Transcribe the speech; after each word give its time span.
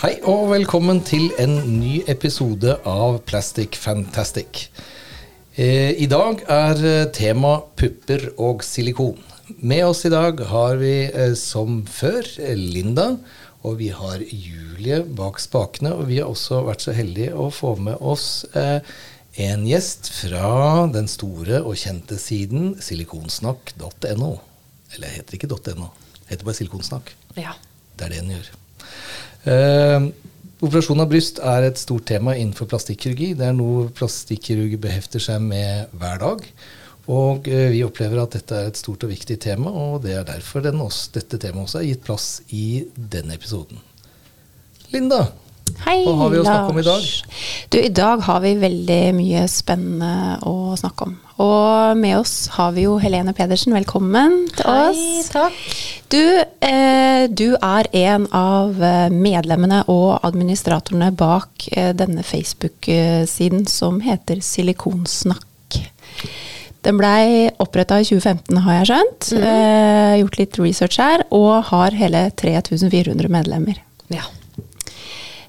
Hei 0.00 0.14
og 0.24 0.46
velkommen 0.48 1.02
til 1.04 1.26
en 1.36 1.58
ny 1.76 1.98
episode 2.08 2.72
av 2.88 3.18
Plastic 3.28 3.76
Fantastic. 3.76 4.70
Eh, 5.60 5.92
I 5.92 6.06
dag 6.08 6.40
er 6.48 6.78
eh, 6.88 7.08
tema 7.12 7.58
pupper 7.76 8.30
og 8.40 8.64
silikon. 8.64 9.18
Med 9.60 9.82
oss 9.84 10.06
i 10.08 10.12
dag 10.14 10.40
har 10.48 10.78
vi 10.80 10.94
eh, 11.04 11.34
som 11.36 11.82
før 11.84 12.24
Linda, 12.56 13.10
og 13.60 13.76
vi 13.82 13.90
har 13.92 14.24
Julie 14.24 15.02
bak 15.04 15.36
spakene. 15.44 15.92
Og 15.92 16.08
vi 16.08 16.22
har 16.22 16.32
også 16.32 16.62
vært 16.70 16.86
så 16.86 16.96
heldige 16.96 17.36
å 17.36 17.50
få 17.52 17.74
med 17.76 18.00
oss 18.00 18.46
en 18.56 19.68
gjest 19.68 20.08
fra 20.16 20.86
den 20.96 21.12
store 21.12 21.60
og 21.60 21.76
kjente 21.76 22.16
siden 22.16 22.72
silikonsnakk.no. 22.80 24.32
Eller 24.96 25.12
heter 25.18 25.36
ikke 25.36 25.52
.no, 25.76 25.92
heter 26.32 26.48
bare 26.48 26.56
Silikonsnakk. 26.62 27.12
Ja. 27.36 27.52
Det 28.00 28.08
er 28.08 28.16
det 28.16 28.24
den 28.24 28.34
gjør. 28.38 28.50
Uh, 29.46 30.10
operasjon 30.60 31.00
av 31.00 31.08
bryst 31.08 31.40
er 31.40 31.68
et 31.70 31.80
stort 31.80 32.06
tema 32.10 32.36
innenfor 32.36 32.68
plastikkirurgi. 32.70 33.32
Det 33.38 33.48
er 33.48 33.56
noe 33.56 33.88
plastikkirurger 33.96 34.80
behefter 34.82 35.22
seg 35.22 35.42
med 35.44 35.92
hver 36.00 36.20
dag. 36.22 36.46
Og 37.10 37.48
uh, 37.48 37.68
vi 37.72 37.84
opplever 37.86 38.20
at 38.22 38.36
dette 38.36 38.56
er 38.56 38.70
et 38.70 38.80
stort 38.80 39.06
og 39.06 39.12
viktig 39.12 39.38
tema, 39.42 39.72
og 39.72 40.02
det 40.04 40.18
er 40.18 40.26
derfor 40.28 40.66
også, 40.70 41.14
dette 41.16 41.40
temaet 41.40 41.68
også 41.68 41.80
er 41.80 41.88
gitt 41.88 42.04
plass 42.06 42.28
i 42.52 42.84
denne 42.94 43.38
episoden. 43.38 43.80
Linda, 44.90 45.28
Hei, 45.84 46.00
hva 46.04 46.16
har 46.18 46.32
vi 46.32 46.40
å 46.40 46.44
snakke 46.44 46.72
om 46.72 46.78
i 46.80 46.84
dag? 46.84 47.04
Du, 47.70 47.78
I 47.78 47.92
dag 47.94 48.22
har 48.26 48.40
vi 48.44 48.54
veldig 48.60 49.02
mye 49.16 49.44
spennende 49.50 50.40
å 50.48 50.74
snakke 50.78 51.08
om. 51.08 51.14
Og 51.40 51.96
med 51.96 52.18
oss 52.18 52.50
har 52.56 52.74
vi 52.76 52.84
jo 52.84 52.98
Helene 53.00 53.32
Pedersen. 53.36 53.72
Velkommen 53.72 54.42
til 54.58 54.66
Hei, 54.68 54.90
oss. 54.90 55.30
takk. 55.32 55.56
Du, 56.12 56.20
eh, 56.60 57.28
du 57.30 57.54
er 57.56 57.88
en 57.96 58.26
av 58.36 58.82
eh, 58.82 59.08
medlemmene 59.14 59.84
og 59.88 60.20
administratorene 60.26 61.12
bak 61.16 61.68
eh, 61.72 61.94
denne 61.96 62.26
Facebook-siden 62.26 63.64
som 63.70 64.02
heter 64.04 64.42
Silikonsnakk. 64.44 65.80
Den 66.84 66.96
blei 67.00 67.48
oppretta 67.60 68.00
i 68.00 68.08
2015, 68.08 68.60
har 68.64 68.80
jeg 68.80 68.90
skjønt. 68.90 69.32
Mm. 69.36 69.48
Eh, 69.52 70.14
gjort 70.20 70.40
litt 70.40 70.60
research 70.60 71.00
her, 71.00 71.24
og 71.32 71.70
har 71.70 71.96
hele 71.96 72.26
3400 72.36 73.32
medlemmer. 73.32 73.80
Ja. 74.12 74.26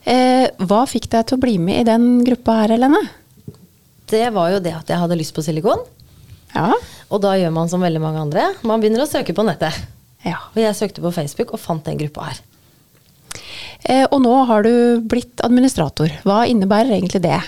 Eh, 0.08 0.48
hva 0.68 0.86
fikk 0.90 1.12
deg 1.12 1.28
til 1.28 1.40
å 1.40 1.44
bli 1.44 1.58
med 1.62 1.84
i 1.84 1.90
den 1.92 2.14
gruppa 2.28 2.62
her, 2.64 2.76
Helene? 2.78 3.02
Det 4.12 4.28
var 4.36 4.52
jo 4.54 4.62
det 4.64 4.76
at 4.76 4.92
jeg 4.92 5.00
hadde 5.02 5.17
lyst 5.20 5.36
på 5.36 5.44
silikon. 5.45 5.84
Ja. 6.52 6.73
Og 7.12 7.22
da 7.23 7.34
gjør 7.40 7.54
man 7.56 7.70
som 7.72 7.84
veldig 7.84 8.02
mange 8.04 8.22
andre. 8.26 8.50
Man 8.68 8.84
begynner 8.84 9.06
å 9.06 9.09
søke 9.09 9.36
på 9.36 9.45
nettet. 9.48 9.76
ja. 10.28 10.38
Og 10.52 10.59
jeg 10.59 10.78
søkte 10.78 11.03
på 11.03 11.14
Facebook 11.16 11.53
og 11.56 11.64
fant 11.64 11.86
den 11.88 12.00
gruppa 12.02 12.30
her. 12.30 12.42
Eh, 13.88 14.06
og 14.12 14.20
nå 14.22 14.34
har 14.50 14.68
du 14.68 15.02
blitt 15.09 15.42
administrator. 15.45 16.12
Hva 16.28 16.44
innebærer 16.50 16.94
egentlig 16.98 17.23
det? 17.23 17.40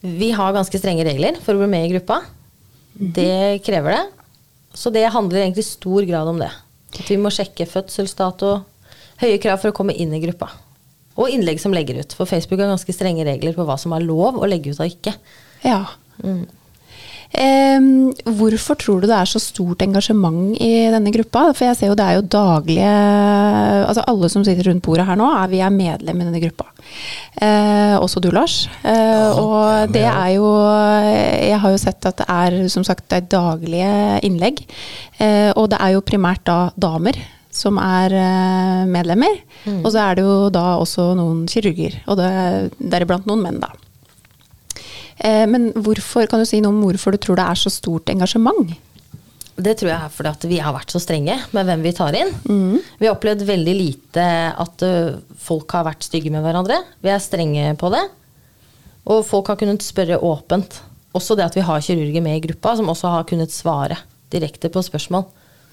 Vi 0.00 0.30
har 0.34 0.54
ganske 0.54 0.78
strenge 0.80 1.06
regler 1.06 1.38
for 1.42 1.54
å 1.54 1.62
bli 1.62 1.70
med 1.70 1.86
i 1.86 1.92
gruppa. 1.92 2.22
Det 2.94 3.60
krever 3.66 3.96
det. 3.96 4.04
Så 4.74 4.90
det 4.94 5.06
handler 5.10 5.44
egentlig 5.44 5.64
i 5.66 5.70
stor 5.72 6.06
grad 6.06 6.30
om 6.30 6.40
det. 6.42 6.50
At 6.98 7.10
vi 7.10 7.18
må 7.20 7.30
sjekke 7.34 7.66
fødselsdato. 7.68 8.56
Høye 9.22 9.38
krav 9.42 9.60
for 9.62 9.72
å 9.72 9.76
komme 9.76 9.94
inn 9.94 10.14
i 10.14 10.22
gruppa. 10.22 10.50
Og 11.18 11.32
innlegg 11.34 11.58
som 11.62 11.74
legger 11.74 11.98
ut. 11.98 12.14
For 12.14 12.30
Facebook 12.30 12.62
har 12.62 12.70
ganske 12.70 12.94
strenge 12.94 13.26
regler 13.26 13.56
på 13.56 13.66
hva 13.66 13.78
som 13.80 13.94
er 13.94 14.06
lov 14.06 14.38
å 14.38 14.48
legge 14.48 14.70
ut 14.70 14.82
og 14.82 14.90
ikke. 14.90 15.14
Ja. 15.64 15.82
Eh, 17.28 17.76
hvorfor 18.24 18.78
tror 18.80 19.02
du 19.02 19.06
det 19.10 19.16
er 19.18 19.28
så 19.28 19.40
stort 19.42 19.82
engasjement 19.84 20.56
i 20.64 20.88
denne 20.88 21.12
gruppa? 21.12 21.50
For 21.52 21.68
jeg 21.68 21.76
ser 21.76 21.90
jo 21.90 21.96
det 21.98 22.06
er 22.06 22.16
jo 22.16 22.24
daglige 22.24 22.92
Altså 23.84 24.04
alle 24.08 24.30
som 24.32 24.44
sitter 24.46 24.70
rundt 24.70 24.82
bordet 24.84 25.04
her 25.04 25.18
nå, 25.20 25.28
er, 25.28 25.50
vi 25.52 25.60
er 25.60 25.74
medlem 25.74 26.22
i 26.22 26.28
denne 26.28 26.40
gruppa. 26.42 26.70
Eh, 27.36 27.96
også 28.00 28.22
du, 28.24 28.30
Lars. 28.32 28.62
Eh, 28.80 28.92
er 28.94 29.40
og 29.42 29.92
det 29.92 30.06
er 30.08 30.30
jo 30.38 30.48
Jeg 30.48 31.60
har 31.60 31.74
jo 31.74 31.80
sett 31.80 32.08
at 32.08 32.22
det 32.22 32.28
er 32.32 32.68
som 32.72 32.86
sagt 32.86 33.08
det 33.12 33.20
er 33.20 33.32
daglige 33.36 33.90
innlegg. 34.24 34.64
Eh, 35.20 35.52
og 35.52 35.68
det 35.74 35.82
er 35.84 35.98
jo 35.98 36.06
primært 36.06 36.46
da 36.48 36.70
damer 36.76 37.18
som 37.58 37.78
er 37.80 38.12
medlemmer. 38.86 39.36
medlemmer. 39.66 39.82
Og 39.82 39.92
så 39.92 40.00
er 40.04 40.16
det 40.16 40.24
jo 40.24 40.48
da 40.54 40.64
også 40.78 41.10
noen 41.18 41.44
kirurger. 41.50 41.96
Og 42.06 42.20
det, 42.20 42.30
deriblant 42.78 43.26
noen 43.26 43.42
menn, 43.42 43.60
da. 43.60 43.72
Eh, 45.18 45.44
men 45.50 45.70
hvorfor, 45.74 46.28
kan 46.30 46.42
du 46.42 46.48
si 46.48 46.60
noe 46.62 46.74
om 46.74 46.84
hvorfor 46.86 47.14
du 47.14 47.20
tror 47.22 47.40
det 47.40 47.46
er 47.46 47.58
så 47.58 47.72
stort 47.72 48.10
engasjement? 48.12 48.74
Det 49.58 49.74
tror 49.80 49.90
jeg 49.90 49.98
er 49.98 50.12
fordi 50.14 50.30
at 50.30 50.44
vi 50.46 50.58
har 50.62 50.74
vært 50.76 50.92
så 50.94 51.00
strenge 51.02 51.34
med 51.50 51.66
hvem 51.66 51.80
vi 51.82 51.94
tar 51.96 52.14
inn. 52.14 52.30
Vi 53.00 53.08
har 53.08 53.16
opplevd 53.16 53.42
veldig 53.48 53.74
lite 53.74 54.26
at 54.54 54.84
folk 55.42 55.74
har 55.74 55.88
vært 55.88 56.06
stygge 56.06 56.30
med 56.30 56.44
hverandre. 56.46 56.76
Vi 57.02 57.10
er 57.10 57.18
strenge 57.22 57.72
på 57.80 57.90
det. 57.90 58.04
Og 59.08 59.24
folk 59.26 59.50
har 59.50 59.58
kunnet 59.58 59.82
spørre 59.82 60.20
åpent. 60.22 60.78
Også 61.16 61.34
det 61.34 61.48
at 61.48 61.56
vi 61.56 61.64
har 61.66 61.82
kirurger 61.82 62.22
med 62.22 62.38
i 62.38 62.44
gruppa, 62.46 62.76
som 62.78 62.90
også 62.92 63.10
har 63.16 63.26
kunnet 63.26 63.54
svare 63.54 63.98
direkte 64.30 64.70
på 64.70 64.82
spørsmål. 64.84 65.24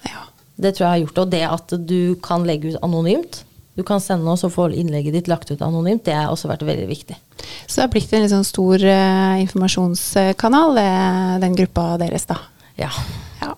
Ja. 0.08 0.24
Det 0.56 0.74
tror 0.74 0.86
jeg 0.86 0.92
har 0.92 1.02
gjort 1.04 1.14
det. 1.14 1.22
Og 1.22 1.32
det 1.34 1.44
at 1.46 1.74
du 1.90 2.00
kan 2.24 2.46
legge 2.48 2.72
ut 2.72 2.82
anonymt, 2.82 3.44
du 3.76 3.82
kan 3.84 4.00
sende 4.00 4.30
oss 4.32 4.44
og 4.46 4.54
få 4.54 4.70
innlegget 4.72 5.14
ditt 5.14 5.30
lagt 5.30 5.50
ut 5.52 5.62
anonymt, 5.62 6.06
det 6.08 6.16
har 6.16 6.32
også 6.32 6.48
vært 6.48 6.64
veldig 6.66 6.88
viktig. 6.88 7.16
Så 7.66 7.76
det 7.76 7.84
har 7.84 7.92
blitt 7.92 8.12
en 8.16 8.24
litt 8.24 8.32
sånn 8.32 8.48
stor 8.48 8.80
uh, 8.80 9.36
informasjonskanal, 9.42 10.80
eh, 10.80 11.32
den 11.44 11.56
gruppa 11.58 11.88
deres, 12.00 12.24
da. 12.30 12.38
Ja. 12.80 12.90
Ja. 13.42 13.52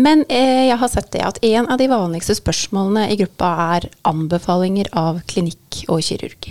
Men 0.00 0.24
eh, 0.28 0.66
jeg 0.68 0.78
har 0.80 0.90
sett 0.90 1.10
det 1.14 1.22
at 1.26 1.40
en 1.46 1.68
av 1.70 1.78
de 1.80 1.88
vanligste 1.90 2.34
spørsmålene 2.38 3.08
i 3.12 3.18
gruppa 3.20 3.50
er 3.76 3.90
anbefalinger 4.08 4.90
av 4.98 5.22
klinikk 5.30 5.84
og 5.90 6.02
kirurg. 6.06 6.50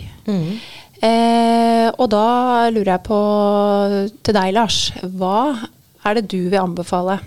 Eh, 0.99 1.87
og 1.95 2.07
da 2.11 2.67
lurer 2.73 2.93
jeg 2.97 3.05
på 3.07 3.19
til 4.25 4.35
deg, 4.35 4.53
Lars. 4.55 4.79
Hva 5.03 5.69
er 6.07 6.19
det 6.19 6.27
du 6.31 6.49
vil 6.51 6.59
anbefale? 6.59 7.19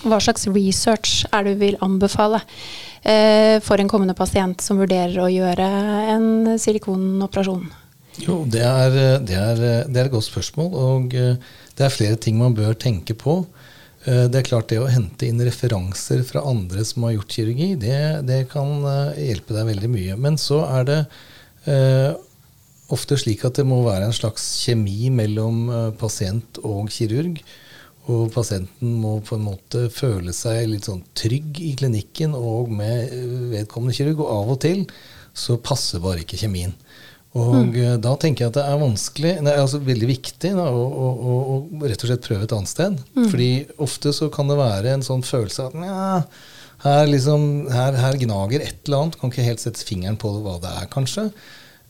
Hva 0.00 0.20
slags 0.22 0.46
research 0.48 1.24
er 1.32 1.44
det 1.44 1.56
du 1.56 1.64
vil 1.64 1.80
anbefale 1.84 2.42
for 3.64 3.80
en 3.80 3.88
kommende 3.88 4.14
pasient 4.14 4.60
som 4.60 4.76
vurderer 4.80 5.16
å 5.24 5.30
gjøre 5.32 5.66
en 6.12 6.58
silikonoperasjon? 6.60 7.70
Jo, 8.20 8.42
det 8.48 8.62
er, 8.66 8.94
det, 9.24 9.36
er, 9.36 9.60
det 9.88 9.96
er 9.96 10.08
et 10.08 10.12
godt 10.12 10.26
spørsmål, 10.26 10.70
og 10.74 11.14
eh, 11.16 11.36
det 11.78 11.86
er 11.86 11.94
flere 11.94 12.18
ting 12.20 12.40
man 12.40 12.56
bør 12.56 12.74
tenke 12.76 13.14
på. 13.16 13.40
Eh, 14.04 14.26
Det 14.28 14.40
er 14.40 14.48
klart 14.48 14.68
det 14.72 14.80
å 14.82 14.90
hente 14.90 15.28
inn 15.28 15.40
referanser 15.46 16.24
fra 16.26 16.42
andre 16.48 16.84
som 16.84 17.06
har 17.06 17.14
gjort 17.16 17.36
kirurgi, 17.36 17.70
det, 17.80 18.00
det 18.28 18.42
kan 18.52 18.82
eh, 18.84 19.22
hjelpe 19.30 19.56
deg 19.56 19.70
veldig 19.70 19.92
mye. 19.94 20.18
Men 20.20 20.36
så 20.40 20.64
er 20.66 20.88
det 20.90 20.98
eh, 21.70 22.12
ofte 22.92 23.16
slik 23.20 23.46
at 23.46 23.60
det 23.60 23.68
må 23.68 23.80
være 23.86 24.10
en 24.10 24.16
slags 24.16 24.50
kjemi 24.66 25.12
mellom 25.14 25.66
eh, 25.70 25.90
pasient 26.00 26.60
og 26.66 26.90
kirurg. 26.92 27.40
Og 28.08 28.30
pasienten 28.32 28.96
må 29.02 29.18
på 29.24 29.36
en 29.36 29.44
måte 29.44 29.84
føle 29.92 30.32
seg 30.34 30.70
litt 30.70 30.88
sånn 30.88 31.02
trygg 31.18 31.60
i 31.62 31.74
klinikken 31.78 32.32
og 32.36 32.72
med 32.72 33.12
eh, 33.12 33.34
vedkommende 33.52 33.96
kirurg. 33.96 34.24
Og 34.24 34.32
av 34.38 34.54
og 34.56 34.60
til 34.64 34.86
så 35.36 35.58
passer 35.62 36.02
bare 36.02 36.24
ikke 36.24 36.40
kjemien. 36.40 36.72
Og 37.38 37.68
mm. 37.70 38.00
da 38.02 38.16
tenker 38.18 38.42
jeg 38.42 38.50
at 38.50 38.56
det 38.58 38.64
er 38.66 38.80
vanskelig, 38.80 39.34
nei, 39.46 39.52
altså 39.54 39.78
veldig 39.86 40.08
viktig 40.08 40.50
da, 40.56 40.64
å, 40.66 40.80
å, 40.82 41.10
å, 41.14 41.34
å 41.54 41.84
rett 41.84 42.02
og 42.02 42.10
slett 42.10 42.24
prøve 42.26 42.48
et 42.48 42.54
annet 42.56 42.72
sted. 42.72 42.96
Fordi 43.14 43.50
ofte 43.86 44.10
så 44.16 44.26
kan 44.34 44.50
det 44.50 44.58
være 44.58 44.96
en 44.96 45.06
sånn 45.06 45.22
følelse 45.22 45.68
at 45.68 45.76
nja, 45.78 46.08
her, 46.82 47.06
liksom, 47.06 47.46
her, 47.70 47.94
her 48.00 48.18
gnager 48.18 48.64
et 48.64 48.82
eller 48.88 49.04
annet. 49.04 49.20
Kan 49.20 49.30
ikke 49.30 49.46
helt 49.46 49.62
sette 49.62 49.86
fingeren 49.86 50.18
på 50.18 50.32
hva 50.40 50.56
det 50.62 50.74
er, 50.80 50.90
kanskje. 50.90 51.28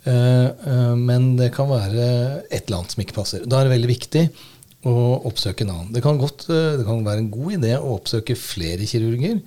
Uh, 0.04 0.48
uh, 0.65 0.94
men 0.97 1.34
det 1.41 1.50
kan 1.56 1.69
være 1.71 2.04
et 2.50 2.66
eller 2.66 2.82
annet 2.82 2.97
som 2.97 3.04
ikke 3.04 3.16
passer. 3.16 3.44
Da 3.48 3.60
er 3.60 3.69
det 3.69 3.78
veldig 3.78 3.91
viktig 3.94 4.27
å 4.88 4.94
oppsøke 5.28 5.66
en 5.66 5.72
annen. 5.74 5.92
Det 5.92 6.02
kan, 6.04 6.18
godt, 6.20 6.46
eh, 6.48 6.76
det 6.80 6.86
kan 6.88 7.04
være 7.04 7.24
en 7.24 7.32
god 7.32 7.56
idé 7.59 7.74
å 7.77 7.97
oppsøke 7.98 8.36
flere 8.38 8.88
kirurger. 8.88 9.41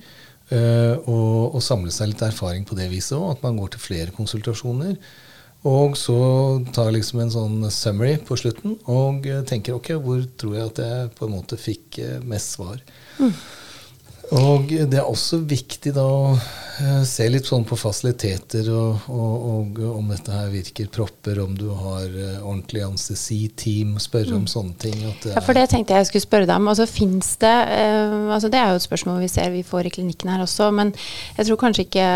eh, 0.52 0.94
og, 1.08 1.54
og 1.56 1.62
samle 1.64 1.90
seg 1.90 2.12
litt 2.12 2.22
erfaring 2.22 2.66
på 2.68 2.76
det 2.78 2.90
viset 2.92 3.16
òg. 3.18 3.32
At 3.34 3.42
man 3.46 3.56
går 3.58 3.74
til 3.74 3.80
flere 3.80 4.14
konsultasjoner. 4.14 4.96
Og 5.64 5.96
så 5.96 6.18
tar 6.76 6.92
liksom 6.92 7.22
en 7.24 7.32
sånn 7.32 7.70
summary 7.72 8.18
på 8.20 8.36
slutten 8.36 8.76
og 8.84 9.26
eh, 9.26 9.42
tenker 9.48 9.78
ok, 9.78 9.94
hvor 10.04 10.20
tror 10.36 10.58
jeg 10.58 10.70
at 10.70 10.82
jeg 10.84 11.12
på 11.16 11.26
en 11.26 11.36
måte 11.38 11.58
fikk 11.58 12.02
mest 12.28 12.58
svar. 12.58 12.82
Og 14.32 14.70
det 14.72 14.96
er 14.96 15.04
også 15.04 15.42
viktig 15.44 15.92
da 15.94 16.04
å 16.08 16.30
eh, 16.32 17.02
se 17.06 17.26
litt 17.28 17.44
sånn 17.48 17.66
på 17.68 17.76
fasiliteter 17.76 18.70
og, 18.72 19.04
og, 19.12 19.34
og 19.84 19.98
om 19.98 20.08
dette 20.10 20.32
her 20.32 20.48
virker 20.52 20.88
propper, 20.92 21.40
om 21.42 21.52
du 21.58 21.66
har 21.68 22.06
eh, 22.08 22.38
ordentlig 22.40 22.84
anestesi-team, 22.86 23.98
spørre 24.02 24.34
om 24.38 24.46
sånne 24.50 24.76
ting. 24.80 24.96
Ja, 25.04 25.42
for 25.44 25.56
det 25.56 25.66
tenkte 25.70 25.98
jeg 25.98 26.08
skulle 26.08 26.24
spørre 26.24 26.48
deg 26.48 26.56
om. 26.56 26.70
Altså, 26.72 26.86
finnes 26.88 27.34
det, 27.42 27.52
uh, 27.68 28.32
altså, 28.34 28.50
det 28.52 28.60
er 28.60 28.72
jo 28.72 28.80
et 28.80 28.86
spørsmål 28.86 29.20
vi 29.22 29.30
ser 29.32 29.52
vi 29.52 29.64
får 29.66 29.90
i 29.90 29.94
klinikken 29.98 30.32
her 30.32 30.44
også, 30.46 30.70
men 30.74 30.94
jeg 31.36 31.50
tror 31.50 31.60
kanskje 31.60 31.86
ikke 31.86 32.08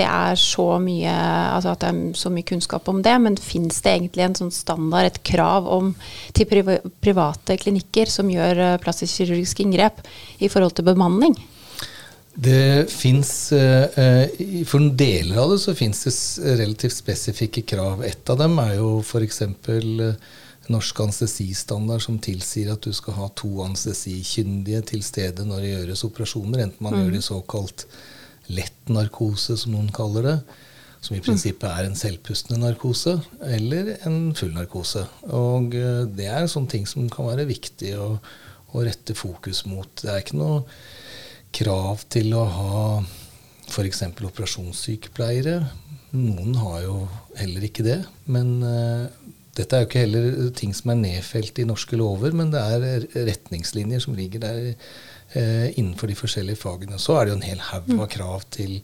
det 0.00 0.06
er 0.08 0.40
så 0.40 0.66
mye 0.82 1.14
altså 1.14 1.74
at 1.74 1.84
det 1.84 1.90
er 1.92 2.18
så 2.18 2.32
mye 2.32 2.48
kunnskap 2.48 2.88
om 2.90 3.00
det, 3.06 3.14
men 3.22 3.38
finnes 3.40 3.78
det 3.84 3.94
egentlig 3.94 4.26
en 4.26 4.38
sånn 4.42 4.54
standard, 4.54 5.06
et 5.06 5.22
krav 5.26 5.68
om, 5.70 5.94
til 6.36 6.48
priva 6.50 6.80
private 7.00 7.56
klinikker 7.60 8.10
som 8.10 8.28
gjør 8.30 8.80
plastisk 8.82 9.20
kirurgisk 9.20 9.62
inngrep 9.62 10.02
i 10.42 10.50
forhold 10.50 10.74
til 10.76 10.88
bemanning? 10.90 11.19
Det 12.40 12.86
fins 12.88 13.30
For 14.70 14.84
deler 14.96 15.40
av 15.42 15.50
det 15.50 15.58
så 15.60 15.74
fins 15.76 16.04
det 16.06 16.54
relativt 16.60 16.94
spesifikke 16.94 17.64
krav. 17.74 18.04
Et 18.06 18.30
av 18.32 18.38
dem 18.38 18.54
er 18.62 18.76
jo 18.78 19.00
f.eks. 19.02 19.42
norsk 20.70 21.02
anestesistandard 21.04 22.04
som 22.06 22.20
tilsier 22.22 22.70
at 22.72 22.86
du 22.86 22.94
skal 22.96 23.18
ha 23.18 23.26
to 23.36 23.50
anestesikyndige 23.66 24.84
til 24.92 25.02
stede 25.04 25.44
når 25.44 25.64
det 25.64 25.74
gjøres 25.74 26.06
operasjoner, 26.06 26.64
enten 26.64 26.86
man 26.86 26.94
mm. 26.94 27.02
gjør 27.02 27.12
det 27.16 27.20
i 27.20 27.28
såkalt 27.28 27.86
lett 28.54 28.90
narkose, 28.90 29.56
som 29.58 29.74
noen 29.74 29.90
kaller 29.94 30.26
det, 30.26 30.36
som 31.00 31.16
i 31.16 31.22
prinsippet 31.24 31.68
er 31.70 31.88
en 31.88 31.98
selvpustende 31.98 32.60
narkose, 32.60 33.16
eller 33.46 33.94
en 34.08 34.34
full 34.36 34.52
narkose. 34.56 35.06
Og 35.32 35.76
eh, 35.76 36.02
det 36.16 36.28
er 36.28 36.48
sånne 36.50 36.74
ting 36.74 36.88
som 36.88 37.08
kan 37.12 37.30
være 37.30 37.48
viktig 37.48 37.94
å, 37.96 38.10
å 38.74 38.84
rette 38.84 39.16
fokus 39.16 39.64
mot. 39.70 39.88
Det 40.02 40.10
er 40.12 40.24
ikke 40.24 40.40
noe 40.40 40.64
krav 41.54 42.04
til 42.12 42.34
å 42.36 42.44
ha 42.46 42.80
f.eks. 43.70 44.02
operasjonssykepleiere. 44.26 45.58
Noen 46.16 46.56
har 46.58 46.80
jo 46.84 46.96
heller 47.38 47.66
ikke 47.68 47.86
det. 47.86 48.00
Men 48.30 48.56
uh, 48.64 49.06
dette 49.58 49.76
er 49.76 49.84
jo 49.84 49.90
ikke 49.90 50.04
heller 50.04 50.50
ting 50.58 50.74
som 50.76 50.92
er 50.92 51.00
nedfelt 51.02 51.60
i 51.60 51.68
norske 51.68 51.98
lover, 51.98 52.34
men 52.36 52.52
det 52.54 52.62
er 52.62 53.06
retningslinjer 53.30 54.02
som 54.02 54.18
ligger 54.18 54.42
der 54.46 54.60
uh, 54.72 55.68
innenfor 55.76 56.10
de 56.10 56.18
forskjellige 56.18 56.62
fagene. 56.62 56.98
Så 57.02 57.18
er 57.18 57.26
det 57.26 57.34
jo 57.34 57.40
en 57.40 57.48
hel 57.48 57.64
haug 57.70 57.94
av 57.98 58.10
krav 58.12 58.46
til 58.54 58.78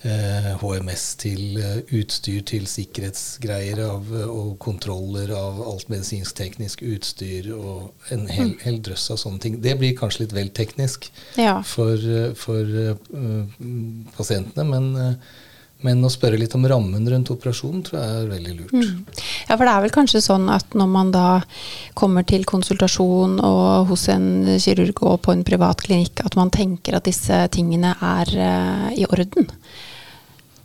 HMS 0.00 1.02
eh, 1.12 1.16
til 1.20 1.58
eh, 1.60 1.80
utstyr 1.98 2.40
til 2.48 2.64
sikkerhetsgreier 2.70 3.82
av, 3.84 4.06
eh, 4.16 4.30
og 4.32 4.54
kontroller 4.62 5.32
av 5.36 5.60
alt 5.60 5.90
medisinsk-teknisk 5.92 6.80
utstyr 6.88 7.50
og 7.52 7.90
en 8.14 8.24
hel, 8.32 8.54
mm. 8.54 8.62
hel, 8.64 8.80
drøss 8.86 9.10
av 9.12 9.20
sånne 9.20 9.44
ting. 9.44 9.60
Det 9.60 9.76
blir 9.80 9.92
kanskje 9.98 10.24
litt 10.24 10.34
vel 10.36 10.48
teknisk 10.56 11.10
ja. 11.36 11.58
for, 11.66 12.00
for 12.38 12.64
uh, 12.64 12.96
pasientene, 14.16 14.64
men, 14.70 14.90
uh, 14.96 15.49
men 15.86 16.04
å 16.04 16.10
spørre 16.12 16.38
litt 16.40 16.54
om 16.56 16.66
rammen 16.68 17.06
rundt 17.08 17.32
operasjonen 17.32 17.84
tror 17.86 18.00
jeg 18.00 18.16
er 18.16 18.30
veldig 18.30 18.56
lurt. 18.56 18.74
Mm. 18.74 19.20
Ja, 19.48 19.54
for 19.56 19.64
det 19.64 19.72
er 19.72 19.84
vel 19.84 19.94
kanskje 19.94 20.22
sånn 20.24 20.48
at 20.52 20.76
når 20.76 20.90
man 20.92 21.12
da 21.14 21.28
kommer 21.98 22.26
til 22.28 22.44
konsultasjon 22.48 23.38
og 23.46 23.92
hos 23.92 24.08
en 24.12 24.58
kirurg 24.60 25.00
og 25.06 25.22
på 25.26 25.34
en 25.34 25.46
privat 25.46 25.84
klinikk, 25.86 26.24
at 26.24 26.36
man 26.38 26.52
tenker 26.54 26.98
at 26.98 27.08
disse 27.08 27.40
tingene 27.54 27.94
er 27.96 28.34
uh, 28.36 28.90
i 28.92 29.06
orden? 29.08 29.48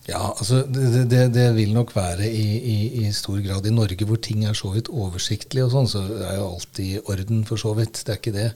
Ja, 0.06 0.22
altså 0.36 0.62
det, 0.70 1.08
det, 1.10 1.22
det, 1.34 1.48
vil 1.56 1.72
nok 1.74 1.96
være 1.96 2.28
i, 2.30 2.46
i, 2.60 2.78
i, 3.02 3.12
stor 3.16 3.40
grad 3.42 3.66
i 3.66 3.74
Norge, 3.74 4.06
hvor 4.06 4.20
ting 4.22 4.44
er 4.46 4.54
så 4.58 4.70
vidt 4.76 4.92
oversiktlige 4.94 5.66
og 5.66 5.74
sånn, 5.74 5.90
så 5.90 6.04
er 6.28 6.36
jo 6.38 6.50
alt 6.52 6.82
i 6.84 6.92
orden 7.02 7.42
for 7.48 7.62
så 7.62 7.74
vidt. 7.78 8.04
Det 8.06 8.14
er 8.14 8.20
ikke 8.22 8.36
det. 8.36 8.52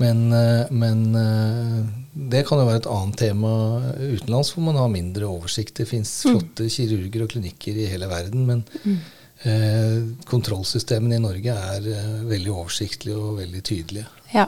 Men, 0.00 0.32
eh, 0.32 0.66
men, 0.70 1.14
eh, 1.14 1.86
det 2.12 2.46
kan 2.48 2.58
jo 2.58 2.66
være 2.68 2.80
et 2.80 2.90
annet 2.90 3.18
tema 3.20 3.50
utenlands, 4.00 4.54
hvor 4.54 4.64
man 4.64 4.78
har 4.80 4.88
mindre 4.88 5.28
oversikt. 5.28 5.74
Det 5.76 5.88
fins 5.88 6.12
mm. 6.24 6.30
flotte 6.30 6.68
kirurger 6.72 7.24
og 7.26 7.34
klinikker 7.34 7.76
i 7.76 7.88
hele 7.90 8.08
verden, 8.08 8.46
men 8.48 8.62
mm. 8.80 8.96
eh, 9.44 9.98
kontrollsystemene 10.30 11.18
i 11.18 11.22
Norge 11.22 11.52
er 11.74 11.90
eh, 11.92 12.14
veldig 12.30 12.54
oversiktlige 12.54 13.18
og 13.20 13.42
veldig 13.42 13.60
tydelige. 13.60 14.06
Ja, 14.32 14.46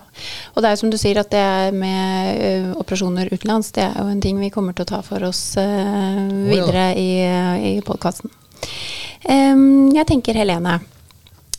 og 0.54 0.64
det 0.64 0.70
er 0.70 0.80
som 0.80 0.92
du 0.92 0.96
sier 0.96 1.20
at 1.20 1.32
det 1.34 1.42
er 1.42 1.72
med 1.74 2.38
ø, 2.38 2.50
operasjoner 2.78 3.32
utenlands, 3.32 3.72
det 3.74 3.82
er 3.82 3.96
jo 3.98 4.12
en 4.12 4.20
ting 4.22 4.38
vi 4.38 4.52
kommer 4.54 4.76
til 4.78 4.86
å 4.86 4.90
ta 4.92 5.00
for 5.02 5.26
oss 5.26 5.40
ø, 5.58 5.64
videre 6.46 6.84
oh, 6.92 7.00
ja. 7.02 7.40
i, 7.58 7.72
i 7.74 7.82
podkasten. 7.82 8.30
Um, 9.26 9.90
jeg 9.90 10.06
tenker 10.06 10.38
Helene. 10.38 10.78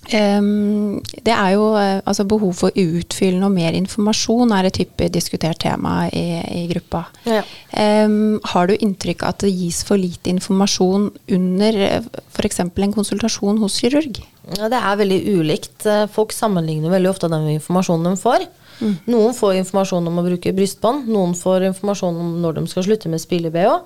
Det 0.10 1.32
er 1.34 1.54
jo 1.54 1.70
uh, 1.74 2.02
altså 2.04 2.26
behov 2.28 2.52
for 2.60 2.76
utfyllende 2.76 3.48
og 3.48 3.56
mer 3.56 3.78
informasjon 3.78 4.52
er 4.56 4.68
et 4.68 4.80
hyppig 4.82 5.10
diskutert 5.16 5.62
tema 5.64 6.10
i, 6.12 6.26
i 6.44 6.64
gruppa. 6.72 7.06
Ja. 7.30 7.42
Um, 7.72 8.42
har 8.52 8.68
du 8.68 8.76
inntrykk 8.76 9.24
av 9.24 9.36
at 9.36 9.46
det 9.46 9.54
gis 9.56 9.82
for 9.88 10.00
lite 10.00 10.34
informasjon 10.34 11.10
under 11.38 11.80
f.eks. 12.36 12.64
en 12.66 12.96
konsultasjon 12.96 13.62
hos 13.64 13.80
kirurg? 13.82 14.24
Ja, 14.52 14.68
Det 14.70 14.80
er 14.80 15.00
veldig 15.00 15.20
ulikt. 15.40 15.86
Eh, 15.88 16.06
folk 16.12 16.34
sammenligner 16.36 16.92
veldig 16.92 17.12
ofte 17.14 17.30
den 17.32 17.48
informasjonen 17.56 18.12
de 18.12 18.20
får. 18.20 18.48
Mm. 18.82 18.96
Noen 19.14 19.36
får 19.38 19.60
informasjon 19.62 20.10
om 20.10 20.18
å 20.20 20.26
bruke 20.26 20.56
brystbånd, 20.56 21.08
noen 21.08 21.36
får 21.38 21.70
informasjon 21.70 22.18
om 22.20 22.34
når 22.44 22.58
de 22.58 22.66
skal 22.72 22.88
slutte 22.88 23.12
med 23.12 23.22
spille-BH. 23.24 23.78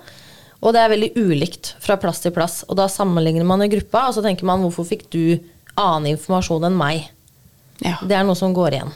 Og 0.58 0.74
det 0.74 0.80
er 0.82 0.90
veldig 0.90 1.12
ulikt 1.14 1.76
fra 1.82 1.98
plass 2.02 2.24
til 2.24 2.34
plass. 2.34 2.64
Og 2.66 2.78
da 2.80 2.88
sammenligner 2.90 3.46
man 3.46 3.62
i 3.62 3.70
gruppa, 3.70 4.08
og 4.08 4.16
så 4.16 4.24
tenker 4.24 4.48
man 4.48 4.64
hvorfor 4.64 4.88
fikk 4.88 5.06
du 5.14 5.38
annen 5.78 6.12
informasjon 6.14 6.66
enn 6.68 6.78
meg? 6.78 7.08
Ja. 7.84 7.96
Det 8.02 8.16
er 8.18 8.26
noe 8.26 8.38
som 8.38 8.54
går 8.56 8.78
igjen. 8.78 8.94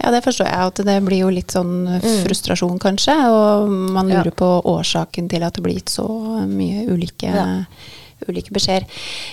Ja, 0.00 0.10
det 0.14 0.22
forstår 0.24 0.48
jeg. 0.48 0.72
At 0.72 0.82
det 0.86 0.96
blir 1.04 1.26
jo 1.26 1.30
litt 1.34 1.52
sånn 1.52 1.74
mm. 1.98 2.10
frustrasjon, 2.24 2.78
kanskje. 2.80 3.16
Og 3.28 3.72
man 3.96 4.08
lurer 4.08 4.30
ja. 4.30 4.36
på 4.38 4.50
årsaken 4.72 5.28
til 5.28 5.44
at 5.44 5.58
det 5.58 5.64
blir 5.66 5.80
gitt 5.80 5.92
så 5.92 6.06
mye 6.48 6.86
ulike 6.88 7.32
ja 7.34 7.48
ulike 8.28 8.52
beskjeder. 8.54 8.86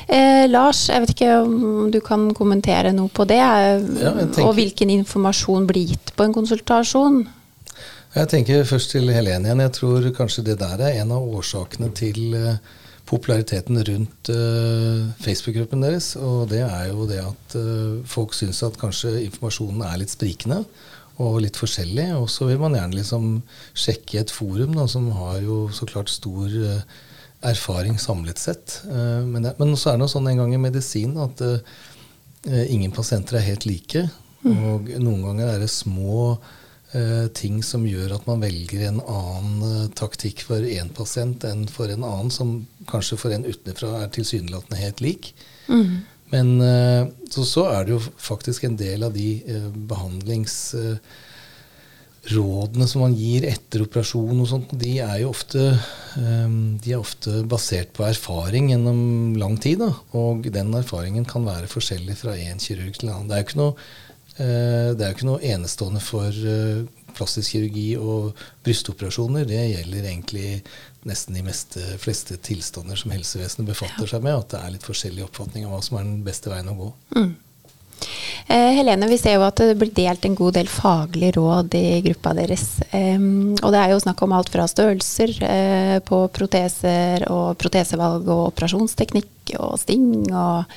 Eh, 0.07 0.45
Lars, 0.49 0.87
jeg 0.89 1.03
vet 1.03 1.13
ikke 1.15 1.33
om 1.43 1.89
du 1.91 1.99
kan 2.03 2.29
kommentere 2.37 2.93
noe 2.95 3.11
på 3.11 3.25
det? 3.29 3.39
Ja, 3.41 4.13
og 4.43 4.53
hvilken 4.57 4.91
informasjon 4.93 5.67
blir 5.69 5.93
gitt 5.93 6.13
på 6.15 6.27
en 6.27 6.35
konsultasjon? 6.35 7.25
Jeg 8.15 8.31
tenker 8.31 8.63
først 8.65 8.95
til 8.95 9.11
Helene 9.13 9.49
igjen. 9.49 9.63
Jeg 9.67 9.75
tror 9.77 10.09
kanskje 10.15 10.45
det 10.47 10.57
der 10.61 10.81
er 10.81 11.01
en 11.03 11.13
av 11.13 11.25
årsakene 11.37 11.91
til 11.97 12.33
uh, 12.33 12.76
populariteten 13.07 13.79
rundt 13.87 14.29
uh, 14.33 15.07
Facebook-gruppen 15.23 15.83
deres. 15.85 16.11
Og 16.19 16.49
det 16.51 16.61
er 16.65 16.89
jo 16.91 17.07
det 17.09 17.21
at 17.23 17.57
uh, 17.59 18.03
folk 18.07 18.35
syns 18.35 18.61
at 18.67 18.77
kanskje 18.79 19.15
informasjonen 19.23 19.83
er 19.87 20.01
litt 20.01 20.13
sprikende 20.13 20.63
og 21.23 21.39
litt 21.41 21.57
forskjellig. 21.59 22.09
Og 22.19 22.27
så 22.31 22.49
vil 22.49 22.59
man 22.61 22.75
gjerne 22.77 22.99
liksom 22.99 23.29
sjekke 23.77 24.21
et 24.21 24.33
forum 24.33 24.75
da, 24.77 24.87
som 24.91 25.09
har 25.15 25.39
jo 25.45 25.65
så 25.73 25.87
klart 25.89 26.11
stor 26.13 26.51
uh, 26.51 27.03
erfaring 27.47 27.99
samlet 28.01 28.41
sett. 28.41 28.79
Men, 28.89 29.43
det, 29.45 29.51
men 29.59 29.75
så 29.77 29.91
er 29.91 29.99
det 30.01 30.07
sånn 30.09 30.25
en 30.25 30.39
gang 30.41 30.55
i 30.55 30.59
medisin 30.59 31.11
at 31.21 31.43
ingen 32.49 32.89
pasienter 32.91 33.37
er 33.37 33.45
helt 33.45 33.67
like. 33.69 34.01
Mm. 34.41 34.55
Og 34.71 34.89
noen 34.97 35.21
ganger 35.21 35.51
er 35.51 35.61
det 35.61 35.69
små 35.69 36.31
ting 37.35 37.57
som 37.67 37.83
gjør 37.83 38.13
at 38.15 38.27
man 38.29 38.39
velger 38.39 38.85
en 38.87 39.01
annen 39.03 39.63
uh, 39.63 39.89
taktikk 39.91 40.45
for 40.47 40.63
én 40.63 40.87
pasient 40.95 41.43
enn 41.43 41.65
for 41.67 41.91
en 41.91 42.05
annen, 42.07 42.31
som 42.31 42.61
kanskje 42.87 43.17
for 43.19 43.35
en 43.35 43.43
utenfra 43.43 44.05
er 44.05 44.13
tilsynelatende 44.15 44.79
helt 44.79 45.03
lik. 45.03 45.33
Mm. 45.67 45.97
Men 46.31 46.49
så, 47.31 47.43
så, 47.47 47.61
er 47.71 47.85
det 47.87 47.93
jo 47.93 47.99
faktisk 48.19 48.65
en 48.67 48.75
del 48.79 49.05
av 49.07 49.13
de 49.15 49.29
behandlings 49.87 50.57
rådene 52.31 52.87
som 52.87 53.03
man 53.05 53.15
gir 53.15 53.45
etter 53.47 53.83
operasjon, 53.85 54.41
og 54.41 54.49
sånt, 54.49 54.73
de 54.79 54.97
er 55.03 55.21
jo 55.21 55.31
ofte, 55.31 55.69
de 56.17 56.91
er 56.91 56.99
ofte 56.99 57.43
basert 57.49 57.93
på 57.95 58.05
erfaring 58.07 58.71
gjennom 58.71 59.37
lang 59.39 59.57
tid. 59.63 59.83
Da. 59.83 59.91
Og 60.19 60.47
den 60.53 60.73
erfaringen 60.77 61.27
kan 61.29 61.47
være 61.47 61.71
forskjellig 61.71 62.17
fra 62.19 62.35
én 62.37 62.61
kirurg 62.63 62.99
til 62.99 63.09
en 63.09 63.15
annen. 63.15 63.31
Det 63.31 63.37
er 63.37 63.43
jo 63.43 63.47
ikke 63.47 63.61
noe, 63.61 63.87
det 64.37 65.01
er 65.01 65.09
jo 65.09 65.15
ikke 65.15 65.29
noe 65.29 65.43
enestående 65.49 66.01
for 66.03 66.29
uh, 66.29 66.85
plastisk 67.17 67.55
kirurgi 67.55 67.87
og 67.97 68.37
brystoperasjoner. 68.65 69.47
Det 69.49 69.63
gjelder 69.71 70.05
egentlig 70.11 70.51
nesten 71.07 71.37
de 71.37 71.43
meste, 71.45 71.81
fleste 72.01 72.37
tilstander 72.43 72.99
som 72.99 73.13
helsevesenet 73.15 73.69
befatter 73.71 74.09
seg 74.09 74.23
med. 74.25 74.37
At 74.37 74.53
det 74.53 74.61
er 74.61 74.77
litt 74.77 74.87
forskjellig 74.87 75.25
oppfatning 75.25 75.67
av 75.67 75.75
hva 75.75 75.83
som 75.85 75.99
er 75.99 76.07
den 76.07 76.23
beste 76.27 76.51
veien 76.53 76.71
å 76.71 76.77
gå. 76.77 76.93
Mm. 77.17 77.35
Eh, 78.47 78.69
Helene, 78.77 79.09
vi 79.09 79.17
ser 79.19 79.35
jo 79.35 79.45
at 79.47 79.57
det 79.59 79.75
blir 79.79 79.89
delt 79.95 80.25
en 80.27 80.37
god 80.37 80.55
del 80.59 80.69
faglige 80.69 81.33
råd 81.39 81.73
i 81.79 81.99
gruppa 82.05 82.35
deres. 82.37 82.67
og 82.93 83.73
det 83.73 83.81
er 83.81 83.91
jo 83.91 84.03
snakk 84.03 84.21
om 84.23 84.35
alt 84.37 84.51
fra 84.53 84.67
størrelser 84.69 85.33
eh, 85.43 85.97
på 86.05 86.21
proteser 86.33 87.25
og 87.33 87.57
protesevalg 87.59 88.29
og 88.29 88.45
operasjonsteknikk 88.51 89.57
og 89.57 89.75
sting 89.81 90.07
og 90.29 90.69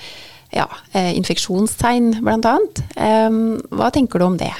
ja, 0.54 0.66
eh, 0.92 1.12
infeksjonstegn 1.18 2.16
bl.a. 2.24 2.56
hva 3.70 3.90
tenker 3.94 4.20
du 4.20 4.26
om 4.26 4.38
det? 4.40 4.52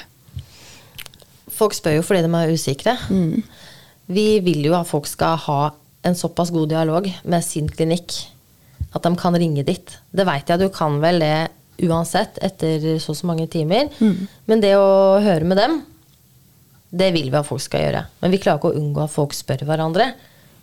Folk 1.51 1.75
spør 1.77 1.99
jo 1.99 2.07
fordi 2.07 2.25
de 2.25 2.33
er 2.39 2.55
usikre. 2.55 2.97
Mm. 3.11 3.43
Vi 4.11 4.27
vil 4.45 4.65
jo 4.67 4.75
at 4.79 4.89
folk 4.89 5.07
skal 5.11 5.39
ha 5.47 5.61
en 6.07 6.17
såpass 6.17 6.53
god 6.55 6.71
dialog 6.73 7.09
med 7.29 7.45
sin 7.45 7.69
klinikk 7.69 8.15
at 8.97 9.05
de 9.05 9.13
kan 9.19 9.37
ringe 9.39 9.63
dit. 9.67 9.93
Det 10.11 10.27
veit 10.27 10.49
jeg 10.51 10.61
du 10.63 10.69
kan 10.75 10.99
vel 11.03 11.21
det 11.23 11.51
uansett 11.87 12.41
etter 12.45 12.83
så 13.01 13.13
og 13.13 13.19
så 13.21 13.29
mange 13.29 13.47
timer. 13.51 13.89
Mm. 14.01 14.27
Men 14.51 14.63
det 14.65 14.75
å 14.77 15.21
høre 15.23 15.47
med 15.47 15.61
dem, 15.61 15.79
det 16.91 17.13
vil 17.15 17.31
vi 17.31 17.39
at 17.39 17.47
folk 17.47 17.63
skal 17.63 17.85
gjøre. 17.87 18.03
Men 18.23 18.35
vi 18.35 18.41
klarer 18.43 18.61
ikke 18.61 18.73
å 18.73 18.81
unngå 18.81 19.05
at 19.05 19.15
folk 19.15 19.37
spør 19.37 19.65
hverandre, 19.69 20.11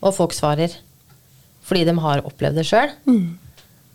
og 0.04 0.14
folk 0.14 0.36
svarer. 0.36 0.74
Fordi 1.68 1.86
de 1.88 1.96
har 2.04 2.26
opplevd 2.28 2.60
det 2.60 2.68
sjøl. 2.68 2.92
Mm. 3.08 3.38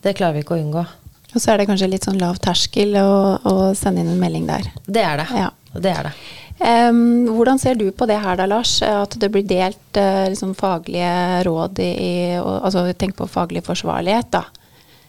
Det 0.02 0.16
klarer 0.18 0.38
vi 0.38 0.44
ikke 0.46 0.56
å 0.56 0.62
unngå. 0.62 0.86
Og 1.32 1.40
så 1.40 1.52
er 1.52 1.60
det 1.62 1.68
kanskje 1.70 1.90
litt 1.90 2.06
sånn 2.06 2.20
lav 2.20 2.38
terskel 2.42 2.96
å, 3.00 3.10
å 3.42 3.56
sende 3.78 4.04
inn 4.04 4.12
en 4.14 4.20
melding 4.20 4.46
der. 4.50 4.70
Det 4.86 5.04
er 5.04 5.22
det. 5.22 5.28
Ja. 5.36 5.50
det, 5.74 5.92
er 5.92 6.08
det. 6.08 6.14
Um, 6.62 7.28
hvordan 7.32 7.58
ser 7.58 7.78
du 7.80 7.86
på 7.90 8.06
det 8.06 8.20
her 8.22 8.36
da, 8.38 8.46
Lars? 8.46 8.76
At 8.84 9.16
det 9.18 9.32
blir 9.32 9.46
delt 9.48 9.98
uh, 9.98 10.28
liksom 10.30 10.52
faglige 10.58 11.42
råd 11.48 11.80
i, 11.82 11.92
i 11.92 12.12
og, 12.38 12.58
Altså 12.68 12.84
tenk 12.98 13.16
på 13.18 13.30
faglig 13.30 13.64
forsvarlighet, 13.66 14.32
da. 14.36 14.44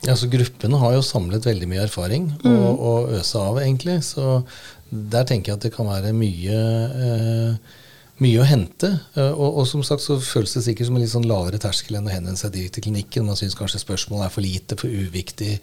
Ja, 0.04 0.16
så 0.16 0.28
Gruppene 0.28 0.78
har 0.80 0.92
jo 0.96 1.04
samlet 1.04 1.46
veldig 1.48 1.68
mye 1.70 1.84
erfaring 1.86 2.28
å, 2.44 2.50
mm. 2.52 3.14
øse 3.16 3.40
av, 3.40 3.60
egentlig. 3.62 4.02
Så 4.04 4.42
der 4.90 5.24
tenker 5.28 5.52
jeg 5.52 5.58
at 5.58 5.64
det 5.64 5.72
kan 5.74 5.88
være 5.88 6.12
mye, 6.16 6.58
eh, 7.06 7.78
mye 8.20 8.42
å 8.42 8.48
hente. 8.48 8.90
eh, 9.16 9.30
Og, 9.32 9.62
og 9.62 9.66
som 9.70 9.82
sagt 9.86 10.04
så 10.04 10.18
føles 10.20 10.52
det 10.58 10.66
sikkert 10.66 10.90
som 10.90 10.98
en 10.98 11.04
litt 11.04 11.14
sånn 11.14 11.28
lavere 11.28 11.60
terskel 11.62 11.96
enn 11.96 12.10
å 12.10 12.12
henvende 12.12 12.40
seg 12.40 12.52
direkte 12.52 12.80
til 12.80 12.90
klinikken. 12.90 13.24
Man 13.24 13.40
syns 13.40 13.56
kanskje 13.56 13.80
spørsmålet 13.80 14.28
er 14.28 14.34
for 14.34 14.44
lite, 14.44 14.76
for 14.76 14.92
uviktig, 14.92 15.56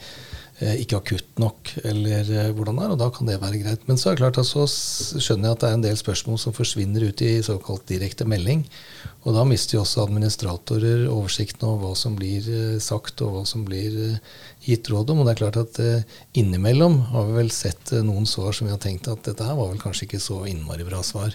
ikke 0.61 0.99
akutt 0.99 1.39
nok, 1.41 1.71
eller 1.89 2.27
eh, 2.29 2.49
hvordan 2.53 2.77
det 2.77 2.83
er, 2.85 2.91
og 2.93 2.99
da 3.01 3.07
kan 3.13 3.29
det 3.29 3.39
være 3.41 3.61
greit. 3.63 3.85
Men 3.87 3.97
så 3.97 4.11
er 4.11 4.17
det 4.17 4.21
klart 4.21 4.37
at 4.41 4.49
så 4.49 4.67
skjønner 4.69 5.49
jeg 5.49 5.55
at 5.57 5.63
det 5.63 5.69
er 5.69 5.77
en 5.77 5.85
del 5.87 5.97
spørsmål 5.97 6.37
som 6.41 6.53
forsvinner 6.53 7.07
ut 7.07 7.23
i 7.25 7.31
såkalt 7.45 7.87
direkte 7.89 8.27
melding. 8.29 8.61
Og 9.25 9.35
da 9.37 9.45
mister 9.45 9.77
jo 9.77 9.83
også 9.83 10.03
administratorer 10.05 11.07
oversikten 11.09 11.67
over 11.69 11.91
hva 11.91 11.97
som 11.97 12.17
blir 12.17 12.45
eh, 12.45 12.79
sagt, 12.81 13.21
og 13.25 13.35
hva 13.35 13.43
som 13.49 13.63
blir 13.65 13.97
eh, 14.05 14.35
gitt 14.65 14.89
råd 14.91 15.13
om. 15.13 15.21
Og 15.21 15.27
det 15.27 15.33
er 15.33 15.41
klart 15.41 15.59
at 15.61 15.79
eh, 15.81 16.19
innimellom 16.41 16.99
har 17.13 17.29
vi 17.29 17.39
vel 17.39 17.53
sett 17.53 17.93
eh, 17.95 18.03
noen 18.05 18.27
svar 18.29 18.53
som 18.57 18.69
vi 18.69 18.75
har 18.75 18.81
tenkt 18.81 19.09
at 19.11 19.23
dette 19.27 19.45
her 19.45 19.57
var 19.57 19.71
vel 19.71 19.81
kanskje 19.81 20.07
ikke 20.09 20.21
så 20.21 20.43
innmari 20.49 20.85
bra 20.87 21.01
svar, 21.05 21.33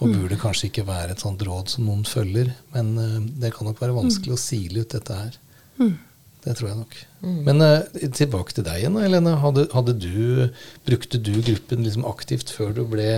og 0.00 0.10
burde 0.10 0.38
kanskje 0.40 0.70
ikke 0.70 0.86
være 0.88 1.14
et 1.14 1.22
sånt 1.22 1.42
råd 1.46 1.76
som 1.76 1.86
noen 1.86 2.02
følger. 2.08 2.50
Men 2.74 2.96
eh, 2.98 3.20
det 3.44 3.54
kan 3.54 3.70
nok 3.70 3.82
være 3.82 3.98
vanskelig 3.98 4.34
å 4.34 4.40
sile 4.40 4.82
ut 4.82 4.98
dette 4.98 5.20
her. 5.22 5.38
Det 6.44 6.52
tror 6.58 6.68
jeg 6.68 6.76
nok. 6.82 6.98
Men 7.46 7.64
uh, 7.64 8.02
tilbake 8.12 8.52
til 8.52 8.66
deg 8.66 8.82
igjen, 8.82 8.98
Helene. 9.00 9.38
Hadde, 9.40 9.64
hadde 9.72 9.94
du, 9.96 10.50
brukte 10.84 11.20
du 11.20 11.32
gruppen 11.40 11.86
liksom 11.86 12.04
aktivt 12.08 12.52
før 12.52 12.74
du 12.76 12.82
ble, 12.88 13.08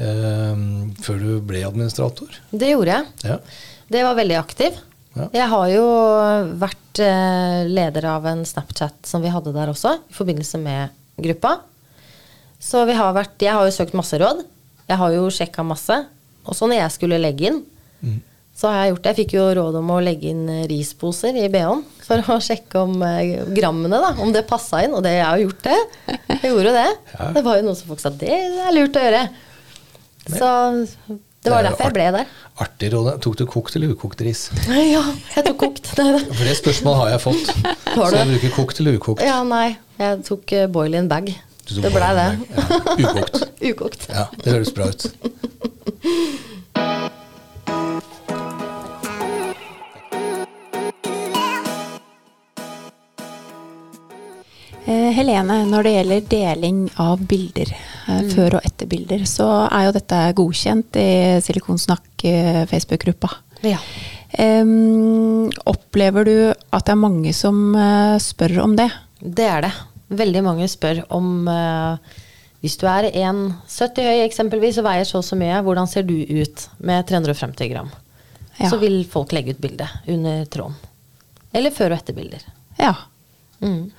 uh, 0.00 0.66
før 1.06 1.22
du 1.22 1.30
ble 1.46 1.62
administrator? 1.68 2.40
Det 2.50 2.72
gjorde 2.72 2.98
jeg. 2.98 3.30
Ja. 3.30 3.38
Det 3.92 4.02
var 4.02 4.18
veldig 4.18 4.38
aktiv. 4.40 4.82
Ja. 5.16 5.28
Jeg 5.32 5.48
har 5.54 5.70
jo 5.72 5.86
vært 6.60 7.00
uh, 7.06 7.62
leder 7.70 8.10
av 8.16 8.26
en 8.28 8.42
Snapchat 8.48 9.06
som 9.08 9.22
vi 9.22 9.32
hadde 9.32 9.54
der 9.54 9.70
også, 9.72 9.96
i 10.10 10.16
forbindelse 10.16 10.60
med 10.60 10.96
gruppa. 11.22 11.60
Så 12.60 12.82
vi 12.88 12.96
har 12.98 13.14
vært, 13.14 13.38
jeg 13.40 13.54
har 13.54 13.62
jo 13.68 13.74
søkt 13.74 13.94
masse 13.96 14.18
råd. 14.18 14.42
Jeg 14.90 14.98
har 14.98 15.14
jo 15.14 15.30
sjekka 15.32 15.62
masse. 15.66 16.02
Og 16.46 16.58
så 16.58 16.66
når 16.66 16.82
jeg 16.82 16.94
skulle 16.98 17.22
legge 17.22 17.50
inn, 17.50 17.62
så 18.56 18.70
har 18.72 18.78
jeg 18.86 18.94
gjort 18.94 19.02
det. 19.04 19.10
Jeg 19.12 19.18
fikk 19.18 19.34
jo 19.36 19.44
råd 19.58 19.74
om 19.82 19.90
å 19.92 19.98
legge 20.00 20.30
inn 20.32 20.46
eh, 20.48 20.62
risposer 20.70 21.36
i 21.36 21.48
BH-en 21.52 21.82
for 22.06 22.32
å 22.32 22.38
sjekke 22.40 22.86
om 22.86 23.02
eh, 23.04 23.42
grammene, 23.52 24.00
da, 24.00 24.14
om 24.24 24.32
det 24.32 24.46
passa 24.48 24.80
inn. 24.86 24.96
Og 24.96 25.04
det, 25.04 25.12
jeg 25.18 25.26
har 25.28 25.42
jo 25.42 25.50
gjort 25.50 25.66
det. 25.66 25.76
Jeg 26.38 26.52
gjorde 26.54 26.72
jo 26.72 26.76
det. 26.78 26.88
Ja. 27.16 27.30
Det 27.32 27.42
var 27.44 27.58
jo 27.58 27.66
noen 27.66 27.76
som 27.78 27.88
folk 27.90 28.00
sa 28.02 28.10
det 28.12 28.32
er 28.32 28.74
lurt 28.76 28.96
å 28.96 29.02
gjøre. 29.04 29.22
Så 30.26 30.48
det 31.46 31.52
var 31.52 31.62
Det 31.62 31.68
er 31.68 31.68
derfor 31.68 31.86
jeg 31.86 31.94
ble 31.94 32.06
der. 32.16 32.32
Artig 32.64 32.90
råd. 32.92 33.10
Tok 33.22 33.36
du 33.38 33.44
kokt 33.50 33.76
eller 33.78 33.92
ukokt 33.92 34.24
ris? 34.24 34.46
Ja, 34.94 35.04
jeg 35.36 35.46
tok 35.46 35.60
kokt. 35.60 35.92
Nei, 36.00 36.08
da. 36.16 36.22
For 36.32 36.48
det 36.48 36.56
spørsmålet 36.58 37.02
har 37.02 37.12
jeg 37.12 37.22
fått. 37.26 37.52
Så 37.94 38.08
jeg 38.16 38.30
bruker 38.32 38.56
kokt 38.56 38.82
eller 38.82 38.98
ukokt. 38.98 39.24
Ja, 39.24 39.38
nei. 39.46 39.68
Jeg 40.00 40.24
tok 40.26 40.56
uh, 40.56 40.64
boil 40.72 40.96
in 40.96 41.12
bag. 41.12 41.30
Det 41.68 41.92
blei 41.92 42.10
det. 42.16 42.26
Ja, 42.56 42.82
ukokt. 43.04 43.40
Ukokt. 43.60 44.10
Ja, 44.12 44.28
det 44.42 44.56
høres 44.56 44.72
bra 44.76 44.88
ut. 44.88 45.08
Helene, 55.16 55.62
når 55.70 55.86
det 55.86 55.92
gjelder 55.94 56.26
deling 56.28 56.80
av 57.00 57.22
bilder, 57.28 57.70
mm. 58.06 58.28
før- 58.34 58.58
og 58.58 58.66
etter 58.68 58.88
bilder, 58.90 59.24
så 59.28 59.46
er 59.64 59.86
jo 59.86 59.94
dette 59.96 60.18
godkjent 60.36 60.98
i 61.00 61.08
Silikonsnakk 61.44 62.26
eh. 62.28 62.66
Ja. 63.64 63.80
Um, 64.36 65.48
opplever 65.64 66.26
du 66.28 66.36
at 66.52 66.84
det 66.84 66.92
er 66.92 67.00
mange 67.00 67.32
som 67.32 67.70
eh, 67.78 68.18
spør 68.20 68.58
om 68.66 68.76
det? 68.76 68.90
Det 69.20 69.46
er 69.48 69.64
det. 69.64 69.72
Veldig 70.20 70.42
mange 70.44 70.68
spør 70.70 71.00
om 71.16 71.48
uh, 71.48 71.96
Hvis 72.62 72.76
du 72.78 72.84
er 72.90 73.08
1,70 73.08 74.04
høy 74.04 74.20
eksempelvis 74.26 74.82
og 74.82 74.86
veier 74.86 75.08
så 75.08 75.22
og 75.22 75.26
så 75.26 75.38
mye, 75.38 75.62
hvordan 75.64 75.88
ser 75.90 76.04
du 76.06 76.14
ut 76.20 76.68
med 76.78 77.08
350 77.08 77.72
gram? 77.72 77.90
Ja. 78.58 78.68
Så 78.68 78.78
vil 78.82 79.00
folk 79.08 79.32
legge 79.32 79.56
ut 79.56 79.64
bilde 79.64 79.88
under 80.12 80.44
tråden. 80.52 80.76
Eller 81.56 81.72
før- 81.72 81.94
og 81.94 82.02
etter 82.02 82.16
bilder. 82.16 82.44
Ja. 82.76 82.92
Mm. 83.60 83.90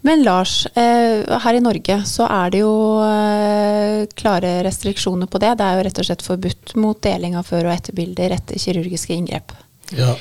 Men 0.00 0.22
Lars, 0.22 0.66
eh, 0.66 1.38
her 1.42 1.54
i 1.54 1.62
Norge 1.62 2.00
så 2.08 2.26
er 2.26 2.50
det 2.54 2.62
jo 2.62 2.72
eh, 3.04 4.06
klare 4.18 4.58
restriksjoner 4.66 5.30
på 5.30 5.40
det. 5.42 5.54
Det 5.58 5.66
er 5.66 5.78
jo 5.78 5.84
rett 5.86 6.00
og 6.02 6.08
slett 6.08 6.26
forbudt 6.26 6.74
mot 6.80 7.00
deling 7.02 7.36
av 7.38 7.46
før- 7.48 7.68
og 7.68 7.76
etterbilder 7.76 8.34
etter 8.36 8.60
kirurgiske 8.60 9.14
inngrep. 9.16 9.54
Ja, 9.96 10.16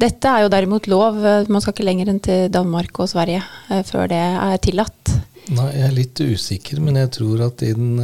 Dette 0.00 0.30
er 0.32 0.46
jo 0.46 0.52
derimot 0.52 0.86
lov. 0.88 1.18
Man 1.52 1.60
skal 1.60 1.74
ikke 1.74 1.84
lenger 1.84 2.08
enn 2.08 2.22
til 2.24 2.46
Danmark 2.48 3.02
og 3.02 3.10
Sverige 3.10 3.42
eh, 3.68 3.82
før 3.84 4.08
det 4.08 4.20
er 4.20 4.62
tillatt. 4.64 5.16
Nei, 5.50 5.66
jeg 5.74 5.88
er 5.88 5.96
litt 5.96 6.20
usikker, 6.20 6.80
men 6.80 6.96
jeg 7.00 7.10
tror 7.18 7.42
at 7.48 7.64
i 7.66 7.74
den 7.74 7.98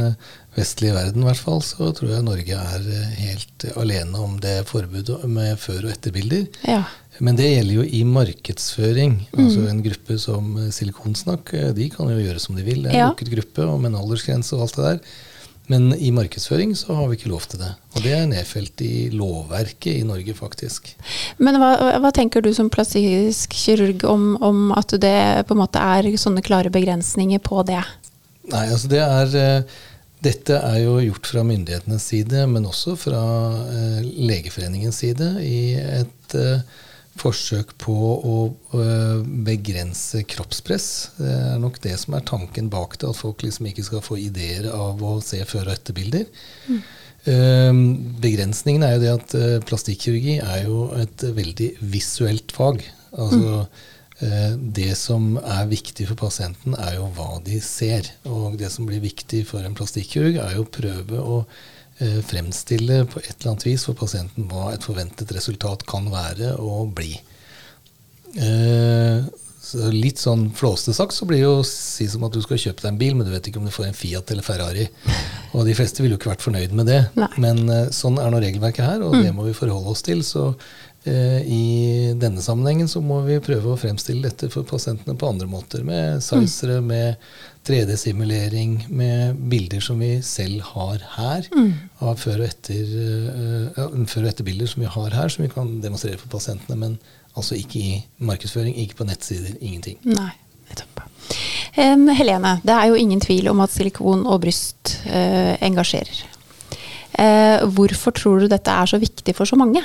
vestlige 0.57 0.95
verden 0.97 1.23
i 1.23 1.27
hvert 1.29 1.39
fall, 1.39 1.61
så 1.63 1.91
tror 1.95 2.11
jeg 2.11 2.25
Norge 2.25 2.59
er 2.59 2.85
helt 3.21 3.65
alene 3.77 4.19
om 4.19 4.37
det 4.41 4.55
forbudet 4.69 5.21
med 5.29 5.57
før- 5.61 5.85
og 5.85 5.93
etterbilder. 5.93 6.47
Ja. 6.67 6.83
Men 7.23 7.37
det 7.39 7.47
gjelder 7.49 7.79
jo 7.79 7.85
i 7.85 8.03
markedsføring. 8.05 9.15
Mm. 9.31 9.39
Altså 9.45 9.63
En 9.71 9.81
gruppe 9.85 10.17
som 10.21 10.51
eh, 10.61 10.69
Silikonsnakk, 10.73 11.53
eh, 11.57 11.71
de 11.77 11.89
kan 11.93 12.11
jo 12.11 12.19
gjøre 12.21 12.41
som 12.43 12.57
de 12.57 12.65
vil. 12.67 12.83
Det 12.83 12.91
er 12.91 12.95
en 12.95 12.99
Ja. 12.99 13.09
lukket 13.13 13.31
gruppe 13.33 13.65
og 13.65 13.81
med 13.81 13.93
en 13.93 14.01
aldersgrense 14.03 14.53
og 14.55 14.67
alt 14.67 14.75
det 14.77 14.85
der. 14.85 14.99
Men 15.69 15.89
i 15.99 16.11
markedsføring 16.15 16.71
så 16.79 16.95
har 16.95 17.09
vi 17.09 17.17
ikke 17.17 17.29
lov 17.29 17.41
til 17.51 17.59
det. 17.59 17.73
Og 17.95 18.01
det 18.03 18.13
er 18.15 18.25
nedfelt 18.29 18.79
i 18.85 19.09
lovverket 19.11 19.97
i 19.99 20.03
Norge, 20.07 20.33
faktisk. 20.33 20.93
Men 21.43 21.57
hva, 21.59 21.99
hva 21.99 22.11
tenker 22.15 22.41
du 22.41 22.53
som 22.53 22.69
plastisk 22.71 23.51
kirurg 23.51 24.05
om, 24.07 24.37
om 24.41 24.71
at 24.71 24.95
det 24.95 25.45
på 25.49 25.57
en 25.57 25.59
måte 25.59 25.81
er 25.81 26.07
sånne 26.15 26.41
klare 26.45 26.71
begrensninger 26.71 27.39
på 27.43 27.65
det? 27.67 27.83
Nei, 28.47 28.63
altså 28.71 28.87
det 28.87 29.03
er 29.03 29.35
eh, 29.35 29.77
Dette 30.23 30.55
er 30.55 30.79
jo 30.81 30.95
gjort 30.97 31.27
fra 31.29 31.43
myndighetenes 31.45 32.01
side, 32.09 32.47
men 32.49 32.65
også 32.65 32.95
fra 32.97 33.19
Legeforeningens 34.01 34.97
side, 35.03 35.27
i 35.45 35.75
et 35.77 36.33
forsøk 37.21 37.73
på 37.81 37.95
å 37.95 38.37
eh, 38.77 39.25
begrense 39.47 40.23
kroppspress. 40.29 40.87
Det 41.17 41.33
er 41.33 41.59
nok 41.61 41.81
det 41.83 41.95
som 42.01 42.15
er 42.17 42.25
tanken 42.27 42.69
bak 42.73 42.99
det, 42.99 43.09
at 43.09 43.19
folk 43.19 43.43
liksom 43.45 43.69
ikke 43.69 43.85
skal 43.87 44.05
få 44.05 44.19
ideer 44.21 44.69
av 44.71 45.03
å 45.03 45.17
se 45.23 45.41
før- 45.49 45.69
og 45.69 45.75
etterbilder. 45.75 46.27
Eh, 47.27 47.73
begrensningen 48.23 48.85
er 48.87 48.95
jo 48.95 49.03
det 49.03 49.13
at 49.15 49.37
eh, 49.37 49.59
plastikkirurgi 49.67 50.39
er 50.39 50.65
jo 50.67 50.87
et 50.95 51.27
veldig 51.37 51.71
visuelt 51.93 52.53
fag. 52.55 52.83
Altså 53.17 53.65
eh, 54.21 54.53
Det 54.55 54.93
som 54.99 55.33
er 55.41 55.67
viktig 55.71 56.07
for 56.11 56.19
pasienten, 56.27 56.77
er 56.79 56.99
jo 56.99 57.09
hva 57.17 57.41
de 57.43 57.59
ser. 57.63 58.07
Og 58.29 58.55
det 58.61 58.71
som 58.73 58.87
blir 58.87 59.03
viktig 59.03 59.43
for 59.49 59.65
en 59.65 59.75
plastikkirurg, 59.77 60.39
er 60.43 60.55
jo 60.55 60.67
å 60.67 60.71
prøve 60.79 61.23
å 61.23 61.41
fremstille 61.97 62.99
på 63.09 63.21
et 63.23 63.31
eller 63.39 63.53
annet 63.53 63.65
vis 63.65 63.87
for 63.87 63.97
pasienten 63.97 64.45
hva 64.51 64.69
et 64.73 64.85
forventet 64.85 65.31
resultat 65.33 65.85
kan 65.89 66.11
være 66.13 66.53
og 66.61 66.91
bli. 66.97 67.15
Eh, 68.37 69.25
så 69.67 69.89
litt 69.91 70.21
sånn 70.21 70.45
flåste 70.55 70.93
sagt 70.95 71.15
så 71.15 71.25
blir 71.27 71.41
det 71.41 71.47
jo 71.47 71.63
si 71.67 72.05
som 72.07 72.23
at 72.23 72.35
du 72.35 72.39
skal 72.43 72.59
kjøpe 72.61 72.83
deg 72.83 72.91
en 72.93 72.99
bil, 73.01 73.15
men 73.17 73.27
du 73.27 73.33
vet 73.33 73.49
ikke 73.49 73.59
om 73.59 73.67
du 73.67 73.73
får 73.73 73.89
en 73.89 73.97
Fiat 73.97 74.31
eller 74.31 74.45
Ferrari. 74.45 74.85
Og 75.57 75.65
de 75.67 75.75
fleste 75.75 76.03
ville 76.03 76.15
jo 76.15 76.21
ikke 76.21 76.31
vært 76.31 76.45
fornøyd 76.45 76.75
med 76.77 76.87
det. 76.87 77.01
Nei. 77.17 77.31
Men 77.43 77.63
eh, 77.73 77.89
sånn 77.95 78.19
er 78.21 78.31
nå 78.31 78.39
regelverket 78.43 78.85
her, 78.85 79.03
og 79.03 79.17
det 79.17 79.33
må 79.35 79.47
vi 79.47 79.55
forholde 79.57 79.91
oss 79.91 80.05
til. 80.05 80.21
Så 80.27 80.43
eh, 81.07 81.41
i 81.43 81.63
denne 82.19 82.43
sammenhengen 82.43 82.91
så 82.91 83.01
må 83.03 83.21
vi 83.25 83.39
prøve 83.43 83.73
å 83.73 83.79
fremstille 83.79 84.27
dette 84.27 84.51
for 84.53 84.67
pasientene 84.67 85.17
på 85.17 85.31
andre 85.31 85.49
måter. 85.49 85.83
Med 85.87 86.21
sizere, 86.23 86.77
med 86.83 87.17
3D-simulering, 87.67 88.85
med 88.89 89.35
bilder 89.51 89.83
som 89.83 89.99
vi 89.99 90.17
selv 90.23 90.61
har 90.73 91.01
her. 91.17 91.47
Av 91.99 92.15
før- 92.19 92.41
og 92.41 92.47
etter, 92.47 92.83
eh, 92.83 93.67
ja, 93.75 93.87
før- 94.07 94.23
og 94.23 94.29
etterbilder 94.31 94.67
som 94.67 94.81
vi 94.81 94.87
har 94.87 95.09
her, 95.11 95.29
som 95.29 95.43
vi 95.43 95.51
kan 95.51 95.81
demonstrere 95.81 96.17
for 96.17 96.27
pasientene. 96.27 96.77
Men 96.77 96.97
altså 97.35 97.59
ikke 97.59 97.79
i 97.79 98.05
markedsføring, 98.19 98.75
ikke 98.75 98.95
på 98.95 99.07
nettsider, 99.07 99.57
ingenting. 99.61 99.97
Nei, 100.05 100.31
nettopp. 100.69 101.03
Um, 101.77 102.07
Helene, 102.07 102.61
det 102.63 102.73
er 102.73 102.87
jo 102.87 102.95
ingen 102.95 103.19
tvil 103.19 103.49
om 103.49 103.59
at 103.59 103.69
silikon 103.69 104.25
og 104.25 104.41
bryst 104.41 104.97
uh, 105.05 105.55
engasjerer. 105.61 106.23
Uh, 107.17 107.67
hvorfor 107.69 108.11
tror 108.15 108.39
du 108.39 108.47
dette 108.47 108.71
er 108.71 108.85
så 108.85 108.97
viktig 108.97 109.35
for 109.35 109.45
så 109.45 109.57
mange? 109.57 109.83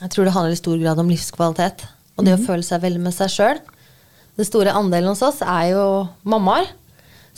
Jeg 0.00 0.10
tror 0.10 0.24
det 0.24 0.34
handler 0.34 0.52
i 0.52 0.60
stor 0.60 0.78
grad 0.78 0.98
om 0.98 1.08
livskvalitet. 1.08 1.86
Og 2.18 2.26
det 2.26 2.34
å 2.34 2.44
føle 2.44 2.62
seg 2.66 2.82
vel 2.82 2.98
med 2.98 3.14
seg 3.14 3.30
sjøl. 3.30 3.58
Den 4.38 4.46
store 4.46 4.74
andelen 4.74 5.10
hos 5.10 5.22
oss 5.22 5.40
er 5.42 5.72
jo 5.72 5.86
mammaer 6.22 6.68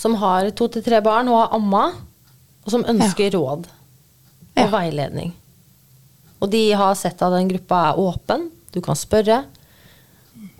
som 0.00 0.16
har 0.20 0.48
to 0.56 0.68
til 0.72 0.84
tre 0.86 1.02
barn 1.04 1.28
og 1.28 1.42
har 1.42 1.54
amma, 1.58 1.84
og 2.64 2.72
som 2.72 2.84
ønsker 2.88 3.34
råd 3.36 3.68
og 3.68 4.60
Ja. 4.60 4.66
veiledning. 4.72 5.32
Og 6.40 6.50
de 6.50 6.70
har 6.72 6.94
sett 6.96 7.20
at 7.22 7.32
den 7.36 7.48
gruppa 7.52 7.90
er 7.90 7.98
åpen, 8.00 8.48
du 8.72 8.80
kan 8.80 8.96
spørre, 8.96 9.42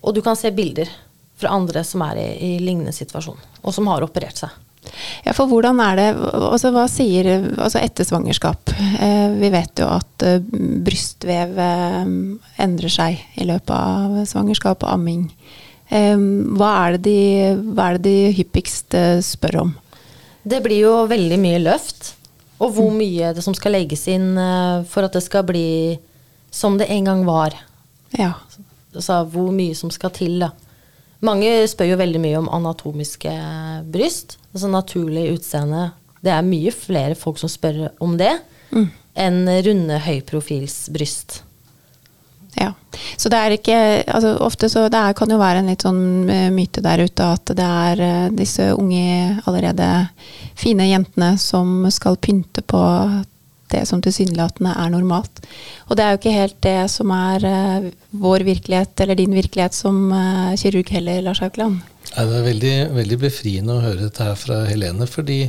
og 0.03 0.15
du 0.15 0.21
kan 0.25 0.37
se 0.37 0.51
bilder 0.53 0.89
fra 1.41 1.55
andre 1.57 1.83
som 1.85 2.03
er 2.05 2.19
i, 2.21 2.27
i 2.41 2.59
lignende 2.61 2.93
situasjon, 2.93 3.39
og 3.65 3.73
som 3.75 3.89
har 3.89 4.05
operert 4.05 4.37
seg. 4.37 4.51
Ja, 5.27 5.35
for 5.37 5.45
hvordan 5.51 5.77
er 5.85 5.97
det 5.99 6.07
altså 6.33 6.71
Hva 6.73 6.87
sier 6.89 7.27
altså 7.61 7.83
etter 7.85 8.07
svangerskap? 8.09 8.71
Eh, 8.97 9.29
vi 9.37 9.51
vet 9.53 9.77
jo 9.83 9.89
at 9.93 10.25
eh, 10.25 10.39
brystvev 10.41 11.59
eh, 11.61 12.13
endrer 12.65 12.89
seg 12.93 13.21
i 13.37 13.45
løpet 13.45 13.75
av 13.77 14.17
svangerskap 14.31 14.87
og 14.87 14.95
amming. 14.95 15.27
Hva, 15.91 16.71
er 16.87 16.97
det 16.97 17.03
de, 17.09 17.21
hva 17.75 17.91
er 17.91 17.99
det 17.99 18.07
de 18.07 18.33
hyppigst 18.39 18.95
eh, 18.95 19.19
spør 19.27 19.57
om? 19.65 19.75
Det 20.47 20.63
blir 20.63 20.85
jo 20.85 20.95
veldig 21.11 21.39
mye 21.43 21.61
løft. 21.63 22.13
Og 22.61 22.77
hvor 22.77 22.93
mye 22.95 23.33
det 23.35 23.43
som 23.43 23.57
skal 23.57 23.75
legges 23.75 24.07
inn 24.13 24.37
eh, 24.39 24.87
for 24.89 25.07
at 25.07 25.17
det 25.17 25.25
skal 25.25 25.47
bli 25.49 25.99
som 26.55 26.79
det 26.79 26.91
en 26.95 27.09
gang 27.11 27.25
var. 27.27 27.57
Ja. 28.15 28.35
Altså 28.95 29.21
hvor 29.33 29.51
mye 29.55 29.75
som 29.79 29.91
skal 29.95 30.15
til, 30.15 30.39
da. 30.43 30.53
Mange 31.27 31.51
spør 31.69 31.93
jo 31.93 32.01
veldig 32.01 32.21
mye 32.23 32.39
om 32.39 32.49
anatomiske 32.53 33.33
bryst. 33.93 34.39
Altså 34.55 34.71
naturlig 34.73 35.27
utseende. 35.35 35.91
Det 36.25 36.33
er 36.33 36.47
mye 36.47 36.73
flere 36.75 37.17
folk 37.19 37.39
som 37.41 37.51
spør 37.51 37.91
om 38.03 38.17
det, 38.21 38.33
enn 39.17 39.45
runde 39.67 40.01
høyprofilsbryst. 40.05 41.41
Ja. 42.59 42.73
Så 43.17 43.31
det 43.31 43.39
er 43.39 43.55
ikke 43.55 43.79
altså 44.11 44.35
Ofte 44.43 44.69
så 44.73 44.87
det 44.91 44.99
er, 44.99 45.17
kan 45.17 45.31
jo 45.31 45.39
være 45.41 45.63
en 45.63 45.71
litt 45.71 45.85
sånn 45.87 46.31
eh, 46.31 46.49
myte 46.55 46.83
der 46.85 47.05
ute 47.07 47.27
at 47.37 47.53
det 47.57 47.67
er 47.67 48.03
eh, 48.05 48.31
disse 48.35 48.71
unge, 48.75 49.37
allerede 49.47 49.91
fine 50.59 50.89
jentene 50.91 51.37
som 51.41 51.87
skal 51.93 52.19
pynte 52.21 52.65
på 52.67 52.81
det 53.71 53.85
som 53.87 54.01
tilsynelatende 54.03 54.73
er 54.83 54.91
normalt. 54.91 55.45
Og 55.87 55.95
det 55.95 56.05
er 56.05 56.15
jo 56.15 56.19
ikke 56.19 56.35
helt 56.35 56.57
det 56.67 56.79
som 56.91 57.13
er 57.15 57.47
eh, 57.47 57.91
vår 58.11 58.47
virkelighet, 58.49 58.95
eller 59.05 59.21
din 59.21 59.37
virkelighet, 59.37 59.77
som 59.77 60.11
kirurg 60.59 60.91
heller, 60.91 61.23
Lars 61.29 61.43
Haukeland. 61.45 61.79
Ja, 62.17 62.25
det 62.27 62.41
er 62.41 62.49
veldig, 62.49 62.77
veldig 62.97 63.21
befriende 63.23 63.77
å 63.77 63.85
høre 63.85 64.09
dette 64.09 64.27
her 64.27 64.39
fra 64.39 64.65
Helene, 64.67 65.07
fordi 65.07 65.45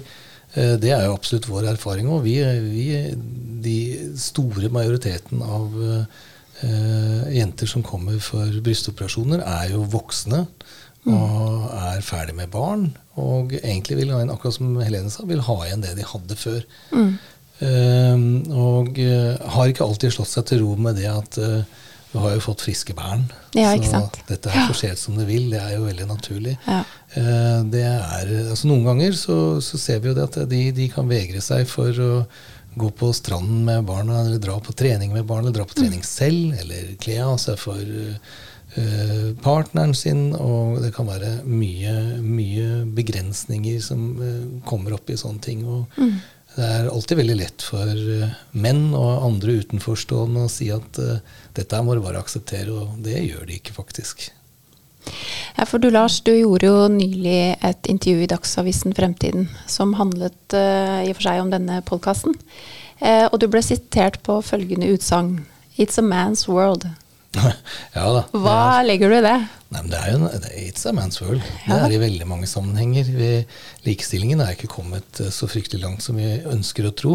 det 0.51 0.89
er 0.91 1.05
jo 1.07 1.13
absolutt 1.15 1.45
vår 1.47 1.69
erfaring 1.71 2.09
Og 2.11 2.25
Vi, 2.25 2.33
vi, 2.43 2.87
de 3.63 3.77
store 4.19 4.69
majoriteten 4.73 5.41
av 5.45 5.77
eh, 5.85 6.19
jenter 6.61 7.69
som 7.69 7.83
kommer 7.85 8.19
for 8.21 8.61
brystoperasjoner, 8.63 9.41
er 9.41 9.71
jo 9.73 9.85
voksne 9.89 10.45
og 11.09 11.69
er 11.73 12.01
ferdig 12.05 12.35
med 12.37 12.51
barn. 12.53 12.91
Og 13.19 13.53
egentlig 13.63 13.97
vil 13.97 14.11
ha 14.13 14.21
igjen, 14.21 14.33
akkurat 14.33 14.57
som 14.57 14.75
Helene 14.81 15.11
sa, 15.13 15.25
vil 15.27 15.43
ha 15.47 15.57
igjen 15.65 15.83
det 15.83 15.95
de 15.97 16.07
hadde 16.07 16.37
før. 16.37 16.65
Eh, 17.61 18.25
og 18.57 18.99
eh, 19.01 19.37
har 19.55 19.71
ikke 19.71 19.85
alltid 19.85 20.13
slått 20.15 20.31
seg 20.31 20.47
til 20.49 20.63
ro 20.63 20.75
med 20.81 20.97
det 20.97 21.09
at 21.11 21.37
eh, 21.41 21.81
du 22.11 22.17
har 22.19 22.33
jo 22.35 22.43
fått 22.43 22.63
friske 22.65 22.93
barn. 22.97 23.23
Ja, 23.55 23.71
så 23.87 24.01
dette 24.27 24.51
her 24.51 24.65
får 24.67 24.79
skje 24.81 24.89
som 24.99 25.19
det 25.19 25.29
vil. 25.29 25.45
Det 25.53 25.61
er 25.61 25.77
jo 25.77 25.85
veldig 25.85 26.07
naturlig. 26.09 26.57
Ja. 26.65 26.81
Eh, 27.15 27.59
det 27.71 27.85
er, 27.87 28.33
altså 28.51 28.67
Noen 28.67 28.87
ganger 28.89 29.15
så, 29.15 29.37
så 29.63 29.79
ser 29.79 30.01
vi 30.03 30.11
jo 30.11 30.17
det 30.17 30.27
at 30.27 30.41
de, 30.51 30.63
de 30.75 30.89
kan 30.91 31.07
vegre 31.09 31.43
seg 31.43 31.69
for 31.71 32.03
å 32.03 32.11
gå 32.75 32.89
på 32.91 33.13
stranden 33.13 33.65
med 33.65 33.83
barna, 33.83 34.21
eller 34.21 34.39
dra 34.39 34.59
på 34.59 34.73
trening 34.73 35.13
med 35.13 35.25
barna, 35.25 35.41
eller 35.41 35.57
dra 35.59 35.65
på 35.65 35.79
trening 35.81 36.03
selv, 36.03 36.53
eller 36.61 36.95
kle 37.01 37.17
av 37.25 37.37
seg 37.41 37.59
for 37.59 37.81
eh, 37.81 39.31
partneren 39.43 39.95
sin. 39.97 40.29
Og 40.35 40.79
det 40.83 40.93
kan 40.95 41.09
være 41.09 41.41
mye, 41.45 41.95
mye 42.23 42.83
begrensninger 42.97 43.81
som 43.83 44.05
eh, 44.23 44.43
kommer 44.67 44.95
opp 44.97 45.11
i 45.11 45.19
sånne 45.19 45.43
ting. 45.43 45.65
og 45.67 46.01
Det 46.55 46.67
er 46.67 46.91
alltid 46.91 47.21
veldig 47.21 47.39
lett 47.43 47.67
for 47.67 47.91
eh, 47.91 48.37
menn 48.51 48.91
og 48.95 49.25
andre 49.27 49.59
utenforstående 49.63 50.45
å 50.47 50.51
si 50.51 50.71
at 50.71 51.01
uh, 51.03 51.17
dette 51.57 51.83
må 51.83 51.95
du 51.95 52.05
bare 52.05 52.23
akseptere, 52.23 52.71
og 52.71 53.01
det 53.03 53.19
gjør 53.19 53.47
de 53.47 53.59
ikke 53.59 53.75
faktisk. 53.75 54.29
Ja, 55.57 55.65
for 55.67 55.81
du 55.81 55.89
Lars, 55.91 56.19
du 56.25 56.31
gjorde 56.33 56.69
jo 56.69 56.87
nylig 56.91 57.55
et 57.61 57.89
intervju 57.91 58.23
i 58.25 58.29
Dagsavisen 58.31 58.95
Fremtiden 58.97 59.49
som 59.69 59.95
handlet 59.99 60.55
uh, 60.55 61.01
i 61.03 61.11
og 61.11 61.17
for 61.17 61.27
seg 61.27 61.41
om 61.43 61.51
denne 61.53 61.81
podkasten. 61.87 62.37
Uh, 63.01 63.27
og 63.31 63.39
du 63.41 63.47
ble 63.51 63.63
sitert 63.65 64.21
på 64.25 64.39
følgende 64.45 64.91
utsagn. 64.93 65.41
It's 65.77 65.97
a 65.99 66.05
man's 66.05 66.47
world. 66.49 66.85
ja 67.95 68.05
da. 68.11 68.25
Hva 68.35 68.57
er- 68.81 68.87
legger 68.89 69.11
du 69.11 69.17
i 69.21 69.25
det? 69.25 69.37
Nei, 69.71 69.79
men 69.85 69.91
det 69.93 69.99
er 70.01 70.09
jo 70.11 70.17
en, 70.19 70.41
det 70.43 70.51
It's 70.59 70.83
a 70.89 70.91
man's 70.95 71.21
world. 71.23 71.43
Det 71.63 71.77
er 71.77 71.93
i 71.95 72.01
veldig 72.01 72.27
mange 72.27 72.49
sammenhenger. 72.49 73.07
Likestillingen 73.85 74.43
er 74.43 74.57
ikke 74.57 74.67
kommet 74.73 75.21
eh, 75.23 75.31
så 75.31 75.47
fryktelig 75.47 75.79
langt 75.85 76.03
som 76.03 76.19
vi 76.19 76.27
ønsker 76.51 76.89
å 76.89 76.91
tro. 76.91 77.13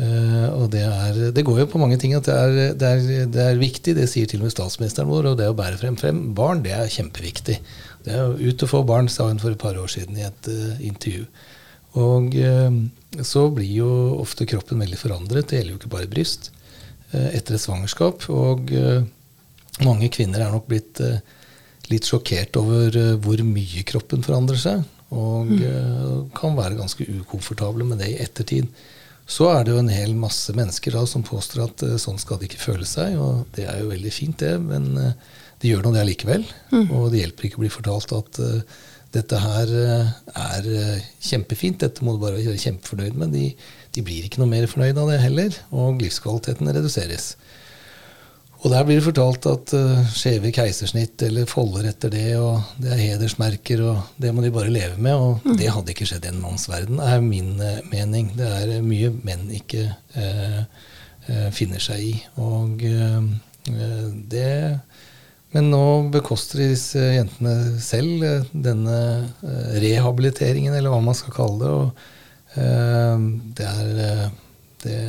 Eh, 0.00 0.48
og 0.54 0.70
det, 0.72 0.82
er, 0.86 1.20
det 1.34 1.44
går 1.44 1.62
jo 1.62 1.68
på 1.72 1.80
mange 1.82 1.98
ting 2.00 2.14
at 2.16 2.28
det 2.28 2.34
er, 2.36 2.58
det, 2.78 2.90
er, 2.90 3.30
det 3.32 3.44
er 3.44 3.60
viktig, 3.60 3.94
det 3.98 4.08
sier 4.10 4.28
til 4.30 4.40
og 4.40 4.48
med 4.48 4.54
statsministeren 4.54 5.10
vår, 5.10 5.32
og 5.32 5.38
det 5.40 5.48
å 5.50 5.56
bære 5.56 5.80
frem, 5.80 5.98
frem 6.00 6.22
barn, 6.36 6.62
det 6.64 6.74
er 6.76 6.92
kjempeviktig. 6.92 7.58
Det 8.06 8.14
er 8.14 8.22
jo 8.22 8.50
ut 8.52 8.64
å 8.64 8.70
få 8.70 8.84
barn, 8.88 9.10
sa 9.12 9.28
hun 9.28 9.42
for 9.42 9.52
et 9.52 9.60
par 9.60 9.76
år 9.76 9.90
siden 9.92 10.16
i 10.16 10.24
et 10.24 10.48
uh, 10.48 10.78
intervju. 10.80 11.26
Og 12.00 12.36
uh, 12.38 12.78
så 13.26 13.42
blir 13.52 13.74
jo 13.82 13.90
ofte 14.22 14.46
kroppen 14.48 14.80
veldig 14.80 15.00
forandret. 15.00 15.50
Det 15.50 15.58
gjelder 15.58 15.74
jo 15.74 15.80
ikke 15.82 15.92
bare 15.98 16.08
bryst. 16.08 16.48
Uh, 17.10 17.28
etter 17.34 17.58
et 17.58 17.60
svangerskap. 17.60 18.24
Og 18.32 18.72
mange 19.84 20.08
kvinner 20.12 20.46
er 20.46 20.54
nok 20.54 20.70
blitt 20.70 21.02
litt 21.90 22.06
sjokkert 22.06 22.56
over 22.60 22.96
hvor 23.20 23.40
mye 23.44 23.84
kroppen 23.88 24.24
forandrer 24.24 24.60
seg. 24.60 24.88
Og 25.10 25.50
eh, 25.58 26.10
kan 26.38 26.54
være 26.54 26.78
ganske 26.78 27.06
ukomfortable 27.18 27.86
med 27.86 27.98
det 28.02 28.12
i 28.12 28.18
ettertid. 28.22 28.68
Så 29.30 29.46
er 29.52 29.62
det 29.64 29.74
jo 29.74 29.80
en 29.80 29.92
hel 29.92 30.16
masse 30.18 30.52
mennesker 30.56 30.96
da 30.96 31.04
som 31.06 31.22
påstår 31.26 31.68
at 31.68 31.84
eh, 31.86 31.98
sånn 32.02 32.18
skal 32.18 32.40
de 32.40 32.48
ikke 32.48 32.62
føle 32.64 32.88
seg. 32.88 33.14
Og 33.20 33.44
det 33.56 33.68
er 33.70 33.82
jo 33.82 33.92
veldig 33.92 34.12
fint, 34.14 34.40
det, 34.42 34.56
men 34.62 34.90
eh, 34.98 35.12
de 35.62 35.70
gjør 35.70 35.86
nå 35.86 35.92
det 35.94 36.02
allikevel. 36.04 36.46
Og 36.96 37.10
det 37.12 37.22
hjelper 37.22 37.46
ikke 37.46 37.60
å 37.60 37.64
bli 37.64 37.72
fortalt 37.72 38.14
at 38.16 38.40
uh, 38.40 38.78
dette 39.12 39.40
her 39.42 39.72
uh, 39.76 40.12
er 40.56 40.68
uh, 40.72 41.08
kjempefint, 41.20 41.82
dette 41.82 42.04
må 42.06 42.14
du 42.16 42.22
bare 42.22 42.38
være 42.38 42.56
kjempefornøyd 42.62 43.18
med. 43.20 43.34
De, 43.36 43.50
de 43.92 44.04
blir 44.06 44.24
ikke 44.24 44.40
noe 44.40 44.48
mer 44.48 44.64
fornøyd 44.70 44.96
av 45.02 45.10
det 45.12 45.18
heller, 45.20 45.58
og 45.68 46.00
livskvaliteten 46.00 46.72
reduseres. 46.72 47.34
Og 48.60 48.68
der 48.68 48.84
blir 48.84 48.98
det 48.98 49.06
fortalt 49.06 49.46
at 49.48 49.72
uh, 49.72 50.00
skjeve 50.12 50.52
keisersnitt 50.52 51.22
eller 51.24 51.48
folder 51.48 51.88
etter 51.88 52.12
det, 52.12 52.34
og 52.36 52.60
det 52.82 52.92
er 52.92 53.00
hedersmerker, 53.00 53.80
og 53.88 54.20
det 54.20 54.34
må 54.36 54.44
de 54.44 54.52
bare 54.52 54.72
leve 54.72 55.00
med. 55.00 55.16
Og 55.16 55.56
det 55.56 55.70
hadde 55.72 55.94
ikke 55.94 56.08
skjedd 56.10 56.28
i 56.28 56.32
en 56.34 56.42
manns 56.42 56.68
verden, 56.68 57.00
er 57.00 57.24
min 57.24 57.54
uh, 57.56 57.80
mening. 57.88 58.34
Det 58.36 58.48
er 58.60 58.74
eh, 58.76 58.84
mye 58.84 59.14
menn 59.24 59.48
ikke 59.56 59.86
uh, 60.16 60.64
eh, 61.30 61.48
finner 61.54 61.82
seg 61.82 62.02
i. 62.04 62.14
Og 62.42 62.84
eh, 62.86 63.20
eh, 63.70 64.08
det 64.30 64.52
Men 65.50 65.66
nå 65.72 66.10
bekoster 66.14 66.60
disse 66.62 67.00
jentene 67.00 67.80
selv 67.82 68.22
eh, 68.22 68.50
denne 68.52 68.98
eh, 69.42 69.72
rehabiliteringen, 69.82 70.76
eller 70.76 70.92
hva 70.92 71.00
man 71.02 71.16
skal 71.18 71.34
kalle 71.34 71.58
det. 71.64 71.72
Og 71.80 72.60
eh, 72.62 73.24
det 73.58 73.66
er 73.66 74.04
eh, 74.06 74.28
det, 74.84 75.00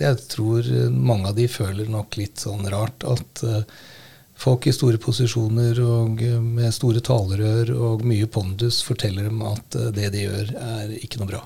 jeg 0.00 0.20
tror 0.32 0.66
mange 0.90 1.30
av 1.30 1.38
de 1.38 1.46
føler 1.50 1.88
nok 1.90 2.18
litt 2.20 2.42
sånn 2.42 2.66
rart 2.72 3.06
at 3.08 3.42
eh, 3.46 3.64
folk 4.40 4.66
i 4.66 4.74
store 4.74 5.00
posisjoner 5.02 5.80
og 5.84 6.22
eh, 6.24 6.40
med 6.40 6.74
store 6.74 7.02
talerør 7.04 7.72
og 7.76 8.04
mye 8.08 8.28
pondus 8.32 8.80
forteller 8.86 9.28
dem 9.28 9.42
at 9.46 9.76
eh, 9.78 9.90
det 9.96 10.12
de 10.14 10.26
gjør, 10.26 10.52
er 10.56 10.94
ikke 11.00 11.20
noe 11.22 11.32
bra. 11.34 11.42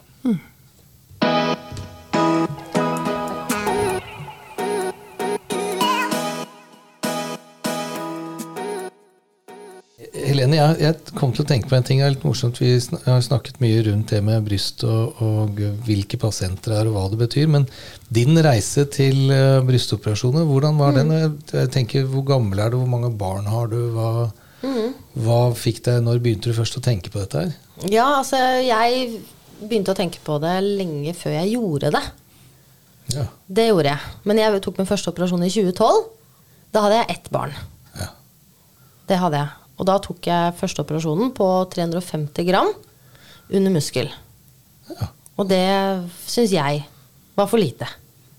Helene, 10.44 10.58
jeg, 10.60 10.80
jeg 10.82 11.14
kom 11.16 11.30
til 11.32 11.40
å 11.40 11.48
tenke 11.48 11.70
på 11.70 11.76
en 11.78 11.84
ting. 11.86 12.00
Det 12.02 12.04
er 12.04 12.12
litt 12.12 12.24
morsomt. 12.26 12.58
Vi 12.60 12.74
har 13.06 13.22
snakket 13.24 13.62
mye 13.64 13.78
rundt 13.86 14.10
det 14.12 14.18
med 14.26 14.44
bryst 14.44 14.82
og, 14.84 15.22
og 15.24 15.60
hvilke 15.86 16.18
pasienter 16.20 16.74
det 16.74 16.80
er 16.82 16.90
og 16.90 16.98
hva 16.98 17.04
det 17.14 17.20
betyr. 17.22 17.48
Men 17.48 17.64
din 18.12 18.36
reise 18.44 18.84
til 18.92 19.32
eh, 19.32 19.62
brystoperasjoner, 19.64 20.44
hvordan 20.44 20.76
var 20.76 20.98
den? 20.98 21.14
Jeg, 21.16 21.30
jeg 21.54 21.70
tenker, 21.78 22.04
Hvor 22.12 22.26
gammel 22.28 22.60
er 22.60 22.74
du? 22.74 22.76
Hvor 22.82 22.92
mange 22.92 23.08
barn 23.16 23.48
har 23.48 23.72
du? 23.72 23.78
Hva, 23.96 24.10
hva 25.24 25.40
fikk 25.56 25.80
deg, 25.88 26.04
Når 26.04 26.20
begynte 26.20 26.52
du 26.52 26.58
først 26.60 26.76
å 26.76 26.84
tenke 26.84 27.14
på 27.14 27.24
dette 27.24 27.46
her? 27.46 27.56
Ja, 27.88 28.10
altså 28.20 28.42
jeg 28.60 29.22
begynte 29.64 29.96
å 29.96 29.98
tenke 29.98 30.20
på 30.28 30.36
det 30.44 30.58
lenge 30.60 31.16
før 31.16 31.38
jeg 31.38 31.54
gjorde 31.56 31.94
det. 31.96 32.04
Ja. 33.16 33.28
Det 33.48 33.70
gjorde 33.70 33.94
jeg. 33.96 34.14
Men 34.28 34.44
jeg 34.44 34.60
tok 34.68 34.76
min 34.82 34.92
første 34.92 35.08
operasjon 35.08 35.48
i 35.48 35.52
2012. 35.56 36.04
Da 36.76 36.84
hadde 36.84 37.00
jeg 37.00 37.12
ett 37.16 37.32
barn. 37.32 37.56
ja. 37.96 38.12
Det 39.08 39.24
hadde 39.24 39.40
jeg. 39.46 39.63
Og 39.78 39.86
da 39.88 39.96
tok 40.02 40.26
jeg 40.28 40.54
første 40.60 40.82
operasjonen 40.84 41.32
på 41.34 41.46
350 41.72 42.46
gram 42.48 42.70
under 43.50 43.74
muskel. 43.74 44.10
ja. 44.94 45.08
Og 45.34 45.48
det 45.50 45.64
syns 46.30 46.52
jeg 46.54 46.84
var 47.34 47.48
for 47.50 47.58
lite. 47.58 47.88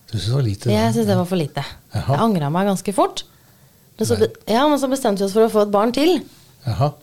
Du 0.07 0.13
syns 0.15 0.29
det 0.29 0.35
var 0.37 0.45
lite? 0.45 0.69
Jeg 0.71 0.93
syns 0.95 1.07
det 1.09 1.17
var 1.19 1.25
for 1.27 1.35
lite. 1.41 1.63
Jaha. 1.91 2.13
Jeg 2.13 2.21
angra 2.23 2.49
meg 2.55 2.69
ganske 2.69 2.93
fort. 2.95 3.25
Men 3.99 4.07
så, 4.07 4.15
ja, 4.47 4.61
men 4.71 4.79
så 4.79 4.87
bestemte 4.91 5.19
vi 5.19 5.27
oss 5.27 5.35
for 5.35 5.43
å 5.43 5.51
få 5.51 5.65
et 5.65 5.73
barn 5.75 5.91
til. 5.95 6.21
Jaha. 6.63 6.93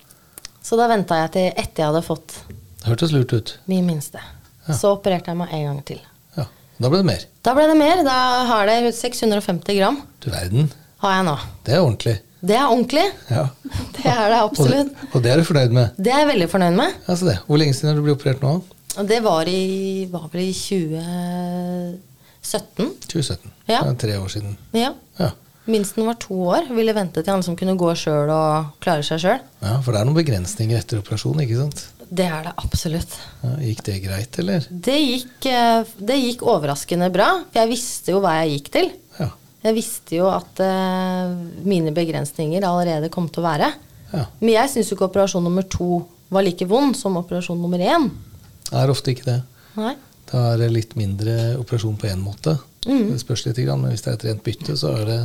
Så 0.65 0.79
da 0.81 0.87
venta 0.89 1.19
jeg 1.21 1.33
til 1.35 1.47
etter 1.51 1.83
jeg 1.83 1.91
hadde 1.91 2.03
fått 2.07 2.39
Det 2.49 2.89
hørtes 2.89 3.13
lurt 3.13 3.33
ut. 3.37 3.53
min 3.69 3.85
minste. 3.85 4.21
Ja. 4.69 4.75
Så 4.79 4.95
opererte 4.97 5.29
jeg 5.35 5.37
meg 5.43 5.53
en 5.59 5.65
gang 5.69 5.83
til. 5.93 6.01
Ja. 6.39 6.47
Da 6.81 6.89
ble 6.89 7.03
det 7.03 7.09
mer. 7.13 7.25
Da 7.45 7.55
ble 7.59 7.69
det 7.69 7.77
mer. 7.77 8.03
Da 8.09 8.17
har 8.49 8.67
det 8.71 8.95
650 8.97 9.77
gram. 9.77 10.01
Du 10.25 10.31
verden. 10.33 10.71
Har 11.05 11.19
jeg 11.19 11.29
nå. 11.29 11.37
Det 11.69 11.75
er 11.77 11.83
ordentlig. 11.85 12.17
Det 12.43 12.57
er 12.59 12.67
ordentlig. 12.67 13.05
Ja. 13.31 13.45
Det 13.97 14.05
er 14.11 14.25
det 14.33 14.39
Og 14.43 14.57
det, 14.67 14.79
og 15.13 15.23
det 15.23 15.31
er 15.31 15.37
du 15.39 15.45
fornøyd 15.47 15.71
med? 15.77 15.87
Det 15.97 16.11
er 16.13 16.19
jeg 16.25 16.29
veldig 16.33 16.49
fornøyd 16.51 16.75
med. 16.77 16.91
Altså 17.07 17.25
det. 17.29 17.37
Hvor 17.47 17.57
lenge 17.61 17.75
siden 17.77 17.89
har 17.93 17.97
du 18.01 18.03
blitt 18.03 18.17
operert 18.19 18.43
nå? 18.43 18.57
Det 19.09 19.21
var, 19.25 19.47
i, 19.49 20.07
var 20.11 20.27
vel 20.33 20.43
i 20.49 20.53
2017. 20.53 22.91
2017. 23.07 23.53
Ja. 23.71 23.81
Det 23.87 23.93
er 23.93 23.97
tre 24.03 24.19
år 24.19 24.29
siden. 24.35 24.57
Ja. 24.77 24.91
Ja. 25.21 25.31
Minsten 25.71 26.07
var 26.09 26.17
to 26.21 26.35
år. 26.51 26.67
Ville 26.75 26.95
vente 26.97 27.23
til 27.23 27.31
han 27.33 27.45
som 27.47 27.55
kunne 27.59 27.77
gå 27.79 27.93
sjøl 27.99 28.31
og 28.35 28.73
klare 28.83 29.05
seg 29.07 29.23
sjøl. 29.23 29.41
ja, 29.63 29.77
For 29.85 29.95
det 29.95 30.01
er 30.03 30.09
noen 30.09 30.19
begrensninger 30.19 30.81
etter 30.83 30.99
operasjon, 31.03 31.39
ikke 31.45 31.61
sant? 31.63 31.85
Det 32.13 32.27
er 32.29 32.43
det 32.45 32.53
absolutt. 32.61 33.15
Ja, 33.41 33.53
gikk 33.65 33.79
det 33.87 33.95
greit, 34.05 34.37
eller? 34.43 34.61
Det 34.69 34.99
gikk, 34.99 35.47
eh, 35.49 35.85
det 36.11 36.19
gikk 36.19 36.43
overraskende 36.45 37.09
bra, 37.15 37.29
for 37.47 37.57
jeg 37.63 37.71
visste 37.71 38.13
jo 38.13 38.19
hva 38.21 38.35
jeg 38.43 38.59
gikk 38.59 38.69
til. 38.75 38.91
Jeg 39.63 39.77
visste 39.77 40.17
jo 40.19 40.27
at 40.33 40.59
uh, 40.65 41.33
mine 41.69 41.93
begrensninger 41.95 42.65
allerede 42.67 43.11
kom 43.15 43.29
til 43.31 43.45
å 43.45 43.47
være. 43.47 43.71
ja. 44.13 44.27
Men 44.41 44.55
jeg 44.57 44.73
syns 44.73 44.91
jo 44.91 44.99
ikke 44.99 45.11
operasjon 45.11 45.45
nummer 45.47 45.67
to 45.71 46.03
var 46.33 46.45
like 46.47 46.67
vond 46.67 46.97
som 46.97 47.19
operasjon 47.21 47.61
nummer 47.61 47.79
én. 47.79 48.09
Det 48.67 48.81
er 48.81 48.91
ofte 48.91 49.13
ikke 49.13 49.29
det. 49.29 49.41
Nei. 49.77 49.95
Da 50.33 50.53
er 50.53 50.63
det 50.63 50.71
litt 50.73 50.95
mindre 50.97 51.59
operasjon 51.61 51.99
på 52.01 52.09
én 52.09 52.23
måte. 52.25 52.57
Det 52.83 53.19
spørs 53.21 53.45
litt, 53.47 53.61
men 53.69 53.93
hvis 53.93 54.03
det 54.03 54.11
er 54.11 54.17
et 54.17 54.25
rent 54.31 54.45
bytte, 54.47 54.77
så 54.81 54.95
er 54.97 55.05
det 55.07 55.19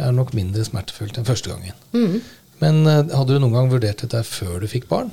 er 0.00 0.14
nok 0.16 0.32
mindre 0.36 0.64
smertefullt 0.64 1.18
enn 1.20 1.28
første 1.28 1.52
gangen. 1.52 1.76
Men 2.60 2.82
eh, 2.88 3.12
hadde 3.12 3.36
du 3.36 3.42
noen 3.42 3.56
gang 3.56 3.70
vurdert 3.72 4.04
dette 4.04 4.22
før 4.26 4.60
du 4.62 4.68
fikk 4.70 4.88
barn? 4.90 5.12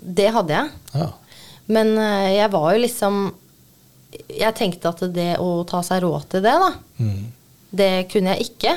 Det 0.00 0.30
hadde 0.34 0.56
jeg. 0.56 0.72
Ja. 0.94 1.08
Men 1.70 1.94
eh, 1.98 2.36
jeg 2.38 2.52
var 2.54 2.74
jo 2.74 2.82
liksom 2.84 3.20
Jeg 4.28 4.54
tenkte 4.58 4.88
at 4.90 5.02
det 5.14 5.36
å 5.38 5.64
ta 5.68 5.80
seg 5.86 6.02
råd 6.02 6.28
til 6.32 6.42
det, 6.42 6.54
da, 6.64 6.70
Mm. 6.98 7.26
det 7.72 7.90
kunne 8.10 8.34
jeg 8.36 8.50
ikke. 8.50 8.72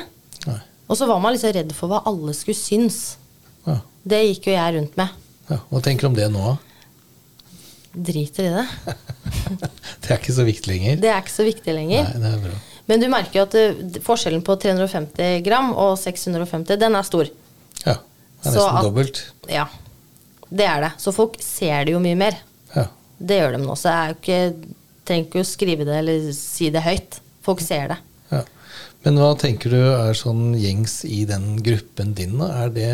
Nei. 0.47 0.59
Og 0.89 0.97
så 0.99 1.07
var 1.07 1.19
man 1.23 1.33
liksom 1.33 1.53
redd 1.55 1.71
for 1.73 1.89
hva 1.89 2.01
alle 2.05 2.33
skulle 2.37 2.55
synes. 2.59 3.15
Ja. 3.65 3.79
Det 4.05 4.19
gikk 4.27 4.47
jo 4.51 4.53
jeg 4.53 4.75
rundt 4.75 4.97
med. 4.97 5.09
ja. 5.49 5.57
Hva 5.71 5.81
tenker 5.81 6.01
du 6.01 6.07
om 6.07 6.15
det 6.15 6.29
nå, 6.31 6.43
da? 6.53 6.57
Driter 7.93 8.43
i 8.43 8.53
det. 8.53 8.67
Det 10.03 10.09
er 10.11 10.17
ikke 10.17 10.33
så 10.35 10.43
viktig 10.47 10.67
lenger. 10.71 10.95
Det 10.99 11.09
er 11.11 11.19
ikke 11.21 11.31
så 11.33 11.45
viktig 11.45 11.73
lenger. 11.75 12.07
Nei, 12.09 12.21
det 12.23 12.31
er 12.33 12.39
bra. 12.47 12.55
Men 12.89 12.99
du 12.99 13.05
merker 13.11 13.37
jo 13.39 13.43
at 13.45 13.53
det, 13.55 14.01
forskjellen 14.03 14.41
på 14.43 14.55
350 14.59 15.43
gram 15.45 15.69
og 15.79 15.93
650, 16.01 16.75
den 16.81 16.97
er 16.99 17.05
stor. 17.07 17.29
Ja. 17.85 17.93
Det 18.43 18.49
er 18.49 18.55
nesten 18.57 18.77
at- 18.79 18.83
dobbelt. 18.83 19.21
Ja, 19.47 19.67
det 20.51 20.65
er 20.67 20.81
det. 20.87 20.91
Så 20.99 21.13
folk 21.15 21.37
ser 21.41 21.85
det 21.85 21.93
jo 21.95 22.01
mye 22.03 22.17
mer. 22.19 22.39
Ja. 22.75 22.87
Det 23.23 23.37
gjør 23.39 23.55
de 23.55 23.61
nå. 23.63 23.77
Så 23.79 23.87
det 23.87 23.95
er 23.95 24.09
jo 24.09 24.17
ikke, 24.19 24.75
trenger 25.07 25.29
ikke 25.29 25.43
å 25.43 25.47
skrive 25.47 25.87
det 25.87 25.99
eller 26.01 26.27
si 26.37 26.69
det 26.73 26.83
høyt. 26.85 27.19
Folk 27.43 27.63
ser 27.63 27.91
det. 27.91 27.99
Ja. 28.31 28.43
Men 29.03 29.19
hva 29.19 29.33
tenker 29.39 29.73
du 29.73 29.79
er 29.81 30.15
sånn 30.15 30.53
gjengs 30.55 31.01
i 31.03 31.23
den 31.27 31.57
gruppen 31.63 32.13
din? 32.15 32.37
da? 32.39 32.47
Er 32.63 32.71
det 32.75 32.91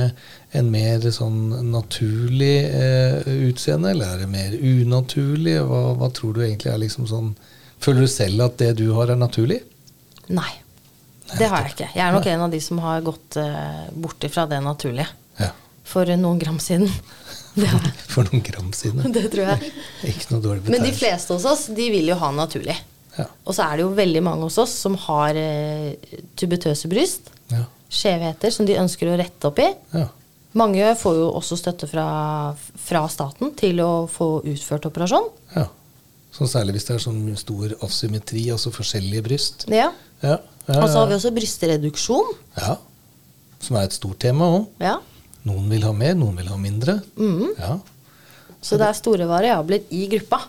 en 0.58 0.72
mer 0.74 1.06
sånn 1.14 1.70
naturlig 1.70 2.56
eh, 2.66 3.30
utseende, 3.50 3.94
eller 3.94 4.16
er 4.16 4.24
det 4.24 4.32
mer 4.32 4.56
unaturlig? 4.58 5.60
Hva, 5.70 5.84
hva 6.00 6.10
tror 6.16 6.34
du 6.36 6.42
egentlig 6.48 6.74
er 6.74 6.84
liksom 6.86 7.10
sånn 7.10 7.34
Føler 7.80 8.04
du 8.04 8.12
selv 8.12 8.42
at 8.44 8.58
det 8.60 8.74
du 8.76 8.90
har, 8.92 9.08
er 9.08 9.16
naturlig? 9.16 9.62
Nei. 10.28 10.50
Det 11.30 11.48
har 11.48 11.64
jeg 11.64 11.76
ikke. 11.78 11.86
Jeg 11.94 12.02
er 12.04 12.12
nok 12.12 12.26
en 12.28 12.42
av 12.44 12.52
de 12.52 12.60
som 12.60 12.82
har 12.84 13.06
gått 13.06 13.38
eh, 13.40 13.86
bort 14.04 14.26
ifra 14.28 14.44
det 14.52 14.60
naturlige. 14.66 15.08
Ja. 15.40 15.54
For 15.88 16.10
noen 16.20 16.42
gram 16.42 16.58
siden. 16.60 16.90
Det. 17.56 17.70
For 18.14 18.28
noen 18.30 18.44
gram 18.46 18.70
siden. 18.76 19.12
det 19.16 19.26
tror 19.34 19.50
jeg. 19.54 19.72
Ikke 20.12 20.34
noe 20.36 20.44
dårlig 20.44 20.70
Men 20.70 20.86
de 20.86 20.94
fleste 20.96 21.34
hos 21.36 21.48
oss, 21.50 21.66
de 21.76 21.90
vil 21.94 22.12
jo 22.12 22.18
ha 22.22 22.30
naturlig. 22.36 22.76
Ja. 23.18 23.26
Og 23.44 23.56
så 23.58 23.66
er 23.66 23.80
det 23.80 23.84
jo 23.88 23.96
veldig 23.98 24.22
mange 24.24 24.46
hos 24.48 24.58
oss 24.62 24.76
som 24.86 24.96
har 25.08 25.36
uh, 25.36 26.14
tubetøse 26.40 26.88
bryst. 26.92 27.32
Ja. 27.52 27.66
Skjevheter 27.90 28.54
som 28.54 28.68
de 28.70 28.78
ønsker 28.80 29.10
å 29.12 29.18
rette 29.20 29.50
opp 29.50 29.60
i. 29.64 29.68
Ja. 29.96 30.06
Mange 30.58 30.94
får 30.98 31.18
jo 31.20 31.26
også 31.38 31.58
støtte 31.60 31.90
fra, 31.90 32.06
fra 32.86 33.04
staten 33.12 33.52
til 33.60 33.82
å 33.86 33.92
få 34.10 34.40
utført 34.50 34.88
operasjon. 34.90 35.30
ja. 35.58 35.68
Så 36.30 36.46
særlig 36.46 36.76
hvis 36.76 36.86
det 36.86 36.94
er 36.94 37.02
sånn 37.02 37.24
stor 37.42 37.72
asymmetri, 37.84 38.44
altså 38.54 38.70
forskjellige 38.72 39.24
bryst. 39.26 39.64
Ja, 39.74 39.88
Og 40.22 40.86
så 40.86 41.00
har 41.02 41.08
vi 41.10 41.16
også 41.18 41.32
brystreduksjon. 41.36 42.30
ja. 42.62 42.76
Som 43.60 43.76
er 43.76 43.90
et 43.90 43.96
stort 43.98 44.22
tema 44.24 44.46
òg. 44.54 44.68
Ja. 44.80 44.94
Noen 45.50 45.68
vil 45.74 45.86
ha 45.88 45.94
mer, 45.96 46.16
noen 46.18 46.38
vil 46.40 46.52
ha 46.54 46.58
mindre. 46.62 47.00
Mm. 47.18 47.50
Ja. 47.58 47.76
Så 48.62 48.80
det 48.80 48.88
er 48.88 48.98
store 48.98 49.28
variabler 49.30 49.86
i 49.96 50.06
gruppa. 50.12 50.44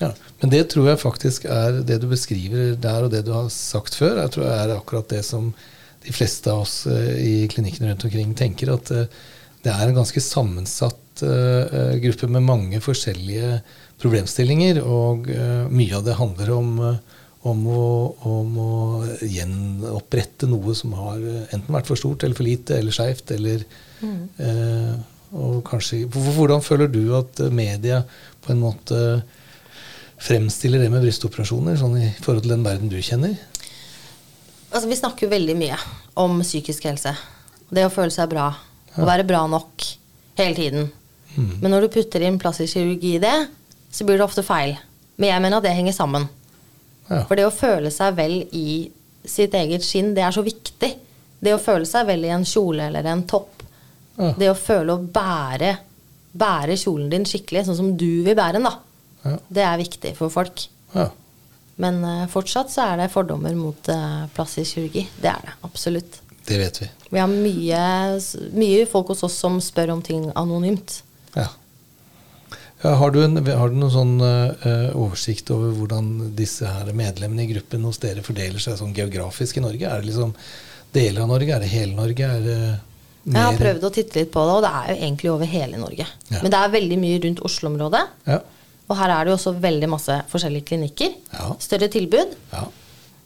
Ja, 0.00 0.12
Men 0.40 0.52
det 0.54 0.62
tror 0.72 0.88
jeg 0.88 1.02
faktisk 1.02 1.44
er 1.44 1.82
det 1.84 1.98
du 2.00 2.08
beskriver 2.08 2.72
der, 2.80 3.04
og 3.04 3.12
det 3.12 3.26
du 3.26 3.34
har 3.36 3.50
sagt 3.52 3.98
før, 3.98 4.22
jeg 4.22 4.32
tror 4.34 4.46
jeg 4.46 4.62
er 4.62 4.72
akkurat 4.78 5.12
det 5.12 5.20
som 5.26 5.52
de 6.00 6.14
fleste 6.16 6.48
av 6.48 6.64
oss 6.64 6.86
eh, 6.88 7.16
i 7.20 7.34
klinikkene 7.52 7.90
rundt 7.90 8.06
omkring 8.08 8.32
tenker, 8.36 8.72
at 8.72 8.92
eh, 8.96 9.20
det 9.60 9.74
er 9.74 9.90
en 9.90 9.98
ganske 9.98 10.22
sammensatt 10.24 11.20
eh, 11.26 11.98
gruppe 12.00 12.30
med 12.32 12.46
mange 12.46 12.80
forskjellige 12.80 13.58
problemstillinger, 14.00 14.80
og 14.80 15.28
mye 15.68 15.96
av 15.98 16.06
det 16.06 16.16
handler 16.16 16.54
om, 16.54 16.70
om, 17.50 17.58
å, 17.68 17.88
om 18.30 18.54
å 18.64 18.76
gjenopprette 19.20 20.48
noe 20.48 20.72
som 20.78 20.94
har 20.96 21.20
enten 21.52 21.74
vært 21.76 21.90
for 21.90 22.00
stort 22.00 22.24
eller 22.24 22.38
for 22.38 22.48
lite, 22.48 22.78
eller 22.80 22.96
skeivt, 22.96 23.34
eller 23.36 23.66
eh, 24.02 24.94
og 25.30 25.60
kanskje, 25.66 26.04
Hvordan 26.10 26.62
føler 26.64 26.90
du 26.90 27.02
at 27.18 27.40
eh, 27.40 27.52
media 27.54 28.02
på 28.42 28.52
en 28.54 28.62
måte 28.62 29.22
fremstiller 30.20 30.82
det 30.82 30.90
med 30.92 31.04
brystoperasjoner, 31.04 31.78
sånn 31.80 31.96
i 32.00 32.08
forhold 32.20 32.44
til 32.44 32.54
den 32.54 32.66
verden 32.66 32.92
du 32.92 32.98
kjenner? 33.00 33.36
Altså, 34.70 34.86
vi 34.90 34.98
snakker 34.98 35.26
jo 35.26 35.32
veldig 35.32 35.56
mye 35.58 35.78
om 36.20 36.42
psykisk 36.44 36.86
helse. 36.90 37.14
Det 37.70 37.86
å 37.86 37.92
føle 37.92 38.12
seg 38.14 38.30
bra. 38.30 38.50
Å 38.98 39.06
være 39.06 39.26
bra 39.26 39.44
nok 39.50 39.86
hele 40.38 40.54
tiden. 40.56 40.90
Mm. 41.36 41.56
Men 41.62 41.72
når 41.72 41.86
du 41.86 41.94
putter 41.94 42.24
inn 42.26 42.38
plastisk 42.42 42.76
kirurgi 42.76 43.16
i 43.16 43.22
det, 43.22 43.36
så 43.90 44.06
blir 44.06 44.18
det 44.18 44.26
ofte 44.26 44.44
feil. 44.46 44.76
Men 45.20 45.32
jeg 45.32 45.44
mener 45.44 45.60
at 45.60 45.66
det 45.66 45.76
henger 45.76 45.96
sammen. 45.96 46.26
Ja. 47.08 47.24
For 47.26 47.38
det 47.38 47.46
å 47.46 47.54
føle 47.54 47.90
seg 47.94 48.16
vel 48.18 48.36
i 48.56 48.90
sitt 49.26 49.54
eget 49.58 49.84
skinn, 49.86 50.12
det 50.16 50.24
er 50.26 50.34
så 50.34 50.44
viktig. 50.46 50.90
Det 51.40 51.54
å 51.54 51.62
føle 51.62 51.88
seg 51.88 52.06
vel 52.08 52.26
i 52.26 52.32
en 52.34 52.46
kjole 52.46 52.88
eller 52.90 53.08
en 53.10 53.24
topp. 53.28 53.59
Ja. 54.20 54.34
Det 54.36 54.50
å 54.52 54.58
føle 54.58 54.94
å 54.94 55.02
bære, 55.14 55.74
bære 56.36 56.76
kjolen 56.80 57.08
din 57.12 57.26
skikkelig, 57.28 57.64
sånn 57.66 57.78
som 57.78 57.90
du 57.96 58.22
vil 58.26 58.36
bære 58.36 58.58
den, 58.58 58.68
da. 58.68 58.76
Ja. 59.24 59.36
Det 59.48 59.66
er 59.66 59.80
viktig 59.80 60.14
for 60.18 60.32
folk. 60.32 60.66
Ja. 60.94 61.08
Men 61.80 62.02
uh, 62.04 62.26
fortsatt 62.28 62.72
så 62.72 62.90
er 62.90 63.00
det 63.00 63.12
fordommer 63.14 63.54
mot 63.56 63.88
uh, 63.92 64.26
plastisk 64.36 64.76
kirurgi. 64.76 65.06
Det 65.20 65.30
er 65.32 65.46
det 65.46 65.54
absolutt. 65.66 66.20
Det 66.48 66.58
vet 66.60 66.82
vi. 66.82 66.88
Vi 67.10 67.20
har 67.20 67.30
mye, 67.30 67.84
mye 68.58 68.84
folk 68.90 69.14
hos 69.14 69.24
oss 69.26 69.38
som 69.40 69.60
spør 69.64 69.94
om 69.96 70.04
ting 70.04 70.28
anonymt. 70.38 71.00
Ja. 71.36 71.48
Ja, 72.80 72.94
har, 72.96 73.12
du 73.12 73.20
en, 73.20 73.36
har 73.44 73.68
du 73.68 73.76
noen 73.76 73.92
sånn 73.92 74.14
uh, 74.24 74.92
oversikt 74.96 75.52
over 75.52 75.74
hvordan 75.76 76.30
disse 76.36 76.68
her 76.68 76.88
medlemmene 76.96 77.44
i 77.44 77.50
gruppen 77.52 77.84
hos 77.84 78.00
dere 78.00 78.24
fordeler 78.24 78.60
seg 78.62 78.78
sånn 78.80 78.94
geografisk 78.96 79.60
i 79.60 79.64
Norge? 79.64 79.84
Er 79.88 80.00
det 80.00 80.08
liksom 80.08 80.32
deler 80.96 81.26
av 81.26 81.32
Norge? 81.32 81.56
Er 81.56 81.64
det 81.64 81.72
hele 81.74 81.96
Norge? 81.96 82.30
Er 82.38 82.46
det 82.46 82.60
Jeg 83.34 83.42
har 83.46 83.58
prøvd 83.60 83.84
å 83.86 83.92
titte 83.94 84.18
litt 84.20 84.32
på 84.34 84.42
det, 84.46 84.54
og 84.58 84.62
det 84.64 84.70
er 84.80 84.88
jo 84.92 84.96
egentlig 85.04 85.30
over 85.32 85.46
hele 85.46 85.78
Norge. 85.80 86.06
Ja. 86.30 86.40
Men 86.42 86.50
det 86.54 86.58
er 86.60 86.72
veldig 86.74 86.98
mye 87.02 87.20
rundt 87.24 87.40
Oslo-området. 87.46 88.02
Ja. 88.26 88.40
Og 88.90 88.96
her 88.98 89.12
er 89.14 89.24
det 89.24 89.30
jo 89.30 89.36
også 89.38 89.52
veldig 89.62 89.88
masse 89.92 90.16
forskjellige 90.32 90.66
klinikker. 90.72 91.12
Ja. 91.36 91.52
Større 91.62 91.88
tilbud. 91.92 92.36
ja. 92.52 92.66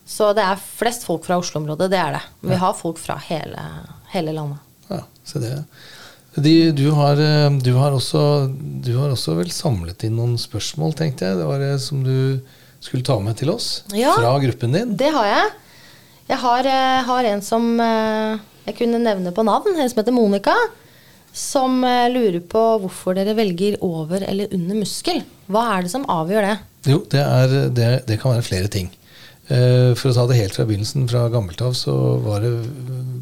Så 0.05 0.35
det 0.37 0.43
er 0.45 0.59
flest 0.61 1.07
folk 1.09 1.25
fra 1.25 1.39
Oslo-området, 1.41 1.87
det 1.89 1.97
er 1.97 2.11
det. 2.19 2.23
Men 2.43 2.51
vi 2.53 2.57
har 2.61 2.75
folk 2.77 2.99
fra 3.01 3.15
hele, 3.25 3.63
hele 4.13 4.35
landet. 4.37 4.59
Ja, 4.91 4.99
se 5.25 5.41
det. 5.41 5.55
De, 6.37 6.53
du, 6.77 6.91
har, 6.93 7.17
eh, 7.17 7.49
du, 7.65 7.71
har 7.79 7.95
også, 7.97 8.21
du 8.85 8.91
har 8.99 9.15
også 9.15 9.33
vel 9.39 9.49
samlet 9.55 10.05
inn 10.05 10.19
noen 10.19 10.35
spørsmål, 10.37 10.93
tenkte 10.99 11.25
jeg. 11.31 11.39
Det 11.41 11.47
var 11.49 11.63
det 11.63 11.73
som 11.81 12.03
du 12.05 12.37
skulle 12.85 13.07
ta 13.07 13.17
med 13.25 13.39
til 13.41 13.49
oss 13.55 13.79
Ja. 13.97 14.13
fra 14.19 14.35
gruppen 14.45 14.77
din. 14.77 14.93
Det 15.01 15.09
har 15.15 15.25
jeg. 15.31 15.53
Jeg 16.35 16.39
har, 16.45 16.67
eh, 16.69 17.01
har 17.09 17.25
en 17.33 17.43
som 17.49 17.71
eh, 17.81 18.37
jeg 18.65 18.77
kunne 18.79 19.03
nevne 19.03 19.33
på 19.35 19.45
navn, 19.47 19.77
en 19.77 19.91
som 19.91 20.01
heter 20.01 20.15
Monica. 20.17 20.55
Som 21.35 21.81
eh, 21.83 22.07
lurer 22.15 22.39
på 22.47 22.61
hvorfor 22.85 23.17
dere 23.19 23.35
velger 23.35 23.81
over 23.83 24.23
eller 24.23 24.53
under 24.55 24.79
muskel. 24.85 25.25
Hva 25.51 25.65
er 25.75 25.87
det 25.87 25.91
som 25.91 26.07
avgjør 26.11 26.47
det? 26.47 26.59
Jo, 26.93 27.01
det, 27.11 27.25
er, 27.25 27.57
det, 27.75 27.89
det 28.07 28.21
kan 28.23 28.37
være 28.37 28.47
flere 28.47 28.71
ting. 28.71 28.93
Eh, 29.49 29.91
For 29.99 30.13
å 30.13 30.15
ta 30.17 30.29
det 30.31 30.39
helt 30.39 30.55
fra 30.57 30.65
begynnelsen, 30.69 31.09
fra 31.11 31.27
gammelt 31.33 31.61
av, 31.65 31.75
så 31.77 31.95
var 32.25 32.45
det 32.45 32.55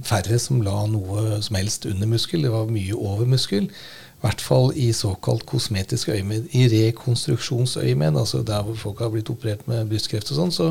færre 0.07 0.39
som 0.43 0.61
la 0.63 0.85
noe 0.91 1.41
som 1.43 1.57
helst 1.59 1.89
under 1.89 2.11
muskel. 2.11 2.45
Det 2.45 2.53
var 2.53 2.71
mye 2.71 2.95
over 2.99 3.27
muskel. 3.33 3.71
I 3.73 4.27
hvert 4.27 4.45
fall 4.45 4.71
i 4.79 4.93
såkalt 4.95 5.49
kosmetiske 5.51 6.13
øyemed. 6.15 6.53
I 6.55 6.69
rekonstruksjonsøyemed, 6.71 8.21
altså 8.21 8.45
der 8.47 8.63
hvor 8.63 8.77
folk 8.79 9.03
har 9.03 9.11
blitt 9.11 9.33
operert 9.33 9.65
med 9.67 9.89
brystkreft 9.91 10.31
og 10.31 10.39
sånn, 10.39 10.55
så 10.55 10.69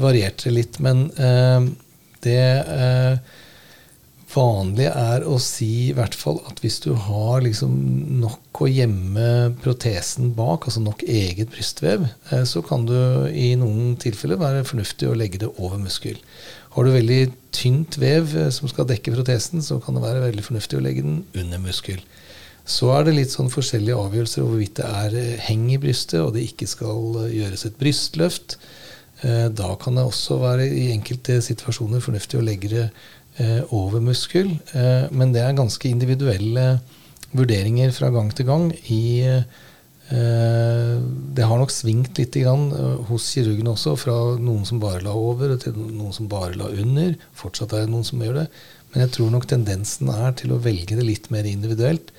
varierte 0.00 0.48
det 0.48 0.56
litt. 0.56 0.80
Men 0.82 1.06
eh, 1.14 1.68
det 2.24 2.40
eh, 2.64 3.34
vanlige 4.34 4.90
er 4.94 5.24
å 5.26 5.36
si 5.42 5.88
i 5.88 5.94
hvert 5.96 6.14
fall 6.18 6.40
at 6.48 6.60
hvis 6.62 6.80
du 6.84 6.90
har 7.06 7.44
liksom 7.44 7.72
nok 8.20 8.60
å 8.64 8.68
gjemme 8.70 9.54
protesen 9.62 10.32
bak, 10.36 10.66
altså 10.68 10.82
nok 10.84 11.04
eget 11.06 11.52
brystvev, 11.54 12.06
eh, 12.30 12.44
så 12.48 12.62
kan 12.66 12.86
du 12.88 12.96
i 13.30 13.52
noen 13.60 13.94
tilfeller 14.00 14.40
være 14.40 14.66
fornuftig 14.68 15.08
å 15.10 15.16
legge 15.18 15.40
det 15.44 15.50
over 15.54 15.80
muskel. 15.82 16.20
Har 16.74 16.86
du 16.86 16.94
veldig 16.94 17.22
tynt 17.54 17.98
vev 18.02 18.36
eh, 18.38 18.52
som 18.54 18.70
skal 18.70 18.88
dekke 18.90 19.14
protesen, 19.14 19.64
så 19.64 19.80
kan 19.82 19.96
det 19.96 20.04
være 20.04 20.26
veldig 20.26 20.46
fornuftig 20.46 20.78
å 20.80 20.84
legge 20.84 21.06
den 21.06 21.22
under 21.32 21.62
muskel. 21.62 22.02
Så 22.64 22.88
er 22.96 23.04
det 23.04 23.18
litt 23.18 23.34
sånn 23.34 23.52
forskjellige 23.52 23.98
avgjørelser 24.00 24.44
over 24.44 24.56
hvorvidt 24.56 24.78
det 24.80 24.88
er 25.02 25.18
eh, 25.20 25.34
heng 25.48 25.68
i 25.74 25.80
brystet, 25.82 26.20
og 26.22 26.34
det 26.36 26.46
ikke 26.48 26.70
skal 26.70 27.28
gjøres 27.32 27.68
et 27.68 27.78
brystløft. 27.80 28.58
Da 29.24 29.68
kan 29.80 29.96
det 29.96 30.02
også 30.04 30.36
være 30.42 30.66
i 30.68 30.90
enkelte 30.92 31.38
situasjoner 31.40 32.02
fornuftig 32.02 32.36
å 32.36 32.42
legge 32.44 32.68
det 32.68 32.82
eh, 33.42 33.60
over 33.74 34.02
muskel, 34.04 34.50
eh, 34.74 35.06
men 35.10 35.34
det 35.34 35.42
er 35.44 35.56
ganske 35.58 35.88
individuelle 35.88 36.78
vurderinger 37.34 37.94
fra 37.94 38.10
gang 38.14 38.32
til 38.34 38.50
gang 38.50 38.72
i 38.92 39.04
Det 40.04 41.44
har 41.48 41.58
nok 41.58 41.72
svingt 41.72 42.18
litt 42.20 42.36
grann, 42.36 42.66
hos 43.08 43.24
kirurgene 43.32 43.72
også, 43.72 43.94
fra 43.96 44.12
noen 44.36 44.66
som 44.68 44.78
bare 44.78 45.00
la 45.02 45.14
over, 45.16 45.54
til 45.56 45.72
noen 45.80 46.12
som 46.12 46.28
bare 46.28 46.52
la 46.60 46.68
under. 46.68 47.14
Fortsatt 47.34 47.72
er 47.72 47.86
det 47.86 47.90
noen 47.94 48.04
som 48.04 48.20
gjør 48.20 48.42
det. 48.42 48.44
Men 48.92 49.06
jeg 49.06 49.14
tror 49.16 49.32
nok 49.32 49.48
tendensen 49.48 50.12
er 50.12 50.36
til 50.36 50.52
å 50.52 50.60
velge 50.62 50.94
det 50.98 51.08
litt 51.08 51.30
mer 51.32 51.48
individuelt 51.48 52.12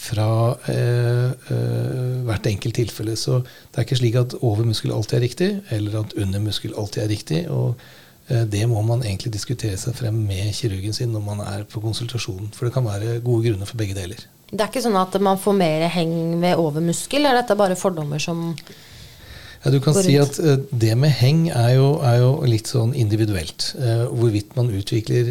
fra 0.00 0.56
eh, 0.70 1.30
eh, 1.52 2.20
hvert 2.26 2.46
enkelt 2.48 2.78
tilfelle. 2.78 3.16
Så 3.18 3.40
det 3.42 3.80
er 3.80 3.86
ikke 3.86 3.98
slik 4.00 4.20
at 4.20 4.36
over 4.40 4.68
muskel 4.68 4.94
alltid 4.94 5.18
er 5.18 5.24
riktig, 5.26 5.50
eller 5.76 6.00
at 6.00 6.14
under 6.20 6.44
muskel 6.44 6.76
alltid 6.78 7.04
er 7.04 7.12
riktig. 7.12 7.40
og 7.50 7.74
eh, 7.74 7.98
det 8.30 8.62
må 8.70 8.82
man 8.86 9.02
egentlig 9.02 9.32
diskutere 9.34 9.78
seg 9.80 9.96
frem 9.98 10.20
med 10.26 10.52
kirurgen 10.54 10.94
sin 10.94 11.10
når 11.14 11.24
man 11.24 11.40
er 11.44 11.64
på 11.68 11.82
konsultasjon. 11.82 12.52
For 12.54 12.68
det 12.68 12.74
kan 12.76 12.86
være 12.86 13.18
gode 13.24 13.48
grunner 13.48 13.68
for 13.68 13.80
begge 13.80 13.96
deler. 13.98 14.22
Det 14.50 14.62
er 14.64 14.70
ikke 14.70 14.82
sånn 14.82 14.98
at 14.98 15.14
man 15.22 15.38
får 15.38 15.54
mer 15.54 15.86
heng 15.94 16.14
ved 16.42 16.58
over 16.58 16.82
muskel, 16.82 17.26
er 17.26 17.36
dette 17.38 17.58
bare 17.58 17.78
fordommer 17.78 18.22
som 18.22 18.48
ja, 19.60 19.70
Du 19.70 19.76
kan 19.84 19.94
si 19.94 20.16
at 20.18 20.38
uh, 20.40 20.56
det 20.72 20.94
med 20.98 21.12
heng 21.20 21.44
er 21.52 21.74
jo, 21.76 21.90
er 22.06 22.16
jo 22.22 22.30
litt 22.48 22.70
sånn 22.70 22.94
individuelt. 22.98 23.74
Uh, 23.76 24.08
hvorvidt 24.08 24.56
man 24.56 24.72
utvikler 24.74 25.30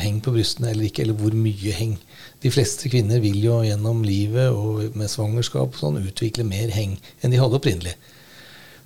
heng 0.00 0.22
på 0.24 0.32
brystene 0.34 0.72
eller 0.72 0.88
ikke, 0.88 1.04
eller 1.04 1.18
hvor 1.20 1.36
mye 1.36 1.76
heng. 1.76 1.98
De 2.42 2.52
fleste 2.52 2.90
kvinner 2.92 3.22
vil 3.22 3.38
jo 3.44 3.60
gjennom 3.64 4.02
livet 4.04 4.50
og 4.50 4.96
med 4.98 5.12
svangerskap 5.12 5.76
sånn, 5.78 6.00
utvikle 6.02 6.46
mer 6.48 6.72
heng 6.74 6.98
enn 7.22 7.34
de 7.34 7.40
hadde 7.40 7.60
opprinnelig. 7.60 7.94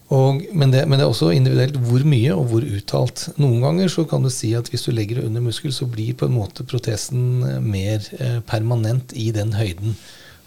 Og, 0.08 0.40
men, 0.56 0.70
det, 0.72 0.86
men, 0.88 0.96
det, 0.96 1.04
er 1.04 1.10
også 1.10 1.34
individuelt 1.36 1.76
hvor 1.84 2.04
mye 2.08 2.32
og 2.32 2.46
hvor 2.48 2.64
uttalt. 2.64 3.26
Noen 3.36 3.60
ganger 3.60 3.90
så 3.92 4.06
kan 4.08 4.24
du 4.24 4.30
si 4.32 4.54
at 4.56 4.70
hvis 4.72 4.86
du 4.86 4.94
legger 4.96 5.20
det 5.20 5.26
under 5.28 5.44
muskel, 5.44 5.74
så 5.74 5.88
blir 5.90 6.16
på 6.16 6.28
en 6.28 6.36
måte 6.38 6.64
protesen 6.68 7.42
mer 7.66 8.00
eh, 8.16 8.38
permanent 8.48 9.12
i 9.12 9.28
den 9.36 9.52
høyden. 9.58 9.98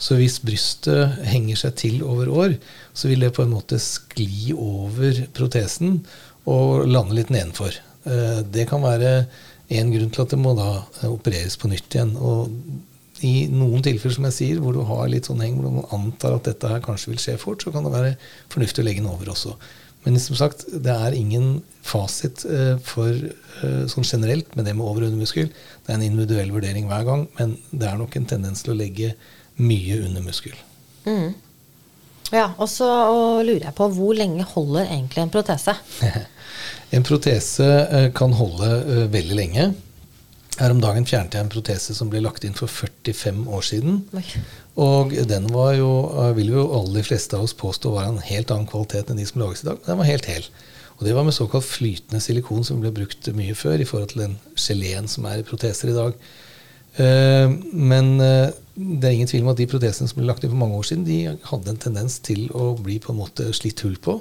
Så 0.02 0.17
hvis 0.17 0.39
brystet 0.41 1.21
henger 1.30 1.60
seg 1.62 1.78
til 1.78 2.02
over 2.02 2.32
år, 2.34 2.58
så 2.97 3.12
vil 3.12 3.21
det 3.21 3.36
på 3.38 3.45
en 3.45 3.54
måte 3.54 3.78
skli 3.82 4.50
over 4.56 5.28
protesen 5.38 6.00
og 6.50 6.88
lande 6.89 7.19
litt 7.19 7.30
nedenfor. 7.30 7.78
Eh, 8.10 8.41
det 8.50 8.65
kan 8.71 8.82
være 8.82 9.28
en 9.71 9.91
grunn 9.93 10.10
til 10.10 10.26
at 10.26 10.34
det 10.34 10.41
må 10.41 10.56
da 10.58 10.71
opereres 11.06 11.54
på 11.62 11.69
nytt 11.69 11.93
igjen. 11.93 12.15
Og 12.17 12.50
i 13.27 13.45
noen 13.53 13.84
tilfeller 13.86 14.15
som 14.15 14.25
jeg 14.29 14.38
sier, 14.38 14.62
hvor 14.62 14.73
du 14.75 14.81
har 14.88 15.10
litt 15.12 15.29
sånn 15.29 15.43
heng, 15.43 15.60
hvor 15.60 15.69
du 15.69 15.93
antar 15.95 16.38
at 16.38 16.47
dette 16.49 16.71
her 16.71 16.81
kanskje 16.84 17.13
vil 17.13 17.21
skje 17.21 17.38
fort, 17.41 17.63
så 17.63 17.73
kan 17.73 17.86
det 17.86 17.93
være 17.93 18.15
fornuftig 18.53 18.84
å 18.84 18.88
legge 18.88 19.03
den 19.03 19.12
over 19.12 19.31
også. 19.34 19.55
Men 20.03 20.17
som 20.17 20.38
sagt, 20.38 20.65
det 20.81 20.93
er 20.93 21.13
ingen 21.13 21.60
fasit 21.86 22.41
eh, 22.49 22.73
for 22.81 23.12
eh, 23.13 23.84
sånn 23.91 24.07
generelt 24.07 24.55
med 24.57 24.65
det 24.65 24.73
med 24.73 24.86
over- 24.88 25.05
og 25.05 25.12
undermuskel. 25.12 25.51
Det 25.51 25.93
er 25.93 25.99
en 25.99 26.07
individuell 26.07 26.49
vurdering 26.55 26.89
hver 26.89 27.05
gang, 27.05 27.27
men 27.38 27.55
det 27.69 27.89
er 27.89 27.99
nok 28.01 28.17
en 28.17 28.25
tendens 28.31 28.65
til 28.65 28.73
å 28.73 28.79
legge 28.79 29.13
mye 29.62 29.99
under 30.01 30.25
muskel. 30.25 30.57
Mm. 31.05 31.36
Ja, 32.31 32.47
og 32.55 32.69
så 32.71 32.89
lurer 33.43 33.67
jeg 33.67 33.77
på 33.77 33.89
hvor 33.93 34.17
lenge 34.17 34.47
holder 34.55 34.88
egentlig 34.88 35.21
en 35.21 35.34
protese? 35.34 35.75
en 36.95 37.05
protese 37.05 37.69
eh, 37.86 38.10
kan 38.17 38.34
holde 38.39 39.05
veldig 39.13 39.38
lenge. 39.38 39.69
Her 40.62 40.76
om 40.76 40.82
dagen 40.82 41.08
fjernet 41.10 41.34
jeg 41.34 41.41
en 41.41 41.50
protese 41.50 41.95
som 41.97 42.10
ble 42.12 42.19
lagt 42.21 42.43
inn 42.45 42.54
for 42.54 42.69
45 42.69 43.47
år 43.50 43.63
siden. 43.65 44.04
Og 44.82 45.15
den 45.28 45.47
var 45.50 45.74
jo, 45.74 45.89
eh, 46.13 46.36
vil 46.38 46.52
jo 46.54 46.67
alle 46.78 47.00
de 47.00 47.08
fleste 47.08 47.34
av 47.34 47.47
oss 47.47 47.58
påstå 47.58 47.95
var 47.95 48.06
en 48.06 48.21
helt 48.21 48.52
annen 48.54 48.69
kvalitet 48.69 49.10
enn 49.10 49.17
de 49.17 49.26
som 49.26 49.41
lages 49.41 49.63
i 49.63 49.71
dag. 49.71 49.80
Men 49.82 49.89
den 49.89 49.97
var 49.97 50.12
helt 50.12 50.30
hel. 50.30 50.45
Og 51.00 51.08
det 51.08 51.15
var 51.15 51.26
med 51.26 51.34
såkalt 51.34 51.65
flytende 51.65 52.21
silikon, 52.21 52.63
som 52.63 52.80
ble 52.80 52.91
brukt 52.93 53.26
mye 53.34 53.56
før 53.58 53.82
i 53.82 53.88
forhold 53.89 54.12
til 54.12 54.21
den 54.21 54.38
geleen 54.56 55.08
som 55.10 55.26
er 55.26 55.41
i 55.41 55.47
proteser 55.47 55.89
i 55.89 55.97
dag. 55.97 56.13
Eh, 57.02 57.47
men 57.74 58.21
eh, 58.21 58.52
det 58.78 59.10
er 59.10 59.15
ingen 59.17 59.32
tvil 59.32 59.41
om 59.41 59.54
at 59.56 59.58
de 59.58 59.69
protesene 59.71 60.08
som 60.12 60.19
ble 60.19 60.30
lagt 60.30 60.45
inn 60.45 60.54
for 60.54 60.62
mange 60.62 60.78
år 60.78 60.86
siden, 60.91 61.08
de 61.10 61.39
hadde 61.50 61.74
en 61.74 61.82
tendens 61.82 62.19
til 62.19 62.52
å 62.54 62.76
bli 62.78 63.00
på 63.02 63.15
en 63.15 63.21
måte 63.24 63.50
slitt 63.58 63.82
hull 63.82 63.97
på. 63.97 64.19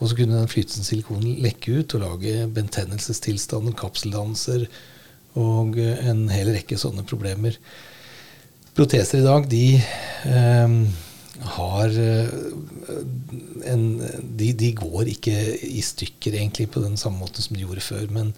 Og 0.00 0.08
så 0.08 0.16
kunne 0.16 0.40
den 0.40 0.48
flytende 0.48 0.88
silikonen 0.88 1.42
lekke 1.44 1.76
ut 1.82 1.94
og 1.94 2.06
lage 2.06 2.48
betennelsestilstander, 2.56 3.76
kapseldannelser, 3.76 4.64
og 5.40 5.78
en 5.80 6.26
hel 6.30 6.52
rekke 6.54 6.78
sånne 6.80 7.06
problemer. 7.08 7.58
Proteser 8.74 9.20
i 9.20 9.26
dag, 9.26 9.48
de 9.50 9.66
eh, 9.78 10.76
har 11.54 11.96
en 13.70 13.86
de, 14.22 14.52
de, 14.52 14.70
går 14.78 15.10
ikke 15.14 15.34
i 15.66 15.82
stykker 15.84 16.36
egentlig 16.38 16.68
på 16.74 16.82
den 16.84 16.98
samme 17.00 17.22
måten 17.22 17.44
som 17.44 17.56
de 17.56 17.64
gjorde 17.64 17.84
før. 17.84 18.06
Men 18.14 18.32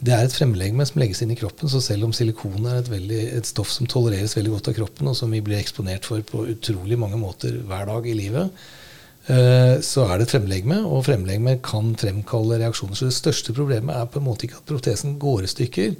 det 0.00 0.14
er 0.14 0.24
et 0.24 0.34
fremlegeme 0.34 0.84
som 0.88 1.00
legges 1.02 1.20
inn 1.24 1.34
i 1.34 1.38
kroppen, 1.38 1.68
så 1.68 1.80
selv 1.84 2.06
om 2.06 2.12
silikon 2.16 2.64
er 2.64 2.80
et, 2.80 2.88
veldig, 2.88 3.20
et, 3.36 3.48
stoff 3.48 3.68
som 3.72 3.88
tolereres 3.90 4.36
veldig 4.38 4.54
godt 4.54 4.70
av 4.72 4.78
kroppen, 4.78 5.10
og 5.10 5.18
som 5.18 5.32
vi 5.34 5.42
blir 5.44 5.60
eksponert 5.60 6.08
for 6.08 6.24
på 6.24 6.46
utrolig 6.54 6.96
mange 7.00 7.20
måter 7.20 7.58
hver 7.68 7.84
dag 7.90 8.08
i 8.08 8.16
livet, 8.16 8.64
eh, 9.28 9.76
så 9.84 10.06
er 10.06 10.16
det 10.16 10.28
et 10.28 10.34
fremlegeme, 10.38 10.80
og 10.88 11.04
fremlegeme 11.08 11.58
kan 11.64 11.92
fremkalle 12.00 12.62
reaksjoner. 12.62 12.96
Så 12.96 13.10
det 13.10 13.18
største 13.18 13.56
problemet 13.56 13.92
er 13.96 14.08
på 14.08 14.22
en 14.22 14.28
måte 14.30 14.48
ikke 14.48 14.62
at 14.62 14.70
protesen 14.72 15.18
går 15.20 15.44
i 15.44 15.52
stykker, 15.52 15.94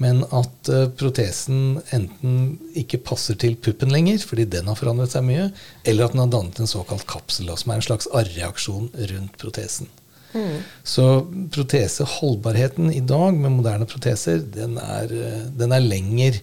men 0.00 0.22
at 0.34 0.70
uh, 0.72 0.86
protesen 0.98 1.80
enten 1.94 2.36
ikke 2.78 3.00
passer 3.04 3.36
til 3.38 3.56
puppen 3.60 3.92
lenger, 3.92 4.22
fordi 4.26 4.46
den 4.50 4.70
har 4.70 4.78
forandret 4.78 5.12
seg 5.14 5.26
mye, 5.26 5.50
eller 5.84 6.06
at 6.06 6.14
den 6.14 6.22
har 6.24 6.30
dannet 6.32 6.62
en 6.62 6.70
såkalt 6.70 7.06
kapsel, 7.10 7.50
som 7.58 7.72
er 7.72 7.80
en 7.80 7.88
slags 7.88 8.08
arreaksjon 8.16 8.88
rundt 9.12 9.36
protesen. 9.40 9.90
Mm. 10.32 10.62
Så 10.88 11.06
proteseholdbarheten 11.52 12.88
i 12.92 13.02
dag 13.04 13.36
med 13.36 13.52
moderne 13.58 13.88
proteser, 13.88 14.40
den 14.54 14.78
er, 14.80 15.12
uh, 15.12 15.44
den 15.60 15.76
er 15.76 15.84
lenger 15.84 16.40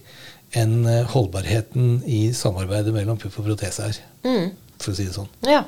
enn 0.56 0.80
uh, 0.86 1.02
holdbarheten 1.10 2.00
i 2.06 2.28
samarbeidet 2.34 2.94
mellom 2.94 3.18
pupp 3.20 3.42
og 3.42 3.50
protese 3.50 3.90
er. 3.90 4.00
Mm. 4.26 4.54
For 4.80 4.94
å 4.94 4.96
si 4.96 5.08
det 5.10 5.18
sånn. 5.18 5.28
Ja. 5.46 5.64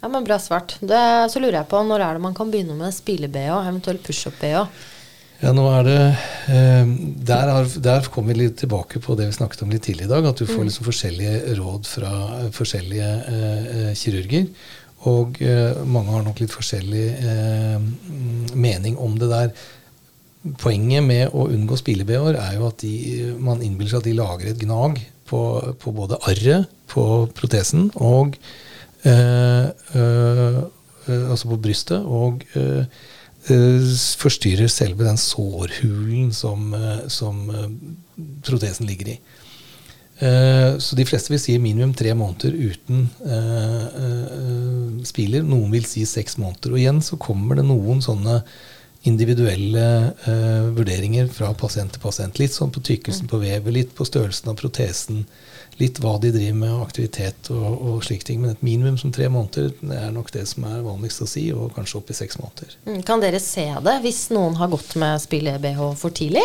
ja 0.00 0.10
men 0.10 0.26
bra 0.26 0.40
svart. 0.42 0.78
Det, 0.80 1.04
så 1.30 1.44
lurer 1.44 1.60
jeg 1.60 1.70
på, 1.70 1.84
når 1.86 2.08
er 2.08 2.18
det 2.18 2.24
man 2.24 2.36
kan 2.36 2.50
begynne 2.52 2.76
med 2.78 2.96
spile-BH, 2.96 3.60
eventuelt 3.68 4.04
pushup-BH? 4.08 4.66
Ja, 5.42 5.50
nå 5.50 5.64
er 5.66 5.82
det 5.86 5.94
eh, 6.54 6.90
der, 7.26 7.48
har, 7.50 7.66
der 7.82 8.06
kommer 8.12 8.32
vi 8.32 8.44
litt 8.44 8.60
tilbake 8.62 9.00
på 9.02 9.16
det 9.18 9.26
vi 9.28 9.36
snakket 9.36 9.64
om 9.64 9.72
litt 9.74 9.84
tidligere 9.86 10.06
i 10.06 10.12
dag. 10.12 10.26
At 10.30 10.40
du 10.40 10.46
får 10.46 10.62
mm. 10.62 10.66
liksom 10.68 10.86
forskjellige 10.86 11.56
råd 11.58 11.88
fra 11.90 12.12
eh, 12.38 12.50
forskjellige 12.54 13.08
eh, 13.32 13.64
eh, 13.74 13.92
kirurger. 13.98 14.44
Og 15.10 15.40
eh, 15.44 15.80
mange 15.90 16.14
har 16.14 16.22
nok 16.24 16.38
litt 16.40 16.54
forskjellig 16.54 17.06
eh, 17.18 17.80
mening 18.54 18.94
om 19.02 19.18
det 19.20 19.28
der. 19.32 19.50
Poenget 20.60 21.02
med 21.04 21.34
å 21.34 21.48
unngå 21.50 21.76
spile-BH-er 21.80 22.36
er 22.38 22.60
jo 22.60 22.68
at 22.68 22.78
de, 22.84 22.94
man 23.40 23.62
innbiller 23.64 23.94
seg 23.94 24.04
at 24.04 24.08
de 24.08 24.18
lager 24.20 24.52
et 24.52 24.60
gnag 24.60 25.00
på, 25.28 25.40
på 25.80 25.92
både 25.96 26.20
arret 26.28 26.70
på 26.92 27.04
protesen 27.36 27.88
og 27.96 28.36
altså 29.04 30.68
på 31.48 31.62
brystet. 31.64 32.04
og 32.04 32.44
Eh, 32.54 32.84
forstyrrer 33.46 34.70
selve 34.72 35.04
den 35.04 35.18
sårhulen 35.20 36.32
som, 36.32 36.74
eh, 36.74 37.08
som 37.08 37.50
eh, 37.50 37.70
protesen 38.42 38.86
ligger 38.86 39.14
i. 39.14 39.18
Så 40.78 40.94
de 40.94 41.04
fleste 41.04 41.32
vil 41.32 41.40
si 41.42 41.56
minimum 41.58 41.90
tre 41.92 42.12
måneder 42.14 42.54
uten 42.54 43.08
spiler. 45.04 45.42
Noen 45.42 45.72
vil 45.74 45.88
si 45.90 46.04
seks 46.06 46.38
måneder. 46.38 46.70
Og 46.70 46.78
igjen 46.78 47.00
så 47.02 47.18
kommer 47.20 47.58
det 47.58 47.64
noen 47.66 47.98
sånne 48.00 48.36
individuelle 49.10 50.14
vurderinger 50.78 51.26
fra 51.34 51.50
pasient 51.58 51.92
til 51.92 52.04
pasient. 52.06 52.38
Litt 52.38 52.54
sånn 52.54 52.70
på 52.72 52.84
tykkelsen 52.86 53.26
på 53.28 53.42
vevet, 53.42 53.74
litt 53.74 53.92
på 53.98 54.06
størrelsen 54.06 54.54
av 54.54 54.56
protesen 54.62 55.26
litt 55.80 56.00
hva 56.02 56.16
de 56.22 56.30
driver 56.34 56.58
med, 56.58 56.74
aktivitet 56.84 57.50
og, 57.54 57.68
og 57.74 58.02
slike 58.06 58.28
ting. 58.28 58.42
Men 58.42 58.54
et 58.54 58.64
minimum 58.66 58.98
som 59.00 59.12
tre 59.14 59.28
måneder 59.32 59.72
er 59.94 60.12
nok 60.14 60.32
det 60.34 60.46
som 60.50 60.66
er 60.68 60.84
vanligst 60.84 61.24
å 61.24 61.30
si, 61.30 61.46
og 61.54 61.72
kanskje 61.76 62.00
opp 62.00 62.12
i 62.12 62.18
seks 62.18 62.38
måneder. 62.40 62.76
Mm, 62.88 63.00
kan 63.06 63.22
dere 63.22 63.40
se 63.42 63.66
det 63.86 63.96
hvis 64.04 64.26
noen 64.34 64.58
har 64.60 64.70
gått 64.72 64.94
med 65.00 65.22
spille-BH 65.24 65.88
for 66.00 66.14
tidlig? 66.14 66.44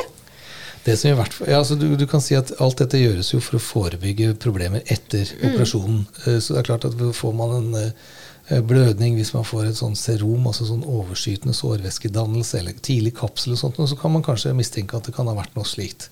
Det 0.84 0.96
som 0.98 1.12
i 1.12 1.18
hvert 1.18 1.36
fall, 1.36 1.50
ja, 1.52 1.60
altså 1.60 1.76
du, 1.76 1.90
du, 2.00 2.06
kan 2.08 2.22
si 2.24 2.38
at 2.40 2.54
Alt 2.64 2.80
dette 2.80 3.02
gjøres 3.02 3.34
jo 3.34 3.42
for 3.44 3.58
å 3.58 3.62
forebygge 3.62 4.32
problemer 4.40 4.86
etter 4.88 5.28
mm. 5.28 5.44
operasjonen. 5.50 6.02
Eh, 6.26 6.40
så 6.40 6.56
det 6.56 6.62
er 6.62 6.70
klart 6.72 6.88
at 6.88 6.96
får 7.18 7.36
man 7.36 7.56
en 7.58 7.80
eh, 7.82 8.62
blødning 8.66 9.20
hvis 9.20 9.34
man 9.36 9.48
får 9.48 9.68
et 9.70 9.80
sånn 9.80 9.98
serum, 10.00 10.48
altså 10.48 10.70
sånn 10.70 10.86
overskytende 10.88 11.54
sårvæskedannelse 11.58 12.62
eller 12.62 12.80
tidlig 12.80 13.18
kapsel, 13.20 13.58
og 13.58 13.62
sånt, 13.62 13.82
så 13.92 14.00
kan 14.00 14.16
man 14.16 14.26
kanskje 14.26 14.56
mistenke 14.58 14.98
at 14.98 15.10
det 15.10 15.16
kan 15.18 15.28
ha 15.30 15.36
vært 15.38 15.60
noe 15.60 15.68
slikt. 15.68 16.10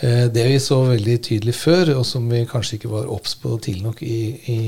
Eh, 0.00 0.26
det 0.32 0.44
vi 0.48 0.60
så 0.60 0.80
veldig 0.88 1.16
tydelig 1.22 1.54
før, 1.54 1.94
og 2.00 2.06
som 2.08 2.26
vi 2.30 2.44
kanskje 2.50 2.78
ikke 2.78 2.92
var 2.92 3.10
obs 3.12 3.36
på 3.38 3.54
tidlig 3.62 3.84
nok 3.86 4.00
i, 4.02 4.20
i, 4.50 4.58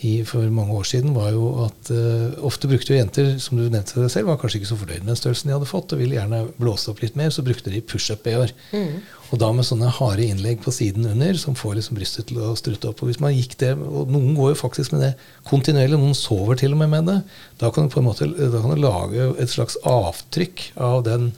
i, 0.00 0.12
for 0.28 0.48
mange 0.52 0.72
år 0.78 0.86
siden, 0.88 1.12
var 1.16 1.34
jo 1.34 1.50
at 1.66 1.90
uh, 1.92 2.32
ofte 2.44 2.68
brukte 2.68 2.94
jo 2.94 2.98
jenter, 2.98 3.34
som 3.42 3.58
du 3.60 3.66
nevnte 3.66 4.00
deg 4.00 4.12
selv, 4.12 4.30
var 4.30 4.38
kanskje 4.40 4.62
ikke 4.62 4.70
så 4.70 4.78
fornøyd 4.80 5.02
med 5.02 5.12
den 5.12 5.18
størrelsen 5.20 5.50
de 5.50 5.54
hadde 5.58 5.68
fått, 5.68 5.92
og 5.92 6.00
ville 6.00 6.16
gjerne 6.16 6.42
blåse 6.56 6.88
opp 6.92 7.02
litt 7.04 7.18
mer, 7.20 7.32
så 7.34 7.44
brukte 7.44 7.72
de 7.72 7.82
pushup-BH-er. 7.84 8.54
Mm. 8.72 8.94
Og 9.26 9.40
da 9.42 9.50
med 9.52 9.66
sånne 9.66 9.90
harde 9.92 10.24
innlegg 10.24 10.62
på 10.64 10.72
siden 10.72 11.08
under 11.10 11.40
som 11.40 11.56
får 11.58 11.80
liksom 11.80 11.98
brystet 11.98 12.28
til 12.30 12.40
å 12.40 12.52
strutte 12.56 12.92
opp. 12.92 13.02
Og 13.02 13.10
hvis 13.10 13.20
man 13.20 13.34
gikk 13.34 13.58
det, 13.60 13.74
og 13.76 14.12
Noen 14.12 14.36
går 14.38 14.54
jo 14.54 14.60
faktisk 14.60 14.94
med 14.94 15.02
det 15.02 15.12
kontinuerlig, 15.48 15.98
noen 16.00 16.16
sover 16.16 16.60
til 16.60 16.76
og 16.76 16.80
med 16.80 16.92
med 16.94 17.10
det. 17.10 17.18
Da 17.60 17.72
kan 17.74 17.88
du 17.88 17.92
på 17.92 18.00
en 18.00 18.08
måte 18.08 18.30
da 18.36 18.62
kan 18.62 18.72
du 18.72 18.80
lage 18.80 19.32
et 19.42 19.52
slags 19.52 19.76
avtrykk 19.84 20.70
av 20.86 21.02
den 21.08 21.32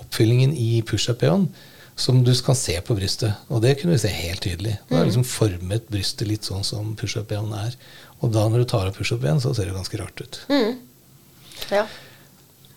oppfyllingen 0.00 0.52
i 0.56 0.82
pushup-BH-en 0.86 1.48
som 1.96 2.24
du 2.26 2.32
kan 2.42 2.56
se 2.58 2.74
på 2.82 2.94
brystet. 2.98 3.36
Og 3.54 3.62
det 3.62 3.76
kunne 3.78 3.94
vi 3.94 4.00
se 4.02 4.10
helt 4.10 4.42
tydelig. 4.42 4.72
Da 4.88 4.98
er 4.98 5.06
liksom 5.06 5.26
formet 5.28 5.86
brystet 5.92 6.26
litt 6.26 6.42
sånn 6.48 6.64
som 6.66 6.94
pushup-ben 6.98 7.52
er. 7.54 7.76
Og 8.20 8.32
da 8.34 8.48
når 8.50 8.64
du 8.64 8.70
tar 8.72 8.88
av 8.90 8.96
pushup-ben, 8.96 9.38
så 9.42 9.52
ser 9.54 9.68
det 9.70 9.76
ganske 9.76 10.00
rart 10.00 10.24
ut. 10.24 10.40
Mm. 10.50 10.72
Ja. 11.70 11.84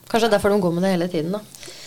Kanskje 0.08 0.30
derfor 0.32 0.54
de 0.54 0.60
går 0.64 0.76
med 0.76 0.86
det 0.86 0.92
hele 0.94 1.08
tiden, 1.12 1.34
da. 1.34 1.42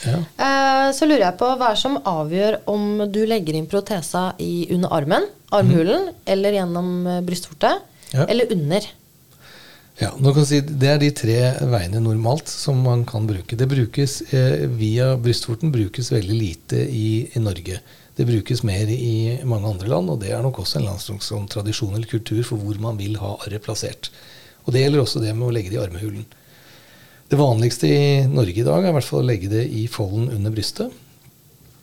Ja. 0.05 0.17
Eh, 0.43 0.89
så 0.97 1.07
lurer 1.07 1.23
jeg 1.29 1.39
på 1.41 1.47
hva 1.55 1.71
er 1.71 1.77
det 1.79 1.83
som 1.85 2.01
avgjør 2.09 2.59
om 2.73 2.87
du 3.15 3.21
legger 3.31 3.57
inn 3.57 3.69
protesa 3.71 4.31
i 4.43 4.67
under 4.75 4.93
armen, 4.99 5.29
armhulen, 5.55 6.11
eller 6.29 6.59
gjennom 6.59 6.91
eh, 7.07 7.21
brystvorte, 7.25 7.77
Ja. 8.11 8.25
eller 8.27 8.51
under. 8.51 8.89
Ja, 10.01 10.15
si, 10.49 10.63
Det 10.65 10.89
er 10.89 11.01
de 11.01 11.11
tre 11.13 11.39
veiene 11.69 12.01
normalt 12.01 12.49
som 12.49 12.79
man 12.81 13.05
kan 13.05 13.27
bruke. 13.29 13.57
Det 13.57 13.69
brukes 13.69 14.21
eh, 14.33 14.65
Via 14.73 15.13
brystvorten 15.21 15.73
brukes 15.75 16.09
veldig 16.13 16.37
lite 16.37 16.81
i, 16.89 17.29
i 17.37 17.43
Norge. 17.43 17.83
Det 18.17 18.27
brukes 18.29 18.63
mer 18.65 18.89
i 18.89 19.41
mange 19.45 19.69
andre 19.69 19.91
land, 19.93 20.11
og 20.13 20.23
det 20.23 20.33
er 20.33 20.41
nok 20.45 20.63
også 20.63 20.81
en 20.81 20.89
landslagssom 20.89 21.47
tradisjon 21.53 21.95
eller 21.95 22.09
kultur 22.09 22.41
for 22.49 22.61
hvor 22.61 22.81
man 22.81 22.97
vil 23.01 23.19
ha 23.21 23.35
arret 23.45 23.65
plassert. 23.65 24.09
Og 24.65 24.73
Det 24.73 24.87
gjelder 24.87 25.05
også 25.05 25.21
det 25.21 25.35
med 25.37 25.49
å 25.49 25.53
legge 25.53 25.73
det 25.73 25.79
i 25.79 25.85
armhulen. 25.85 26.25
Det 27.31 27.39
vanligste 27.39 27.93
i 27.93 28.25
Norge 28.27 28.57
i 28.57 28.67
dag 28.67 28.83
er 28.83 28.91
i 28.91 28.97
hvert 28.97 29.07
fall 29.07 29.23
å 29.23 29.29
legge 29.29 29.53
det 29.53 29.67
i 29.69 29.85
folden 29.89 30.33
under 30.33 30.53
brystet. 30.55 30.97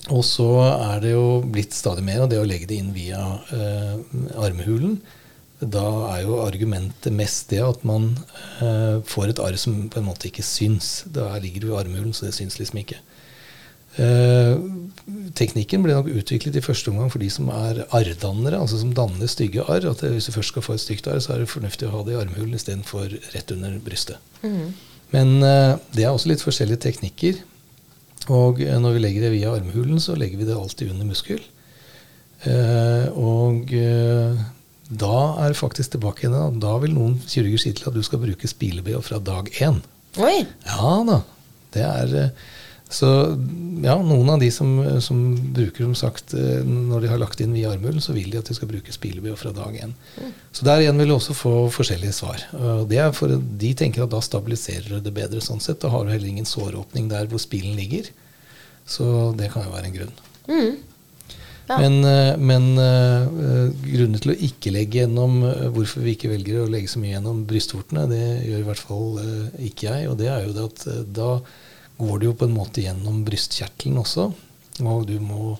Og 0.09 0.23
så 0.25 0.49
er 0.65 1.01
det 1.03 1.13
jo 1.13 1.39
blitt 1.45 1.75
stadig 1.75 2.03
mer 2.05 2.25
av 2.25 2.31
det 2.31 2.41
å 2.41 2.47
legge 2.47 2.67
det 2.69 2.81
inn 2.81 2.91
via 2.95 3.21
eh, 3.53 3.95
armhulen. 4.41 4.97
Da 5.57 5.83
er 6.11 6.21
jo 6.27 6.41
argumentet 6.43 7.13
mest 7.15 7.49
det 7.49 7.63
at 7.65 7.85
man 7.87 8.11
eh, 8.61 8.99
får 9.09 9.31
et 9.31 9.39
arr 9.41 9.55
som 9.57 9.87
på 9.89 10.01
en 10.01 10.05
måte 10.05 10.29
ikke 10.29 10.45
syns. 10.45 11.07
Da 11.09 11.31
ligger 11.41 11.63
det 11.63 11.71
jo 11.71 11.75
i 11.75 11.79
armhulen, 11.79 12.13
så 12.13 12.27
det 12.27 12.35
syns 12.37 12.59
liksom 12.59 12.83
ikke. 12.83 12.99
Eh, 13.97 14.53
teknikken 15.33 15.81
ble 15.81 15.95
nok 15.97 16.11
utviklet 16.13 16.59
i 16.59 16.61
første 16.61 16.91
omgang 16.91 17.09
for 17.09 17.23
de 17.23 17.31
som 17.33 17.49
er 17.49 17.81
arrdannere, 17.89 18.59
altså 18.61 18.83
som 18.83 18.93
danner 18.93 19.31
stygge 19.31 19.65
arr. 19.65 19.87
At 19.89 20.05
hvis 20.05 20.29
du 20.29 20.35
først 20.35 20.53
skal 20.53 20.65
få 20.65 20.77
et 20.77 20.83
stygt 20.83 21.09
arr, 21.09 21.23
så 21.25 21.33
er 21.33 21.41
det 21.41 21.49
fornuftig 21.49 21.89
å 21.89 21.95
ha 21.95 22.03
det 22.05 22.13
i 22.13 22.21
armhulen 22.21 22.53
istedenfor 22.57 23.17
rett 23.33 23.55
under 23.55 23.79
brystet. 23.81 24.21
Men 25.15 25.39
eh, 25.41 25.73
det 25.95 26.05
er 26.05 26.13
også 26.13 26.29
litt 26.29 26.45
forskjellige 26.45 26.83
teknikker. 26.85 27.41
Og 28.33 28.61
eh, 28.61 28.77
når 28.77 28.97
vi 28.97 29.03
legger 29.07 29.25
det 29.25 29.33
via 29.39 29.55
armhulen, 29.57 29.97
så 30.03 30.17
legger 30.19 30.41
vi 30.41 30.49
det 30.49 30.57
alltid 30.57 30.93
under 30.93 31.09
muskel. 31.09 31.41
Eh, 32.45 33.07
og 33.17 33.73
eh, 33.73 34.45
da 34.87 35.17
er 35.43 35.51
det 35.51 35.59
faktisk 35.59 35.95
tilbake 35.95 36.25
igjen. 36.25 36.61
Da, 36.63 36.77
vil 36.79 36.93
noen 36.95 37.17
kirurger 37.27 37.61
si 37.61 37.73
til 37.75 37.89
at 37.89 37.97
du 37.97 38.03
skal 38.05 38.21
bruke 38.23 38.47
spile-BH 38.47 39.01
fra 39.03 39.19
dag 39.19 39.49
én. 39.59 39.81
Oi! 40.23 40.45
Ja 40.65 40.93
da. 41.07 41.21
Det 41.75 41.83
er 41.83 42.13
eh, 42.15 42.45
Så 42.89 43.07
ja, 43.83 43.97
noen 43.99 44.29
av 44.31 44.39
de 44.39 44.47
som, 44.55 44.69
som 45.03 45.19
bruker 45.53 45.83
som 45.83 45.95
sagt 45.99 46.31
eh, 46.33 46.63
Når 46.63 47.03
de 47.03 47.09
har 47.11 47.19
lagt 47.19 47.41
inn 47.43 47.51
via 47.51 47.73
armhulen, 47.73 47.99
så 48.01 48.15
vil 48.15 48.31
de 48.31 48.39
at 48.39 48.47
de 48.47 48.55
skal 48.55 48.71
bruke 48.71 48.95
spile-BH 48.95 49.35
fra 49.41 49.51
dag 49.53 49.75
én. 49.83 49.91
Så 50.55 50.65
der 50.65 50.85
igjen 50.85 50.97
vil 51.03 51.11
du 51.11 51.17
også 51.17 51.35
få 51.35 51.53
forskjellige 51.75 52.15
svar. 52.15 52.47
Det 52.87 53.01
er 53.03 53.11
for 53.17 53.35
De 53.35 53.73
tenker 53.77 54.07
at 54.07 54.13
da 54.15 54.23
stabiliserer 54.23 54.87
du 54.95 55.01
det 55.03 55.13
bedre 55.19 55.43
sånn 55.43 55.61
sett. 55.61 55.81
Da 55.83 55.91
har 55.91 56.07
du 56.07 56.15
heller 56.15 56.31
ingen 56.31 56.47
såråpning 56.47 57.11
der 57.11 57.27
hvor 57.27 57.43
spilen 57.43 57.75
ligger. 57.77 58.07
Så 58.87 59.33
det 59.35 59.51
kan 59.51 59.67
jo 59.67 59.75
være 59.75 59.91
en 59.91 59.97
grunn. 59.99 60.15
Mm. 60.47 60.77
Ja. 61.67 61.77
Men, 61.81 62.03
eh, 62.03 62.37
men 62.37 62.77
eh, 62.79 63.71
grunnen 63.91 64.21
til 64.23 64.31
å 64.31 64.39
ikke 64.47 64.71
legge 64.71 65.01
gjennom 65.01 65.41
eh, 65.43 65.65
hvorfor 65.75 66.05
vi 66.05 66.15
ikke 66.15 66.31
velger 66.31 66.61
å 66.63 66.69
legge 66.71 66.91
så 66.93 67.01
mye 67.01 67.17
gjennom 67.17 67.41
brystvortene, 67.49 68.05
det 68.07 68.21
gjør 68.47 68.61
i 68.61 68.67
hvert 68.69 68.83
fall 68.87 69.17
ikke 69.67 69.89
jeg. 69.89 70.11
Og 70.11 70.19
det 70.21 70.29
er 70.31 70.45
jo 70.45 70.53
det 70.55 70.67
at 70.69 70.85
da 71.17 71.31
går 71.97 72.21
det 72.21 72.29
jo 72.29 72.37
på 72.39 72.47
en 72.47 72.55
måte 72.55 72.85
gjennom 72.85 73.25
brystkjertelen 73.27 73.99
også. 73.99 74.29
Og 74.85 75.09
du 75.09 75.17
må 75.23 75.57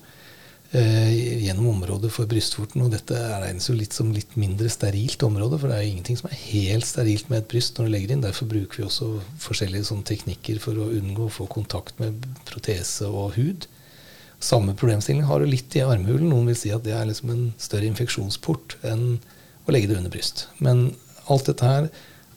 gjennom 0.67 1.69
området 1.71 2.09
for 2.11 2.27
brystvorten. 2.29 2.83
Og 2.83 2.91
dette 2.91 3.15
regnes 3.41 3.69
jo 3.69 3.75
litt 3.75 3.95
som 3.95 4.11
litt 4.13 4.35
mindre 4.39 4.67
sterilt 4.69 5.23
område, 5.23 5.57
for 5.57 5.71
det 5.71 5.77
er 5.77 5.85
jo 5.85 5.93
ingenting 5.93 6.19
som 6.19 6.27
er 6.27 6.41
helt 6.41 6.85
sterilt 6.85 7.31
med 7.31 7.39
et 7.41 7.47
bryst 7.51 7.79
når 7.79 7.87
du 7.87 7.93
legger 7.95 8.13
inn. 8.13 8.23
Derfor 8.23 8.51
bruker 8.51 8.81
vi 8.81 8.85
også 8.85 9.07
forskjellige 9.43 9.87
sånne 9.89 10.07
teknikker 10.11 10.59
for 10.63 10.77
å 10.83 10.91
unngå 10.99 11.27
å 11.27 11.33
få 11.33 11.47
kontakt 11.51 11.99
med 12.03 12.27
protese 12.47 13.07
og 13.07 13.39
hud. 13.39 13.67
Samme 14.39 14.75
problemstilling 14.77 15.23
har 15.25 15.41
du 15.41 15.49
litt 15.49 15.73
i 15.75 15.81
armhulen. 15.81 16.29
Noen 16.29 16.51
vil 16.51 16.59
si 16.59 16.69
at 16.73 16.85
det 16.85 16.93
er 16.93 17.07
liksom 17.09 17.31
en 17.33 17.47
større 17.61 17.89
infeksjonsport 17.89 18.77
enn 18.85 19.17
å 19.65 19.73
legge 19.73 19.89
det 19.89 19.97
under 19.97 20.13
bryst. 20.13 20.45
Men 20.61 20.91
alt 21.31 21.49
dette 21.49 21.65
her 21.65 21.89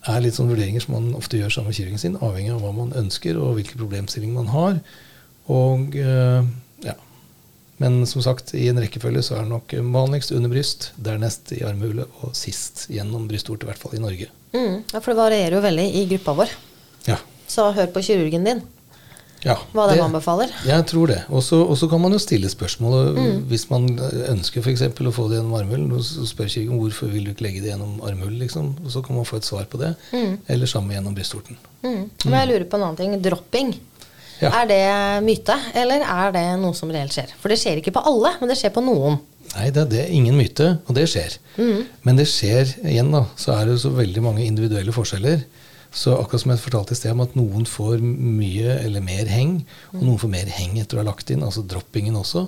er 0.08 0.24
litt 0.24 0.38
sånne 0.38 0.54
vurderinger 0.54 0.82
som 0.84 0.96
man 0.96 1.10
ofte 1.18 1.36
gjør 1.36 1.52
sammen 1.52 1.70
med 1.70 1.76
kirurgen 1.76 2.00
sin, 2.00 2.16
avhengig 2.24 2.54
av 2.54 2.64
hva 2.64 2.72
man 2.72 2.94
ønsker 2.96 3.36
og 3.36 3.58
hvilke 3.58 3.76
problemstillinger 3.76 4.38
man 4.38 4.50
har. 4.54 4.80
Og 5.52 5.96
eh, 6.00 6.48
ja. 6.86 6.96
Men 7.80 8.00
som 8.08 8.24
sagt, 8.24 8.54
i 8.56 8.66
en 8.72 8.80
rekkefølge 8.80 9.22
så 9.24 9.36
er 9.36 9.44
det 9.44 9.52
nok 9.52 9.76
vanligst 9.92 10.32
under 10.36 10.52
bryst, 10.52 10.90
dernest 11.00 11.52
i 11.56 11.62
armhule 11.68 12.08
og 12.20 12.32
sist 12.36 12.86
gjennom 12.92 13.28
brystvorte, 13.28 13.68
i 13.68 13.70
hvert 13.70 13.80
fall 13.80 13.96
i 13.96 14.02
Norge. 14.02 14.32
Mm. 14.56 14.82
Ja, 14.90 14.98
for 14.98 15.12
det 15.12 15.20
varierer 15.20 15.58
jo 15.58 15.64
veldig 15.64 15.86
i 16.00 16.06
gruppa 16.14 16.36
vår. 16.42 16.52
Ja. 17.08 17.20
Så 17.50 17.70
hør 17.76 17.92
på 17.92 18.02
kirurgen 18.04 18.44
din, 18.46 18.64
ja 19.44 19.57
hva 19.72 19.87
de 19.88 19.94
det- 19.96 20.05
anbefaler. 20.05 20.50
Jeg 20.66 20.87
tror 20.90 21.07
det. 21.09 21.20
Og 21.31 21.42
så 21.42 21.88
kan 21.90 22.00
man 22.03 22.12
jo 22.12 22.18
stille 22.18 22.48
spørsmål 22.53 23.14
hvis 23.48 23.68
man 23.70 23.87
ønsker 24.29 24.66
eksempel 24.68 25.09
å 25.09 25.12
få 25.16 25.29
det 25.31 25.38
gjennom 25.40 25.55
armhulen. 25.59 25.90
Så 26.03 26.26
spør 26.29 26.48
kirken 26.53 26.79
hvorfor 26.81 27.09
vil 27.12 27.24
du 27.24 27.31
ikke 27.33 27.46
legge 27.48 27.62
det 27.64 27.72
gjennom 27.72 28.00
armhulen. 28.05 28.38
Liksom. 28.38 28.74
Og 28.85 28.90
så 28.92 29.03
kan 29.05 29.16
man 29.16 29.24
få 29.29 29.37
et 29.40 29.48
svar 29.48 29.64
på 29.70 29.81
det. 29.81 29.94
Eller 30.48 30.66
samme 30.66 30.92
gjennom 30.94 31.14
brystvorten. 31.16 31.57
Mm. 31.83 32.11
Men 32.26 32.38
jeg 32.40 32.48
lurer 32.53 32.68
på 32.68 32.76
en 32.76 32.83
annen 32.90 32.96
ting. 33.00 33.16
Dropping. 33.22 33.74
Ja. 34.40 34.50
Er 34.62 34.66
det 34.70 35.24
myte, 35.26 35.53
eller 35.76 36.00
er 36.00 36.31
det 36.33 36.44
noe 36.61 36.72
som 36.76 36.88
reelt 36.92 37.12
skjer? 37.12 37.33
For 37.42 37.53
det 37.53 37.59
skjer 37.61 37.81
ikke 37.83 37.92
på 37.92 38.00
alle, 38.09 38.31
men 38.40 38.48
det 38.48 38.57
skjer 38.57 38.72
på 38.72 38.81
noen. 38.85 39.18
Nei, 39.50 39.66
det, 39.74 39.83
det 39.90 39.98
er 40.07 40.12
ingen 40.14 40.37
myte, 40.38 40.79
og 40.88 40.94
det 40.96 41.09
skjer. 41.11 41.35
Men 42.07 42.16
det 42.16 42.24
skjer 42.31 42.70
igjen, 42.87 43.11
da. 43.12 43.24
Så 43.37 43.53
er 43.53 43.66
det 43.68 43.81
så 43.83 43.90
veldig 43.92 44.22
mange 44.24 44.44
individuelle 44.46 44.94
forskjeller. 44.96 45.42
Så 45.90 46.14
akkurat 46.14 46.44
som 46.44 46.53
jeg 46.53 46.62
fortalte 46.62 46.94
i 46.94 46.98
sted 46.98 47.14
om 47.16 47.24
at 47.24 47.33
noen 47.38 47.64
får 47.66 47.98
mye 48.03 48.76
eller 48.79 49.03
mer 49.03 49.31
heng, 49.31 49.57
og 49.94 50.05
noen 50.05 50.20
får 50.22 50.31
mer 50.33 50.53
heng 50.55 50.79
etter 50.79 50.98
å 50.98 51.03
ha 51.03 51.09
lagt 51.11 51.33
inn, 51.35 51.42
altså 51.46 51.64
droppingen 51.66 52.18
også. 52.20 52.44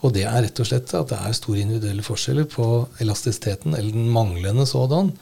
Og 0.00 0.14
det 0.16 0.24
er 0.24 0.46
rett 0.46 0.62
og 0.62 0.68
slett 0.70 0.94
at 0.96 1.10
det 1.12 1.18
er 1.20 1.36
store 1.36 1.60
individuelle 1.60 2.04
forskjeller 2.04 2.48
på 2.48 2.66
elastisiteten, 3.04 3.76
eller 3.76 3.92
den 3.92 4.08
manglende 4.14 4.64
sådan, 4.68 5.12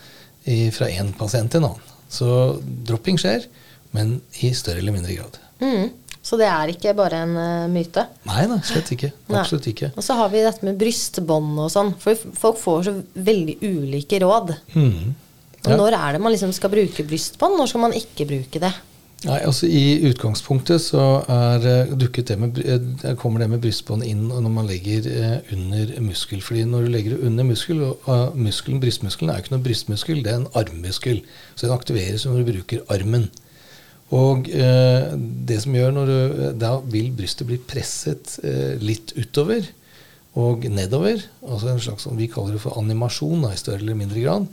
fra 0.72 0.86
én 0.88 1.10
pasient 1.18 1.50
til 1.52 1.64
en 1.64 1.72
annen. 1.72 1.96
Så 2.08 2.28
dropping 2.88 3.18
skjer, 3.20 3.48
men 3.92 4.20
i 4.40 4.52
større 4.56 4.80
eller 4.80 4.94
mindre 4.94 5.16
grad. 5.18 5.40
Mm. 5.60 5.90
Så 6.28 6.36
det 6.36 6.48
er 6.50 6.72
ikke 6.72 6.92
bare 6.96 7.22
en 7.24 7.36
eh, 7.40 7.68
myte. 7.72 8.04
Nei 8.28 8.42
da, 8.50 8.58
slett 8.66 8.90
ikke. 8.92 9.10
Absolutt 9.32 9.68
ikke. 9.70 9.90
Og 9.96 10.04
så 10.04 10.16
har 10.18 10.28
vi 10.32 10.42
dette 10.44 10.66
med 10.66 10.76
brystbånd 10.80 11.56
og 11.62 11.70
sånn. 11.72 11.94
For 12.02 12.18
folk 12.36 12.58
får 12.60 12.82
så 12.88 12.94
veldig 13.28 13.56
ulike 13.64 14.20
råd. 14.24 14.52
Mhm. 14.74 15.16
Ja. 15.66 15.76
når 15.76 15.96
er 15.96 16.12
det 16.14 16.20
man 16.22 16.32
liksom 16.32 16.52
skal 16.54 16.70
bruke 16.70 17.04
brystbånd? 17.04 17.58
Når 17.58 17.72
skal 17.72 17.82
man 17.82 17.96
ikke 17.96 18.28
bruke 18.28 18.62
det? 18.62 18.70
Nei, 19.24 19.40
altså 19.42 19.66
I 19.66 19.98
utgangspunktet 20.06 20.78
så 20.84 21.24
er 21.26 21.64
eh, 21.66 21.88
dukket 21.98 22.30
det 22.30 22.36
med, 22.38 22.60
eh, 22.62 23.16
kommer 23.18 23.42
det 23.42 23.48
med 23.50 23.64
brystbånd 23.64 24.06
inn 24.06 24.28
når 24.30 24.52
man 24.54 24.68
legger 24.70 25.08
eh, 25.10 25.54
under 25.56 25.90
muskel. 26.06 26.38
Fordi 26.44 26.62
når 26.70 26.86
du 26.86 26.92
legger 26.94 27.24
under 27.26 27.48
muskel, 27.48 27.82
og 27.82 28.38
muskelen, 28.38 28.78
brystmuskelen 28.78 29.32
er 29.32 29.40
jo 29.40 29.46
ikke 29.46 29.56
noe 29.56 29.64
brystmuskel, 29.66 30.22
det 30.22 30.32
er 30.32 30.38
en 30.44 30.52
armmuskel. 30.60 31.24
Så 31.56 31.66
den 31.66 31.74
aktiveres 31.74 32.28
når 32.28 32.38
du 32.38 32.52
bruker 32.52 32.86
armen. 32.94 33.26
Og 34.14 34.46
eh, 34.54 35.10
det 35.50 35.58
som 35.64 35.74
gjør 35.76 35.90
når 35.98 36.08
du, 36.08 36.38
Da 36.62 36.76
vil 36.86 37.10
brystet 37.16 37.48
bli 37.50 37.58
presset 37.60 38.38
eh, 38.46 38.78
litt 38.80 39.12
utover 39.18 39.66
og 40.38 40.64
nedover. 40.70 41.20
Altså 41.42 41.72
en 41.72 41.82
slags, 41.82 42.06
Vi 42.14 42.30
kaller 42.30 42.54
det 42.54 42.62
for 42.62 42.78
animasjon 42.78 43.42
da, 43.44 43.52
i 43.52 43.60
større 43.60 43.82
eller 43.82 43.98
mindre 43.98 44.22
grad. 44.22 44.46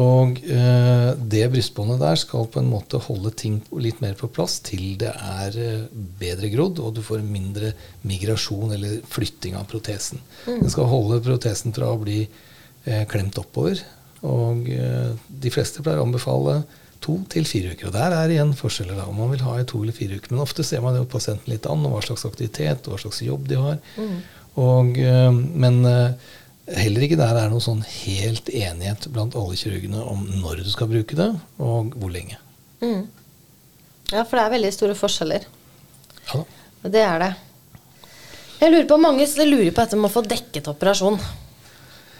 Og 0.00 0.40
eh, 0.50 1.10
det 1.14 1.44
brystbåndet 1.52 2.00
der 2.02 2.18
skal 2.18 2.48
på 2.50 2.58
en 2.58 2.70
måte 2.70 2.98
holde 2.98 3.30
ting 3.38 3.60
litt 3.78 4.00
mer 4.02 4.16
på 4.18 4.26
plass 4.34 4.56
til 4.66 4.96
det 4.98 5.12
er 5.14 5.58
eh, 5.60 5.84
bedre 6.18 6.50
grodd, 6.50 6.80
og 6.82 6.96
du 6.96 7.02
får 7.06 7.22
mindre 7.22 7.70
migrasjon 8.02 8.74
eller 8.74 9.04
flytting 9.06 9.54
av 9.58 9.68
protesen. 9.70 10.22
Den 10.48 10.72
skal 10.72 10.90
holde 10.90 11.22
protesen 11.22 11.76
fra 11.76 11.92
å 11.92 12.00
bli 12.02 12.24
eh, 12.24 13.04
klemt 13.10 13.38
oppover. 13.38 13.78
Og 14.26 14.66
eh, 14.72 15.12
de 15.28 15.54
fleste 15.54 15.84
pleier 15.84 16.02
å 16.02 16.08
anbefale 16.08 16.64
to 17.04 17.18
til 17.30 17.46
fire 17.46 17.74
uker. 17.74 17.90
Og 17.90 17.94
der 17.94 18.14
er 18.16 18.32
igjen 18.32 18.54
forskjeller 18.56 18.98
da, 18.98 19.08
om 19.10 19.18
man 19.20 19.30
vil 19.34 19.44
ha 19.46 19.58
i 19.60 19.66
to 19.68 19.82
eller 19.84 19.96
fire 19.96 20.18
uker. 20.18 20.32
Men 20.32 20.42
ofte 20.42 20.66
ser 20.66 20.82
man 20.84 20.96
jo 20.98 21.06
pasienten 21.10 21.52
litt 21.52 21.68
an, 21.70 21.84
og 21.86 21.98
hva 21.98 22.06
slags 22.06 22.26
aktivitet 22.28 22.88
og 22.88 22.96
hva 22.96 23.02
slags 23.04 23.22
jobb 23.22 23.46
de 23.50 23.60
har. 23.60 23.82
Og, 24.60 24.98
eh, 24.98 25.30
men 25.64 25.84
eh, 25.90 26.32
heller 26.70 27.04
ikke 27.04 27.18
der 27.20 27.36
er 27.36 27.50
noen 27.52 27.62
sånn 27.64 27.82
helt 27.84 28.48
enighet 28.48 29.08
blant 29.12 29.36
alle 29.36 29.56
kirurgene 29.58 30.00
om 30.00 30.24
når 30.40 30.64
du 30.64 30.70
skal 30.72 30.88
bruke 30.90 31.18
det, 31.18 31.30
og 31.60 31.92
hvor 31.98 32.12
lenge. 32.12 32.38
Mm. 32.80 33.04
Ja, 34.12 34.24
for 34.24 34.38
det 34.38 34.44
er 34.44 34.54
veldig 34.56 34.72
store 34.74 34.96
forskjeller. 34.98 35.46
Ja. 36.32 36.44
Det 36.84 37.00
er 37.04 37.22
det. 37.22 37.32
Jeg 38.60 38.72
lurer 38.72 38.86
på 38.88 39.00
Mange 39.00 39.26
lurer 39.44 39.72
på 39.72 39.82
dette 39.82 39.96
med 39.98 40.08
å 40.08 40.14
få 40.14 40.22
dekket 40.24 40.68
operasjon 40.72 41.18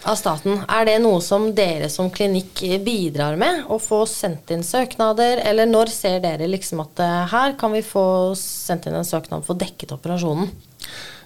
av 0.04 0.16
staten. 0.20 0.60
Er 0.68 0.84
det 0.88 0.98
noe 1.00 1.20
som 1.24 1.46
dere 1.56 1.88
som 1.92 2.10
klinikk 2.12 2.60
bidrar 2.84 3.38
med? 3.40 3.64
Å 3.72 3.78
få 3.80 4.02
sendt 4.08 4.52
inn 4.52 4.64
søknader? 4.66 5.40
Eller 5.44 5.68
når 5.70 5.92
ser 5.94 6.20
dere 6.24 6.48
liksom 6.50 6.82
at 6.84 7.00
eh, 7.00 7.20
her 7.32 7.56
kan 7.60 7.72
vi 7.72 7.84
få 7.86 8.06
sendt 8.38 8.88
inn 8.88 8.98
en 8.98 9.08
søknad 9.08 9.46
for 9.46 9.56
dekket 9.60 9.94
operasjonen? 9.96 10.50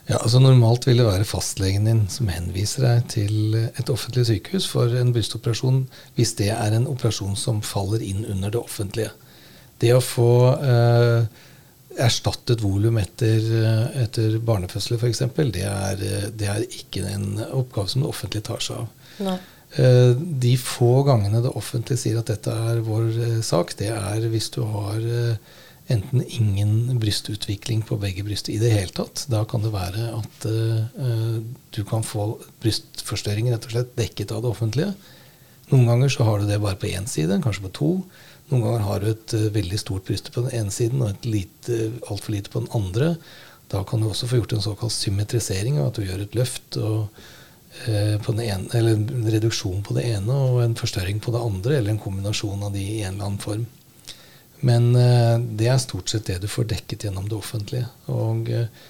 Ja, 0.09 0.16
altså 0.22 0.40
Normalt 0.40 0.86
vil 0.88 1.02
det 1.02 1.04
være 1.04 1.26
fastlegen 1.28 1.84
din 1.84 2.06
som 2.09 2.30
henviser 2.32 2.86
deg 2.86 3.09
til 3.12 3.59
et 3.59 3.90
offentlig 3.92 4.24
sykehus 4.30 4.68
for 4.70 4.94
en 4.96 5.12
brystoperasjon 5.12 5.82
hvis 6.16 6.32
det 6.38 6.48
er 6.54 6.76
en 6.76 6.88
operasjon 6.88 7.36
som 7.36 7.61
faller 7.61 8.04
inn 8.04 8.24
under 8.24 8.54
det 8.54 8.62
offentlige. 8.62 9.12
Det 9.78 9.92
å 9.92 10.00
få 10.02 10.30
eh, 10.64 11.44
erstattet 12.00 12.64
volum 12.64 12.96
etter, 13.02 13.36
eh, 13.61 14.00
etter 14.06 14.40
barnefødsler 14.40 15.02
f.eks., 15.02 15.22
det, 15.52 15.68
er, 15.68 16.02
det 16.32 16.50
er 16.54 16.64
ikke 16.64 17.04
en 17.12 17.44
oppgave 17.52 17.92
som 17.92 18.02
det 18.02 18.11
offentlige 18.11 18.48
tar 18.48 18.64
seg 18.64 18.80
av. 18.80 18.90
Nei. 19.28 19.38
Eh, 19.76 20.16
de 20.16 20.54
få 20.56 21.02
gangene 21.04 21.42
det 21.44 21.52
offentlige 21.52 22.00
sier 22.00 22.20
at 22.22 22.30
dette 22.30 22.52
er 22.70 22.80
vår 22.86 23.09
eh, 23.12 23.40
sak, 23.44 23.74
det 23.76 23.90
er 23.92 24.24
hvis 24.32 24.48
du 24.54 24.62
har 24.64 24.96
eh, 24.96 25.59
enten 25.89 26.22
ingen 26.28 26.99
brystutvikling 27.01 27.82
på 27.89 27.97
begge 28.01 28.24
bryster 28.26 28.53
i 28.53 28.61
det 28.61 28.72
hele 28.74 28.93
tatt. 28.93 29.24
Da 29.32 29.43
kan 29.49 29.64
det 29.64 29.72
være 29.72 30.11
at 30.18 30.49
uh, 30.49 31.39
du 31.74 31.80
kan 31.89 32.05
få 32.05 32.34
brystforstørring 32.62 33.49
rett 33.53 33.68
og 33.68 33.74
slett 33.74 33.95
dekket 33.97 34.34
av 34.36 34.45
det 34.45 34.53
offentlige. 34.53 34.93
Noen 35.72 35.89
ganger 35.89 36.12
så 36.12 36.26
har 36.28 36.41
du 36.41 36.49
det 36.49 36.61
bare 36.61 36.80
på 36.80 36.91
én 36.93 37.09
side, 37.09 37.41
kanskje 37.45 37.64
på 37.66 37.74
to. 37.80 37.91
Noen 38.51 38.66
ganger 38.66 38.84
har 38.84 39.01
du 39.01 39.11
et 39.14 39.36
uh, 39.39 39.49
veldig 39.57 39.80
stort 39.80 40.05
bryst 40.09 40.28
på 40.34 40.45
den 40.45 40.61
ene 40.61 40.74
siden 40.74 41.01
og 41.05 41.14
et 41.14 41.28
lite, 41.28 41.80
altfor 42.11 42.36
lite 42.36 42.53
på 42.53 42.64
den 42.64 42.72
andre. 42.76 43.14
Da 43.72 43.82
kan 43.89 44.05
du 44.05 44.11
også 44.11 44.28
få 44.28 44.43
gjort 44.43 44.57
en 44.57 44.64
såkalt 44.64 44.97
symmetrisering, 44.97 45.80
at 45.80 45.97
du 45.97 46.05
gjør 46.05 46.26
et 46.26 46.36
løft 46.36 46.76
og, 46.80 47.24
uh, 47.89 48.28
ene, 48.28 48.68
eller 48.76 48.93
en 48.93 49.32
reduksjon 49.32 49.80
på 49.89 49.97
det 49.97 50.05
ene 50.12 50.36
og 50.53 50.62
en 50.66 50.76
forstørring 50.76 51.24
på 51.24 51.32
det 51.32 51.45
andre, 51.49 51.80
eller 51.80 51.97
en 51.97 52.05
kombinasjon 52.05 52.68
av 52.68 52.76
de 52.76 52.84
i 52.84 53.03
en 53.03 53.14
eller 53.14 53.32
annen 53.32 53.45
form. 53.49 53.66
Men 54.66 54.90
uh, 54.96 55.38
det 55.38 55.68
er 55.70 55.82
stort 55.82 56.11
sett 56.11 56.28
det 56.30 56.40
du 56.42 56.48
får 56.50 56.70
dekket 56.74 57.06
gjennom 57.06 57.28
det 57.30 57.36
offentlige. 57.38 57.88
Og 58.11 58.48
uh, 58.50 58.86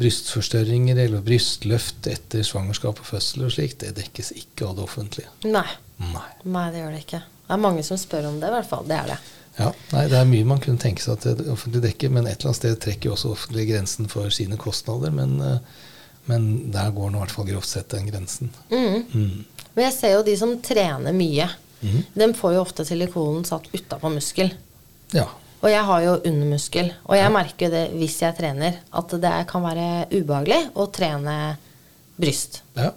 brystforstørringer 0.00 0.98
eller 1.06 1.24
brystløft 1.24 2.08
etter 2.10 2.44
svangerskap 2.46 3.00
og 3.00 3.08
fødsel 3.08 3.46
og 3.46 3.54
slikt, 3.54 3.80
det 3.82 3.94
dekkes 3.98 4.34
ikke 4.36 4.68
av 4.68 4.76
det 4.78 4.84
offentlige. 4.84 5.32
Nei. 5.48 5.68
Nei. 6.02 6.28
Nei, 6.44 6.66
det 6.74 6.82
gjør 6.82 6.92
det 6.94 7.06
ikke. 7.06 7.22
Det 7.44 7.56
er 7.56 7.62
mange 7.62 7.84
som 7.86 8.00
spør 8.00 8.30
om 8.30 8.38
det, 8.42 8.50
i 8.50 8.56
hvert 8.56 8.68
fall. 8.68 8.86
Det 8.88 8.98
er 8.98 9.14
det. 9.14 9.18
Ja, 9.54 9.70
nei, 9.92 10.04
Det 10.10 10.18
er 10.18 10.28
mye 10.28 10.46
man 10.50 10.62
kunne 10.62 10.82
tenke 10.82 11.04
seg 11.04 11.18
at 11.18 11.38
det 11.38 11.48
offentlige 11.50 11.86
dekker, 11.86 12.12
men 12.14 12.26
et 12.26 12.38
eller 12.38 12.50
annet 12.50 12.60
sted 12.60 12.78
trekker 12.82 13.10
jo 13.10 13.16
også 13.16 13.34
offentlig 13.34 13.68
grensen 13.70 14.08
for 14.10 14.32
sine 14.34 14.58
kostnader. 14.60 15.14
Men, 15.14 15.36
uh, 15.40 15.90
men 16.30 16.72
der 16.74 16.94
går 16.94 17.12
nå 17.12 17.20
i 17.20 17.24
hvert 17.24 17.34
fall 17.36 17.50
grovt 17.50 17.70
sett 17.70 17.92
den 17.94 18.08
grensen. 18.10 18.50
Mm. 18.72 19.04
Mm. 19.12 19.68
Men 19.74 19.86
jeg 19.88 19.96
ser 19.96 20.16
jo 20.16 20.24
de 20.26 20.34
som 20.38 20.56
trener 20.64 21.14
mye. 21.16 21.48
Mhm. 21.84 22.04
De 22.16 22.28
får 22.34 22.56
jo 22.56 22.64
ofte 22.64 22.86
silikonen 22.88 23.44
satt 23.44 23.68
utapå 23.74 24.10
muskel. 24.12 24.50
Ja. 25.12 25.28
Og 25.64 25.70
jeg 25.72 25.84
har 25.88 26.02
jo 26.04 26.18
undermuskel. 26.28 26.90
Og 27.08 27.16
jeg 27.16 27.32
merker 27.32 27.68
jo 27.68 27.72
det 27.72 27.84
hvis 27.96 28.18
jeg 28.20 28.36
trener, 28.36 28.82
at 28.92 29.14
det 29.22 29.32
kan 29.48 29.64
være 29.64 30.08
ubehagelig 30.12 30.60
å 30.76 30.88
trene 30.92 31.56
bryst. 32.20 32.62
Ja. 32.76 32.92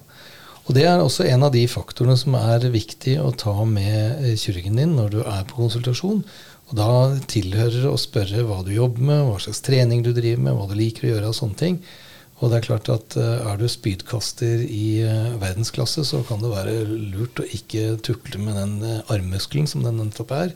Og 0.68 0.76
Det 0.76 0.84
er 0.84 1.00
også 1.00 1.24
en 1.24 1.46
av 1.48 1.54
de 1.54 1.64
faktorene 1.72 2.18
som 2.20 2.36
er 2.36 2.66
viktig 2.74 3.16
å 3.24 3.32
ta 3.32 3.56
med 3.64 4.20
eh, 4.20 4.36
kirurgen 4.36 4.76
din 4.76 4.98
når 4.98 5.14
du 5.14 5.22
er 5.24 5.46
på 5.48 5.62
konsultasjon. 5.62 6.26
Og 6.68 6.74
Da 6.76 6.90
tilhører 7.32 7.86
det 7.86 7.88
å 7.88 8.00
spørre 8.00 8.44
hva 8.44 8.60
du 8.68 8.74
jobber 8.76 9.00
med, 9.00 9.24
hva 9.30 9.40
slags 9.40 9.64
trening 9.64 10.04
du 10.04 10.12
driver 10.12 10.44
med, 10.44 10.58
hva 10.58 10.68
du 10.68 10.76
liker 10.76 11.08
å 11.08 11.14
gjøre 11.14 11.32
og 11.32 11.38
sånne 11.40 11.60
ting. 11.62 11.80
Og 12.38 12.52
det 12.52 12.60
Er 12.60 12.66
klart 12.68 12.90
at 12.94 13.16
eh, 13.18 13.46
er 13.50 13.58
du 13.58 13.66
spydkaster 13.70 14.62
i 14.62 15.02
eh, 15.02 15.38
verdensklasse, 15.42 16.04
så 16.06 16.22
kan 16.28 16.44
det 16.44 16.54
være 16.54 16.76
lurt 16.86 17.42
å 17.42 17.48
ikke 17.50 17.96
tukle 18.06 18.42
med 18.42 18.60
den 18.60 18.76
eh, 18.86 19.14
armmuskelen 19.14 19.70
som 19.70 19.86
den 19.86 19.98
nettopp 19.98 20.36
er. 20.38 20.54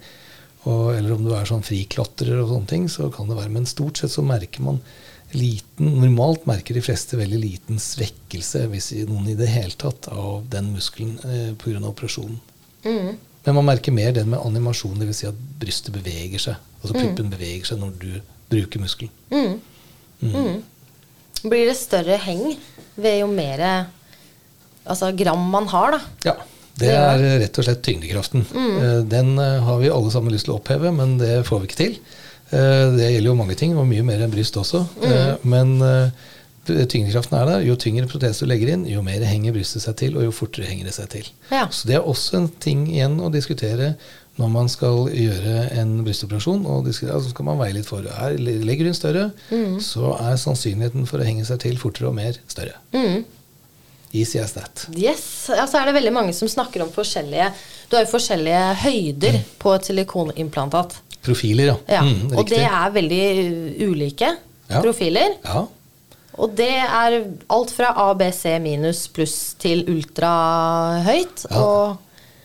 Og, 0.70 0.92
eller 0.94 1.16
om 1.16 1.24
du 1.26 1.32
er 1.34 1.48
sånn 1.50 1.66
friklatrer 1.66 2.38
og 2.44 2.52
sånne 2.52 2.70
ting, 2.70 2.86
så 2.92 3.10
kan 3.14 3.32
det 3.32 3.40
være. 3.40 3.54
Men 3.56 3.66
stort 3.70 3.98
sett 3.98 4.14
så 4.14 4.22
merker 4.26 4.62
man 4.68 4.78
liten 5.32 5.96
Normalt 6.02 6.46
merker 6.46 6.76
de 6.76 6.84
fleste 6.84 7.18
veldig 7.18 7.40
liten 7.40 7.80
svekkelse, 7.82 8.66
hvis 8.72 8.92
noen 9.10 9.32
i 9.32 9.38
det 9.40 9.50
hele 9.50 9.76
tatt, 9.80 10.10
av 10.12 10.46
den 10.52 10.74
muskelen 10.76 11.18
eh, 11.26 11.52
pga. 11.58 11.82
operasjonen. 11.88 12.40
Mm. 12.86 13.16
Men 13.46 13.58
man 13.58 13.70
merker 13.72 13.96
mer 13.96 14.14
den 14.14 14.30
med 14.30 14.44
animasjon, 14.44 15.00
dvs. 15.02 15.24
Si 15.24 15.30
at 15.30 15.40
brystet 15.62 15.96
beveger 15.96 16.42
seg. 16.42 16.68
Altså 16.82 16.94
puppen 16.98 17.32
beveger 17.34 17.72
seg 17.72 17.82
når 17.82 17.96
du 18.02 18.12
bruker 18.52 18.84
muskelen. 18.84 19.14
Mm. 19.32 19.58
Blir 21.44 21.68
det 21.72 21.78
større 21.80 22.18
heng 22.22 22.56
ved 23.02 23.22
jo 23.22 23.28
mer 23.32 23.64
altså, 24.86 25.12
gram 25.18 25.44
man 25.52 25.70
har, 25.72 25.98
da? 25.98 26.02
Ja. 26.32 26.36
Det 26.82 26.90
er 26.96 27.22
rett 27.44 27.58
og 27.60 27.66
slett 27.68 27.82
tyngdekraften. 27.86 28.46
Mm. 28.48 29.08
Den 29.12 29.32
eh, 29.38 29.58
har 29.66 29.80
vi 29.82 29.90
alle 29.92 30.12
sammen 30.14 30.34
lyst 30.34 30.48
til 30.48 30.56
å 30.56 30.60
oppheve, 30.62 30.90
men 30.96 31.18
det 31.20 31.42
får 31.46 31.62
vi 31.62 31.68
ikke 31.70 31.80
til. 31.82 31.98
Eh, 32.50 32.86
Det 32.96 33.10
gjelder 33.12 33.28
jo 33.30 33.38
mange 33.38 33.58
ting, 33.60 33.76
og 33.78 33.90
mye 33.90 34.06
mer 34.08 34.24
enn 34.24 34.32
bryst 34.34 34.58
også. 34.58 34.86
Mm. 35.04 35.44
Men 35.52 35.74
eh, 35.86 36.32
tyngdekraften 36.66 37.38
er 37.38 37.52
der. 37.52 37.68
Jo 37.68 37.76
tyngre 37.80 38.08
protese 38.10 38.46
du 38.46 38.50
legger 38.50 38.74
inn, 38.74 38.88
jo 38.90 39.04
mer 39.06 39.22
henger 39.28 39.54
brystet 39.56 39.84
seg 39.84 40.00
til, 40.00 40.18
og 40.18 40.26
jo 40.30 40.34
fortere 40.36 40.70
henger 40.72 40.90
det 40.90 40.96
seg 40.96 41.12
til. 41.14 41.30
Ja. 41.52 41.68
Så 41.70 41.92
det 41.92 42.00
er 42.00 42.08
også 42.08 42.40
en 42.40 42.50
ting 42.64 42.88
igjen 42.90 43.20
å 43.22 43.30
diskutere 43.34 43.94
når 44.40 44.48
man 44.54 44.70
skal 44.72 45.10
gjøre 45.12 45.66
en 45.82 45.98
brystoperasjon. 46.06 46.64
og 46.66 46.86
diskutere, 46.88 47.16
altså 47.18 47.30
skal 47.34 47.46
man 47.46 47.60
veie 47.60 47.74
litt 47.76 47.86
for. 47.90 48.06
Er, 48.08 48.38
legger 48.40 48.88
du 48.88 48.90
inn 48.94 48.98
større, 48.98 49.26
så 49.84 50.14
er 50.22 50.40
sannsynligheten 50.40 51.06
for 51.10 51.20
å 51.22 51.28
henge 51.28 51.46
seg 51.46 51.60
til 51.66 51.78
fortere 51.78 52.08
og 52.10 52.16
mer 52.16 52.38
større. 52.48 52.78
Mm. 52.96 53.26
Easy 54.14 54.40
as 54.40 54.52
that. 54.58 54.86
Yes. 54.96 55.50
Altså 55.54 55.78
så 55.78 55.82
er 55.82 55.86
det 55.92 55.94
veldig 56.00 56.12
mange 56.16 56.34
som 56.36 56.50
snakker 56.52 56.82
om 56.84 56.90
forskjellige 56.92 57.46
Du 57.88 57.94
har 57.96 58.04
jo 58.04 58.10
forskjellige 58.12 58.64
høyder 58.82 59.38
på 59.62 59.72
et 59.76 59.88
silikonimplantat. 59.88 60.98
Profiler, 61.24 61.70
ja. 61.70 61.76
Ja. 61.88 62.02
Mm, 62.04 62.34
og 62.36 62.50
det 62.50 62.60
er 62.66 62.92
veldig 62.96 63.22
uh, 63.38 63.86
ulike 63.92 64.32
Ja. 64.72 64.82
profiler. 64.82 65.38
Ja. 65.46 65.66
Og 66.40 66.54
det 66.56 66.70
er 66.72 67.18
alt 67.52 67.72
fra 67.76 67.92
ABC 68.10 68.46
minus 68.64 69.06
pluss 69.12 69.54
til 69.60 69.84
ultrahøyt 69.92 71.46
Ja. 71.50 71.60
og 71.62 71.98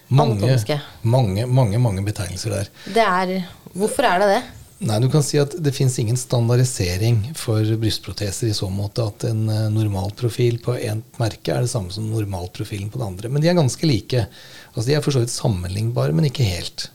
Mange, 0.09 0.59
mange, 1.03 1.47
mange, 1.47 1.79
mange 1.83 2.05
betegnelser 2.07 2.55
der. 2.55 2.71
Det 2.95 3.03
er 3.03 3.41
Hvorfor 3.77 4.07
er 4.09 4.23
det 4.23 4.29
det? 4.31 4.43
Nei, 4.87 4.99
du 5.01 5.09
kan 5.09 5.23
si 5.25 5.39
at 5.41 5.55
Det 5.63 5.73
fins 5.73 5.95
ingen 5.99 6.19
standardisering 6.21 7.31
for 7.39 7.65
brystproteser 7.81 8.51
i 8.51 8.57
så 8.57 8.69
måte 8.73 9.07
at 9.09 9.25
en 9.31 9.47
normal 9.47 9.73
normalprofil 9.77 10.59
på 10.65 10.77
ett 10.77 11.21
merke 11.21 11.55
er 11.55 11.65
det 11.65 11.73
samme 11.73 11.95
som 11.95 12.11
normalprofilen 12.11 12.91
på 12.93 13.01
det 13.01 13.07
andre. 13.07 13.31
Men 13.33 13.43
de 13.43 13.49
er 13.51 13.57
ganske 13.57 13.89
like. 13.89 14.27
Altså 14.75 14.87
De 14.91 14.97
er 14.97 15.05
for 15.05 15.17
så 15.17 15.25
vidt 15.25 15.33
sammenlignbare, 15.33 16.13
men 16.13 16.29
ikke 16.29 16.47
helt. 16.47 16.91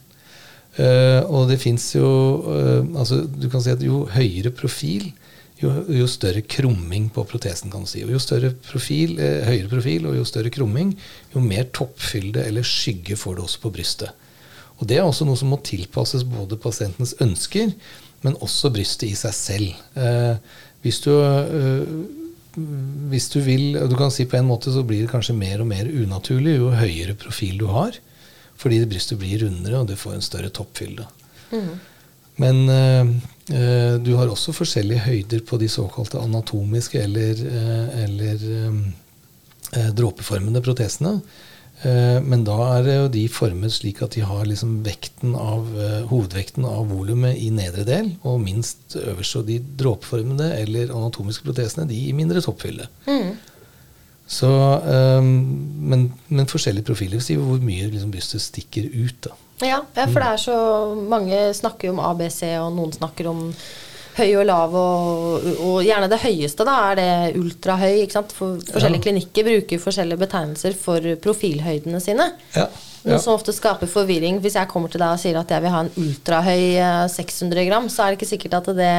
Uh, 0.78 1.20
og 1.28 1.50
det 1.50 1.58
fins 1.60 1.90
jo 1.92 2.06
uh, 2.46 2.80
altså 2.96 3.18
Du 3.28 3.50
kan 3.52 3.60
si 3.60 3.74
at 3.74 3.82
jo 3.84 4.06
høyere 4.08 4.54
profil, 4.56 5.10
jo, 5.62 5.70
jo 6.02 6.06
større 6.10 6.42
krumming 6.42 7.08
på 7.14 7.24
protesen, 7.28 7.70
kan 7.72 7.84
du 7.84 7.90
si. 7.90 8.02
Og 8.04 8.12
jo 8.14 8.20
større 8.22 8.52
profil, 8.66 9.14
eh, 9.22 9.44
høyere 9.46 9.70
profil 9.70 10.08
og 10.10 10.18
jo 10.18 10.26
større 10.28 10.52
krumming, 10.52 10.94
jo 11.34 11.42
mer 11.44 11.68
toppfylde 11.74 12.44
eller 12.44 12.66
skygge 12.66 13.18
får 13.18 13.38
du 13.38 13.44
også 13.44 13.62
på 13.62 13.72
brystet. 13.74 14.10
Og 14.80 14.88
Det 14.88 14.98
er 14.98 15.06
også 15.06 15.26
noe 15.28 15.38
som 15.38 15.52
må 15.52 15.60
tilpasses 15.62 16.24
både 16.26 16.58
pasientens 16.58 17.14
ønsker, 17.22 17.70
men 18.22 18.38
også 18.42 18.72
brystet 18.74 19.10
i 19.10 19.14
seg 19.18 19.34
selv. 19.36 19.68
Eh, 19.94 20.36
hvis, 20.82 20.98
du, 21.04 21.12
eh, 21.14 21.86
hvis 23.12 23.28
du 23.30 23.38
vil 23.40 23.78
Du 23.88 23.94
kan 23.96 24.10
si 24.10 24.26
på 24.26 24.36
en 24.36 24.48
måte 24.48 24.74
så 24.74 24.82
blir 24.82 25.04
det 25.04 25.12
kanskje 25.12 25.38
mer 25.38 25.62
og 25.62 25.70
mer 25.70 25.86
unaturlig 25.86 26.56
jo 26.58 26.74
høyere 26.74 27.14
profil 27.14 27.58
du 27.58 27.66
har. 27.70 27.94
Fordi 28.58 28.82
brystet 28.86 29.18
blir 29.18 29.42
rundere, 29.42 29.80
og 29.80 29.88
du 29.88 29.96
får 29.96 30.14
en 30.14 30.22
større 30.22 30.50
toppfylde. 30.50 31.06
Men 32.40 32.68
eh, 32.68 33.00
eh, 33.00 33.06
du 34.02 34.12
har 34.16 34.30
også 34.32 34.52
forskjellige 34.56 35.04
høyder 35.06 35.40
på 35.44 35.58
de 35.60 35.68
såkalte 35.68 36.20
anatomiske 36.22 37.00
eller, 37.02 37.32
eh, 37.36 38.04
eller 38.04 38.44
eh, 38.48 38.76
eh, 39.76 39.90
dråpeformede 39.98 40.62
protesene. 40.64 41.20
Eh, 41.82 42.20
Men 42.22 42.44
da 42.46 42.56
er 42.78 42.88
jo 42.94 43.08
de 43.10 43.26
formet 43.28 43.72
slik 43.74 44.02
at 44.02 44.14
de 44.14 44.20
har 44.22 44.44
liksom 44.46 44.82
vekten 44.86 45.34
av, 45.34 45.66
eh, 45.76 46.02
hovedvekten 46.08 46.64
av 46.64 46.86
volumet 46.94 47.36
i 47.36 47.50
nedre 47.50 47.84
del, 47.84 48.12
og 48.22 48.40
minst 48.40 48.96
øverst. 48.96 49.36
Og 49.40 49.46
de 49.46 49.58
dråpeformede 49.58 50.52
eller 50.62 50.92
anatomiske 50.94 51.44
protesene 51.44 51.88
de 51.88 51.98
i 52.08 52.12
mindre 52.12 52.40
toppfylde. 52.40 52.86
Så, 54.32 54.48
eh, 54.86 55.20
men, 55.22 56.12
men 56.28 56.46
forskjellige 56.46 56.86
profiler 56.88 57.18
vil 57.18 57.26
si 57.26 57.34
hvor 57.36 57.58
mye 57.60 57.90
liksom 57.90 58.12
brystet 58.14 58.40
stikker 58.40 58.86
ut. 58.94 59.18
da. 59.26 59.34
Ja, 59.68 59.80
for 60.08 60.18
det 60.20 60.28
er 60.28 60.40
så 60.42 60.56
Mange 61.08 61.40
snakker 61.54 61.88
jo 61.88 61.94
om 61.96 62.02
ABC, 62.04 62.42
og 62.60 62.72
noen 62.76 62.92
snakker 62.96 63.28
om 63.30 63.48
høy 64.12 64.28
og 64.36 64.44
lav, 64.44 64.74
og, 64.76 65.46
og 65.64 65.78
gjerne 65.86 66.08
det 66.12 66.18
høyeste, 66.20 66.66
da, 66.68 66.74
er 66.90 66.98
det 67.00 67.40
ultrahøy. 67.40 68.02
ikke 68.02 68.12
sant? 68.18 68.32
For 68.36 68.58
forskjellige 68.60 69.00
Ja. 69.00 69.06
klinikker 69.08 69.46
bruker 69.48 69.80
forskjellige 69.80 70.20
betegnelser 70.20 70.74
for 70.76 71.00
profilhøydene 71.24 72.00
sine. 72.04 72.26
Ja, 72.56 72.66
Noe 73.02 73.16
ja. 73.16 73.18
som 73.18 73.32
ofte 73.34 73.50
skaper 73.56 73.88
forvirring. 73.90 74.36
Hvis 74.44 74.54
jeg 74.54 74.68
kommer 74.70 74.92
til 74.92 75.00
deg 75.02 75.16
og 75.16 75.18
sier 75.18 75.34
at 75.40 75.48
jeg 75.50 75.64
vil 75.64 75.72
ha 75.74 75.80
en 75.86 75.94
ultrahøy 75.98 76.66
eh, 76.76 77.08
600 77.10 77.64
gram, 77.66 77.88
så 77.90 78.04
er 78.04 78.12
det 78.12 78.20
ikke 78.20 78.30
sikkert 78.36 78.54
at 78.60 78.68
det 78.76 78.92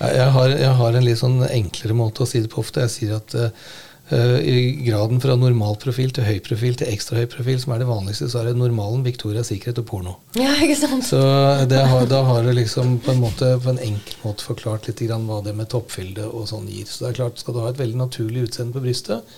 Jeg, 0.00 0.30
har, 0.34 0.48
jeg 0.48 0.72
har 0.80 0.96
en 0.96 1.04
litt 1.06 1.20
sånn 1.20 1.42
enklere 1.46 1.94
måte 1.94 2.24
å 2.24 2.26
si 2.26 2.40
det 2.40 2.50
på 2.50 2.64
ofte. 2.64 2.80
Jeg 2.88 2.90
sier 2.96 3.16
at 3.20 3.34
eh, 3.34 3.44
Eh, 3.44 3.83
I 4.12 4.84
graden 4.84 5.20
fra 5.22 5.32
normal 5.40 5.78
profil 5.80 6.10
til 6.12 6.26
høy 6.26 6.36
profil 6.44 6.74
til 6.76 6.90
ekstra 6.92 7.22
høy 7.22 7.28
profil, 7.32 7.56
som 7.62 7.72
er 7.72 7.80
det 7.80 7.88
vanligste, 7.88 8.28
så 8.28 8.42
er 8.42 8.50
det 8.50 8.58
normalen 8.60 9.00
Victoria, 9.06 9.40
sikkerhet 9.46 9.80
og 9.80 9.86
porno. 9.88 10.12
Ja, 10.36 10.50
ikke 10.60 10.76
sant? 10.76 11.06
Så 11.08 11.22
har, 11.22 12.04
da 12.10 12.20
har 12.28 12.44
du 12.44 12.52
liksom 12.52 12.98
på 13.04 13.14
en, 13.14 13.22
måte, 13.24 13.54
på 13.64 13.72
en 13.72 13.80
enkel 13.80 14.20
måte 14.26 14.44
forklart 14.44 14.90
litt 14.90 15.00
grann 15.06 15.24
hva 15.30 15.40
det 15.46 15.56
med 15.56 15.72
toppfylde 15.72 16.28
og 16.28 16.44
sånn 16.52 16.68
gir. 16.68 16.84
Så 16.84 17.06
det 17.06 17.14
er 17.14 17.18
klart, 17.22 17.40
skal 17.40 17.56
du 17.56 17.62
ha 17.64 17.72
et 17.72 17.80
veldig 17.80 18.02
naturlig 18.02 18.44
utseende 18.50 18.76
på 18.76 18.84
brystet, 18.84 19.34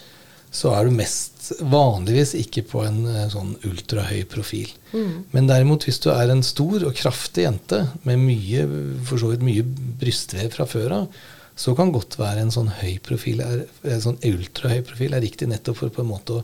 så 0.56 0.72
er 0.74 0.86
du 0.86 0.96
mest 0.96 1.50
vanligvis 1.60 2.34
ikke 2.38 2.64
på 2.70 2.82
en 2.86 3.00
eh, 3.10 3.28
sånn 3.32 3.54
ultrahøy 3.66 4.24
profil. 4.30 4.70
Mm. 4.92 5.26
Men 5.34 5.48
derimot 5.50 5.86
hvis 5.86 6.00
du 6.02 6.10
er 6.14 6.32
en 6.32 6.44
stor 6.46 6.86
og 6.88 6.96
kraftig 6.96 7.46
jente 7.46 7.82
med 8.06 8.22
mye, 8.22 8.66
for 9.06 9.20
så 9.20 9.32
vidt 9.32 9.44
mye 9.46 9.66
brystvev 10.00 10.50
fra 10.54 10.68
før 10.70 11.00
av, 11.02 11.24
så 11.56 11.72
kan 11.76 11.92
godt 11.94 12.18
være 12.20 12.44
en 12.44 12.52
sånn 12.52 12.68
høy 12.82 12.98
profil, 13.04 13.40
er, 13.40 13.62
en 13.88 14.02
sånn 14.04 14.18
ultrahøy 14.28 14.82
profil 14.86 15.16
er 15.16 15.24
riktig 15.24 15.48
nettopp 15.48 15.80
for 15.80 15.94
på 15.94 16.02
en 16.04 16.10
måte 16.10 16.40
å 16.40 16.42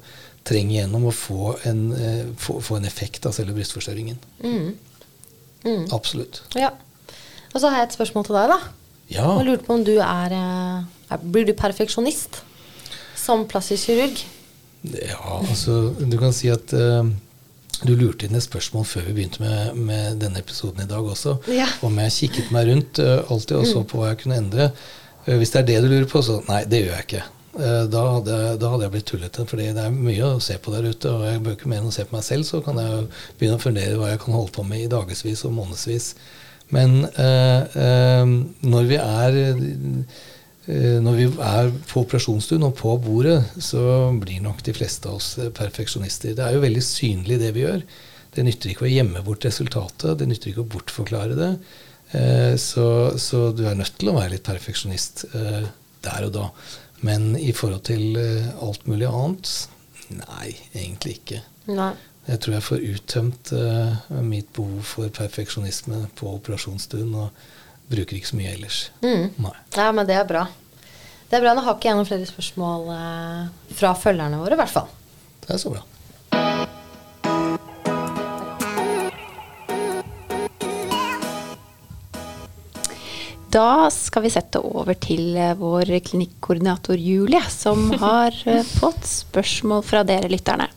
trenge 0.49 0.79
gjennom 0.79 1.05
og 1.11 1.15
få 1.15 1.57
en, 1.69 1.83
eh, 1.95 2.23
få, 2.41 2.59
få 2.65 2.81
en 2.81 2.89
effekt 2.89 3.29
av 3.29 3.37
selve 3.37 3.55
brystforstørringen. 3.59 4.17
Mm. 4.43 4.71
Mm. 5.63 5.85
Absolutt. 5.95 6.41
Ja. 6.59 6.73
Og 7.53 7.61
så 7.61 7.69
har 7.69 7.83
jeg 7.83 7.93
et 7.93 7.99
spørsmål 7.99 8.25
til 8.27 8.41
deg, 8.41 8.55
da. 8.55 8.59
Ja. 9.13 9.29
Jeg 9.37 9.51
lurte 9.51 9.69
på 9.69 9.77
om 9.77 9.85
du 9.85 9.99
er, 10.01 10.33
eh, 10.33 11.13
er 11.13 11.29
Blir 11.29 11.47
du 11.47 11.53
perfeksjonist? 11.53 12.41
som 13.23 13.45
plastisk 13.49 13.91
kirurg? 13.91 14.25
Ja, 14.83 15.39
altså 15.39 15.93
du 15.99 16.17
kan 16.19 16.35
si 16.35 16.51
at 16.51 16.73
uh, 16.75 17.07
du 17.87 17.93
lurte 17.95 18.27
inn 18.27 18.39
et 18.39 18.45
spørsmål 18.45 18.87
før 18.89 19.07
vi 19.09 19.15
begynte 19.19 19.43
med, 19.45 19.79
med 19.79 20.19
denne 20.23 20.43
episoden 20.43 20.83
i 20.85 20.89
dag 20.91 21.07
også. 21.07 21.37
Ja. 21.55 21.69
Om 21.87 22.01
jeg 22.03 22.17
kikket 22.17 22.51
meg 22.55 22.71
rundt 22.71 23.03
uh, 23.03 23.21
alltid 23.31 23.61
og 23.61 23.69
så 23.69 23.85
mm. 23.85 23.87
på 23.93 24.01
hva 24.01 24.11
jeg 24.11 24.23
kunne 24.25 24.41
endre. 24.43 24.73
Uh, 25.27 25.37
hvis 25.41 25.55
det 25.55 25.63
er 25.63 25.71
det 25.71 25.79
du 25.85 25.89
lurer 25.93 26.11
på, 26.11 26.25
så 26.25 26.41
nei, 26.49 26.65
det 26.71 26.85
gjør 26.85 26.99
jeg 26.99 27.09
ikke. 27.09 27.25
Da 27.53 28.03
hadde, 28.09 28.37
da 28.57 28.69
hadde, 28.73 28.87
jeg 28.87 28.93
blitt 28.95 29.11
tullete. 29.11 29.43
fordi 29.45 29.67
det 29.77 29.83
er 29.85 29.93
mye 29.93 30.25
å 30.25 30.39
se 30.41 30.55
på 30.57 30.73
der 30.73 30.87
ute. 30.89 31.11
Og 31.13 31.27
jeg 31.29 31.43
bør 31.45 31.57
ikke 31.59 31.69
mer 31.69 31.83
enn 31.83 31.91
å 31.91 31.93
se 31.93 32.07
på 32.09 32.17
meg 32.17 32.25
selv, 32.25 32.47
så 32.49 32.63
kan 32.65 32.81
jeg 32.81 33.03
begynne 33.37 33.59
å 33.59 33.61
fundere 33.61 33.99
hva 34.01 34.09
jeg 34.09 34.23
kan 34.23 34.33
holde 34.39 34.55
på 34.57 34.65
med 34.65 34.87
i 34.87 34.89
dagevis 34.89 35.45
og 35.45 35.53
månedsvis. 35.59 36.07
Men 36.73 37.03
når 38.65 38.89
vi 38.89 38.97
er 38.97 39.37
Eh, 40.71 40.99
når 41.03 41.17
vi 41.19 41.25
er 41.43 41.71
på 41.91 42.05
operasjonsstuen 42.05 42.63
og 42.69 42.77
på 42.79 42.95
bordet, 43.03 43.41
så 43.59 44.13
blir 44.23 44.43
nok 44.45 44.63
de 44.63 44.75
fleste 44.77 45.11
av 45.11 45.19
oss 45.19 45.35
perfeksjonister. 45.57 46.37
Det 46.39 46.45
er 46.45 46.55
jo 46.55 46.63
veldig 46.63 46.85
synlig, 46.87 47.41
det 47.43 47.51
vi 47.57 47.65
gjør. 47.65 47.83
Det 48.33 48.45
nytter 48.47 48.71
ikke 48.71 48.87
å 48.87 48.93
gjemme 48.93 49.25
bort 49.27 49.45
resultatet. 49.45 50.21
Det 50.21 50.29
nytter 50.31 50.53
ikke 50.53 50.63
å 50.63 50.71
bortforklare 50.77 51.39
det. 51.39 51.51
Eh, 52.13 52.55
så, 52.61 52.87
så 53.19 53.51
du 53.57 53.65
er 53.69 53.79
nødt 53.79 53.97
til 53.99 54.13
å 54.13 54.17
være 54.17 54.35
litt 54.37 54.47
perfeksjonist 54.47 55.27
eh, 55.33 55.67
der 56.05 56.29
og 56.29 56.33
da. 56.37 56.47
Men 57.03 57.33
i 57.39 57.51
forhold 57.57 57.85
til 57.89 58.19
alt 58.63 58.85
mulig 58.87 59.09
annet 59.09 59.51
nei, 60.13 60.53
egentlig 60.71 61.17
ikke. 61.19 61.41
Nei. 61.73 61.93
Jeg 62.29 62.39
tror 62.45 62.55
jeg 62.55 62.65
får 62.69 62.85
uttømt 62.87 63.51
mitt 64.23 64.53
behov 64.55 64.85
for 64.87 65.11
perfeksjonisme 65.17 66.05
på 66.15 66.29
operasjonsstuen. 66.37 67.11
og 67.19 67.33
bruker 67.93 68.19
ikke 68.19 68.33
så 68.33 68.39
mye 68.39 68.53
ellers. 68.57 68.83
Mm. 69.05 69.49
Ja, 69.77 69.91
men 69.95 70.09
det 70.09 70.17
er 70.17 70.29
bra. 70.29 70.47
Det 71.29 71.39
er 71.39 71.45
bra. 71.45 71.55
Nå 71.57 71.65
har 71.65 71.79
ikke 71.79 71.91
jeg 71.91 71.99
noen 71.99 72.09
flere 72.09 72.29
spørsmål 72.29 72.91
eh, 72.97 73.73
fra 73.79 73.95
følgerne 73.99 74.41
våre, 74.41 74.57
i 74.57 74.61
hvert 74.61 74.73
fall. 74.73 74.91
Det 75.43 75.55
er 75.55 75.61
så 75.63 75.73
bra. 75.73 75.85
Da 83.53 83.91
skal 83.93 84.25
vi 84.25 84.33
sette 84.33 84.63
over 84.65 84.97
til 84.97 85.35
eh, 85.37 85.53
vår 85.59 85.91
klinikkoordinator 86.07 86.97
Julie, 86.97 87.43
som 87.53 87.91
har 88.05 88.37
eh, 88.49 88.63
fått 88.65 89.05
spørsmål 89.09 89.85
fra 89.85 90.01
dere 90.09 90.31
lytterne. 90.33 90.71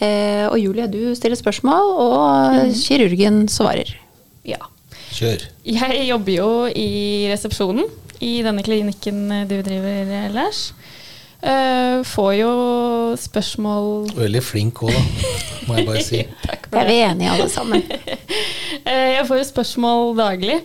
Eh, 0.00 0.46
og 0.48 0.56
Julie, 0.60 0.88
du 0.88 1.12
stiller 1.16 1.36
spørsmål, 1.36 1.92
og 2.00 2.56
mm. 2.56 2.72
kirurgen 2.80 3.44
svarer. 3.52 3.92
Ja. 4.48 4.62
Kjør. 5.16 5.44
Jeg 5.68 6.08
jobber 6.08 6.32
jo 6.32 6.50
i 6.72 7.28
resepsjonen 7.30 7.84
i 8.24 8.38
denne 8.44 8.64
klinikken 8.64 9.28
du 9.48 9.58
driver, 9.64 10.32
Lars. 10.32 10.70
Uh, 11.46 12.00
får 12.08 12.30
jo 12.40 12.52
spørsmål 13.20 14.06
Veldig 14.16 14.40
flink 14.42 14.80
òg, 14.82 14.88
da, 14.90 15.02
må 15.68 15.76
jeg 15.76 15.84
bare 15.86 16.00
si. 16.02 16.22
Takk 16.48 16.64
for 16.64 16.80
det. 16.80 16.80
Er 16.80 16.88
vi 16.88 16.96
enige 17.04 17.34
alle 17.34 17.48
sammen? 17.52 17.84
uh, 17.84 19.08
jeg 19.18 19.26
får 19.28 19.42
jo 19.42 19.48
spørsmål 19.52 20.16
daglig. 20.18 20.56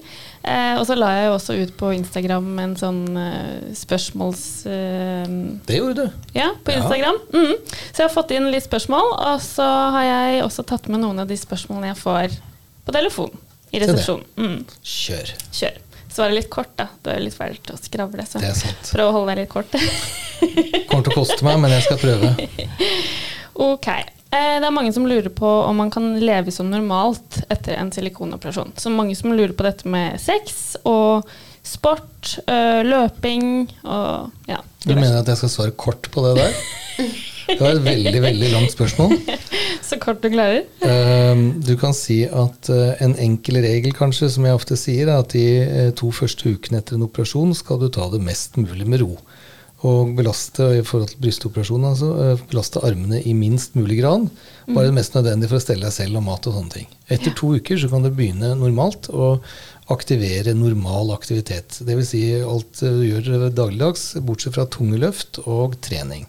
Uh, 0.41 0.79
og 0.79 0.85
så 0.89 0.95
la 0.97 1.11
jeg 1.13 1.27
jo 1.27 1.33
også 1.35 1.57
ut 1.59 1.73
på 1.77 1.91
Instagram 1.93 2.47
en 2.63 2.73
sånn 2.79 3.01
spørsmåls... 3.77 4.41
det 4.65 5.77
gjorde 5.77 6.07
du? 6.07 6.23
Ja, 6.37 6.49
på 6.65 6.73
Instagram. 6.73 7.19
Ja. 7.29 7.43
Mm. 7.43 7.77
Så 7.91 8.01
jeg 8.01 8.07
har 8.07 8.15
fått 8.15 8.33
inn 8.35 8.49
litt 8.53 8.65
spørsmål, 8.65 9.13
og 9.31 9.43
så 9.45 9.67
har 9.97 10.07
jeg 10.07 10.41
også 10.47 10.65
tatt 10.73 10.89
med 10.89 11.03
noen 11.03 11.21
av 11.21 11.29
de 11.29 11.37
spørsmålene 11.37 11.93
jeg 11.93 12.01
får 12.01 12.41
på 12.87 12.95
telefon 12.95 13.37
i 13.71 13.79
resepsjonen. 13.79 14.27
Mm. 14.35 14.59
Kjør. 14.81 15.33
Kjør. 15.55 15.79
Svare 16.11 16.35
litt 16.35 16.49
kort, 16.51 16.73
da. 16.75 16.89
Du 17.03 17.11
er 17.13 17.21
litt 17.23 17.35
fælt 17.37 17.69
å 17.71 17.77
skravle, 17.79 18.25
så 18.27 18.41
prøv 18.91 19.11
å 19.11 19.13
holde 19.15 19.31
deg 19.31 19.45
litt 19.45 19.53
kort. 19.53 19.77
Kommer 20.89 21.05
til 21.05 21.13
å 21.13 21.19
koste 21.21 21.45
meg, 21.47 21.61
men 21.63 21.71
jeg 21.71 21.85
skal 21.85 22.01
prøve. 22.01 22.33
ok. 23.69 23.87
Eh, 24.31 24.57
det 24.61 24.67
er 24.67 24.73
mange 24.73 24.93
som 24.95 25.07
lurer 25.07 25.31
på 25.35 25.47
om 25.67 25.79
man 25.81 25.91
kan 25.91 26.13
leve 26.21 26.53
som 26.55 26.69
normalt 26.71 27.41
etter 27.51 27.75
en 27.75 27.91
silikonoperasjon. 27.91 28.73
Så 28.79 28.91
mange 28.93 29.15
som 29.19 29.33
lurer 29.35 29.55
på 29.57 29.67
dette 29.67 29.89
med 29.91 30.19
sex 30.23 30.77
og 30.87 31.27
sport, 31.63 32.37
øh, 32.49 32.81
løping 32.87 33.67
og 33.83 34.31
ja. 34.49 34.61
Du 34.85 34.95
mener 34.95 35.19
at 35.19 35.27
jeg 35.29 35.43
skal 35.43 35.53
svare 35.53 35.75
kort 35.77 36.09
på 36.13 36.23
det 36.25 36.37
der? 36.39 36.55
Det 37.51 37.59
var 37.59 37.75
et 37.75 37.83
veldig, 37.83 38.21
veldig 38.23 38.49
langt 38.53 38.71
spørsmål. 38.73 39.17
Så 39.87 39.97
kort 39.99 40.21
du 40.23 40.29
klarer. 40.31 40.63
Ehm, 40.87 41.61
du 41.61 41.73
kan 41.79 41.93
si 41.97 42.21
at 42.25 42.69
eh, 42.71 43.01
en 43.03 43.15
enkel 43.19 43.59
regel, 43.65 43.93
kanskje, 43.97 44.29
som 44.31 44.45
jeg 44.47 44.55
ofte 44.55 44.77
sier, 44.79 45.09
er 45.09 45.19
at 45.19 45.33
de 45.35 45.45
eh, 45.65 45.89
to 45.97 46.11
første 46.15 46.53
ukene 46.53 46.79
etter 46.79 46.95
en 46.97 47.07
operasjon 47.07 47.51
skal 47.57 47.81
du 47.81 47.89
ta 47.91 48.07
det 48.13 48.21
mest 48.23 48.55
mulig 48.61 48.87
med 48.87 49.03
ro. 49.03 49.17
Og 49.87 50.11
belaste 50.13 50.65
i 50.77 50.83
forhold 50.85 51.09
til 51.09 51.21
brystoperasjon, 51.23 51.85
altså, 51.89 52.09
eh, 52.21 52.43
belaste 52.51 52.83
armene 52.85 53.21
i 53.25 53.33
minst 53.33 53.73
mulig 53.73 53.97
grad. 54.01 54.27
Bare 54.67 54.91
det 54.91 54.93
mest 54.93 55.15
nødvendige 55.17 55.49
for 55.49 55.57
å 55.57 55.63
stelle 55.63 55.87
deg 55.87 55.95
selv 55.95 56.19
og 56.19 56.25
mat 56.27 56.45
og 56.45 56.53
sånne 56.57 56.75
ting. 56.75 56.87
Etter 57.09 57.33
to 57.33 57.55
uker 57.57 57.81
så 57.81 57.89
kan 57.89 58.05
du 58.05 58.11
begynne 58.13 58.53
normalt 58.59 59.09
å 59.09 59.39
aktivere 59.89 60.53
normal 60.53 61.11
aktivitet. 61.15 61.81
Dvs. 61.81 62.13
Si 62.13 62.23
alt 62.37 62.79
du 62.79 63.01
gjør 63.07 63.49
dagligdags, 63.49 64.13
bortsett 64.21 64.55
fra 64.55 64.69
tunge 64.69 65.01
løft 65.01 65.41
og 65.47 65.79
trening. 65.81 66.27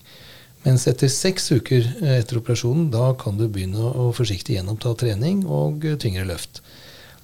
Mens 0.62 0.86
etter 0.86 1.10
seks 1.10 1.50
uker 1.52 1.82
eh, 2.02 2.18
etter 2.20 2.38
operasjonen, 2.38 2.90
da 2.94 3.12
kan 3.18 3.36
du 3.38 3.48
begynne 3.50 3.82
å 3.82 4.12
forsiktig 4.14 4.56
gjenoppta 4.56 4.94
trening 5.00 5.42
og 5.44 5.84
eh, 5.84 5.98
tyngre 5.98 6.24
løft. 6.28 6.62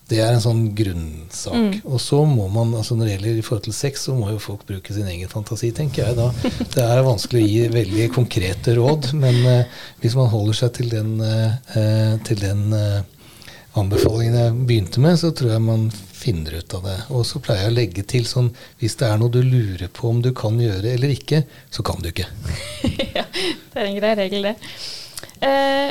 Det 0.08 0.22
er 0.24 0.32
en 0.32 0.40
sånn 0.40 0.62
grunnsak. 0.72 1.52
Mm. 1.52 1.72
Og 1.84 2.00
så 2.00 2.22
må 2.24 2.46
man, 2.48 2.70
altså 2.78 2.96
når 2.96 3.04
det 3.04 3.14
gjelder 3.14 3.40
i 3.40 3.44
forhold 3.44 3.66
til 3.66 3.74
sex, 3.76 4.06
så 4.06 4.14
må 4.16 4.30
jo 4.32 4.40
folk 4.40 4.64
bruke 4.68 4.94
sin 4.96 5.08
egen 5.10 5.28
fantasi, 5.28 5.68
tenker 5.76 6.06
jeg 6.06 6.16
da. 6.16 6.30
Det 6.74 6.80
er 6.84 7.04
vanskelig 7.04 7.42
å 7.42 7.50
gi 7.50 7.66
veldig 7.74 8.06
konkrete 8.14 8.78
råd, 8.78 9.10
men 9.20 9.38
uh, 9.44 9.84
hvis 10.00 10.16
man 10.16 10.32
holder 10.32 10.60
seg 10.62 10.72
til 10.80 10.88
den, 10.94 11.12
uh, 11.20 12.16
til 12.24 12.40
den 12.40 12.72
uh, 12.72 13.04
anbefalingen 13.76 14.40
jeg 14.40 14.56
begynte 14.70 15.04
med, 15.04 15.20
så 15.20 15.34
tror 15.36 15.52
jeg 15.58 15.66
man 15.68 15.86
finner 15.92 16.56
ut 16.56 16.80
av 16.80 16.88
det. 16.88 16.98
Og 17.12 17.28
så 17.28 17.44
pleier 17.44 17.66
jeg 17.66 17.74
å 17.74 17.78
legge 17.82 18.08
til 18.08 18.24
sånn 18.26 18.48
hvis 18.80 18.96
det 18.98 19.12
er 19.12 19.20
noe 19.20 19.34
du 19.34 19.42
lurer 19.44 19.92
på 19.92 20.08
om 20.08 20.24
du 20.24 20.32
kan 20.32 20.56
gjøre 20.56 20.96
eller 20.96 21.12
ikke, 21.12 21.44
så 21.68 21.84
kan 21.84 22.00
du 22.00 22.14
ikke. 22.14 22.30
ja, 23.18 23.28
det 23.28 23.76
er 23.76 23.84
en 23.84 24.00
grei 24.00 24.16
regel, 24.24 24.48
det. 24.50 24.58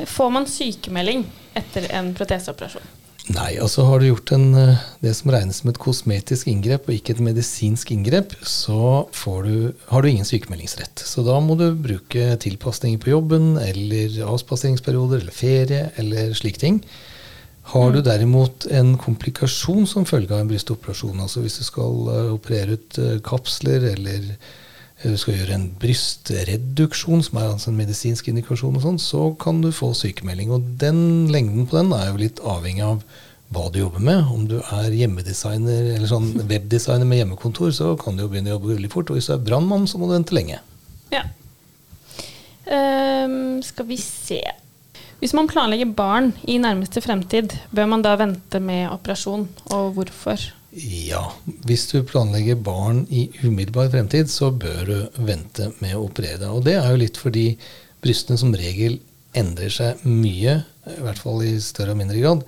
Får 0.10 0.32
man 0.34 0.50
sykemelding 0.50 1.22
etter 1.56 1.86
en 1.96 2.16
proteseoperasjon? 2.18 2.96
Nei, 3.36 3.58
altså 3.60 3.84
har 3.84 4.00
du 4.00 4.08
gjort 4.08 4.32
en, 4.32 4.46
eh, 4.56 4.84
det 5.04 5.12
som 5.18 5.32
regnes 5.34 5.60
som 5.60 5.70
et 5.72 5.80
kosmetisk 5.84 6.48
inngrep, 6.48 6.86
og 6.88 6.96
ikke 6.96 7.18
et 7.18 7.24
medisinsk 7.26 7.92
inngrep, 7.92 8.38
så 8.48 9.08
du, 9.44 9.74
har 9.90 10.02
du 10.02 10.08
ingen 10.08 10.28
sykemeldingsrett. 10.28 11.04
Så 11.04 11.26
da 11.28 11.36
må 11.44 11.58
du 11.60 11.74
bruke 11.76 12.38
tilpasninger 12.40 13.02
på 13.04 13.12
jobben, 13.12 13.58
eller 13.60 14.16
avspaseringsperioder, 14.32 15.26
eller 15.26 15.36
ferie, 15.36 15.90
eller 16.00 16.32
slike 16.40 16.62
ting. 16.64 16.80
Har 17.74 17.92
du 17.92 18.00
mm. 18.00 18.06
derimot 18.08 18.70
en 18.72 18.96
komplikasjon 18.98 19.84
som 19.92 20.08
følge 20.08 20.32
av 20.32 20.46
en 20.46 20.54
brystoperasjon, 20.54 21.20
altså 21.20 21.44
hvis 21.44 21.60
du 21.60 21.66
skal 21.68 22.08
uh, 22.08 22.32
operere 22.32 22.78
ut 22.80 23.00
uh, 23.04 23.18
kapsler, 23.28 23.90
eller 23.92 24.38
du 25.04 25.18
skal 25.20 25.38
gjøre 25.38 25.54
en 25.54 25.68
brystreduksjon, 25.78 27.22
som 27.28 27.38
er 27.38 27.52
altså 27.52 27.70
en 27.70 27.78
medisinsk 27.78 28.32
indikasjon, 28.32 28.80
og 28.80 28.84
sånn, 28.84 29.00
så 29.02 29.24
kan 29.40 29.62
du 29.62 29.70
få 29.76 29.92
sykemelding. 29.98 30.52
Og 30.56 30.76
den 30.82 31.30
lengden 31.34 31.68
på 31.70 31.78
den 31.78 31.94
er 31.94 32.10
jo 32.10 32.22
litt 32.22 32.42
avhengig 32.42 32.86
av 32.86 33.04
hva 33.54 33.68
du 33.72 33.80
jobber 33.84 34.04
med. 34.04 34.26
Om 34.34 34.48
du 34.50 34.58
er 34.60 34.96
hjemmedesigner 34.98 35.94
eller 35.94 36.10
sånn 36.10 36.32
webdesigner 36.52 37.08
med 37.08 37.22
hjemmekontor, 37.22 37.72
så 37.78 37.94
kan 38.02 38.18
du 38.18 38.26
jo 38.26 38.32
begynne 38.32 38.52
å 38.52 38.58
jobbe 38.58 38.74
veldig 38.74 38.94
fort. 38.94 39.12
Og 39.14 39.20
hvis 39.20 39.30
du 39.30 39.36
er 39.38 39.44
brannmann, 39.46 39.86
så 39.90 40.02
må 40.02 40.10
du 40.10 40.18
vente 40.18 40.38
lenge. 40.38 40.62
Ja. 41.14 41.28
Um, 42.68 43.62
skal 43.64 43.88
vi 43.88 44.00
se 44.02 44.42
hvis 45.18 45.34
man 45.34 45.48
planlegger 45.50 45.90
barn 45.98 46.28
i 46.46 46.60
nærmeste 46.62 47.02
fremtid, 47.02 47.56
bør 47.74 47.88
man 47.90 48.04
da 48.06 48.12
vente 48.20 48.60
med 48.62 48.86
operasjon, 48.92 49.48
og 49.74 49.96
hvorfor? 49.96 50.44
Ja. 50.72 51.22
Hvis 51.68 51.88
du 51.92 52.02
planlegger 52.06 52.58
barn 52.60 53.06
i 53.10 53.28
umiddelbar 53.44 53.92
fremtid, 53.94 54.30
så 54.32 54.52
bør 54.52 54.82
du 54.88 55.22
vente 55.28 55.72
med 55.80 55.96
å 55.96 56.06
operere 56.08 56.42
deg. 56.42 56.50
Og 56.52 56.66
det 56.68 56.76
er 56.80 56.90
jo 56.92 57.02
litt 57.04 57.20
fordi 57.20 57.48
brystene 58.04 58.40
som 58.40 58.56
regel 58.56 59.00
endrer 59.38 59.72
seg 59.74 60.02
mye, 60.08 60.60
i 60.88 61.04
hvert 61.04 61.22
fall 61.22 61.44
i 61.46 61.56
større 61.64 61.94
og 61.96 62.02
mindre 62.02 62.20
grad, 62.20 62.44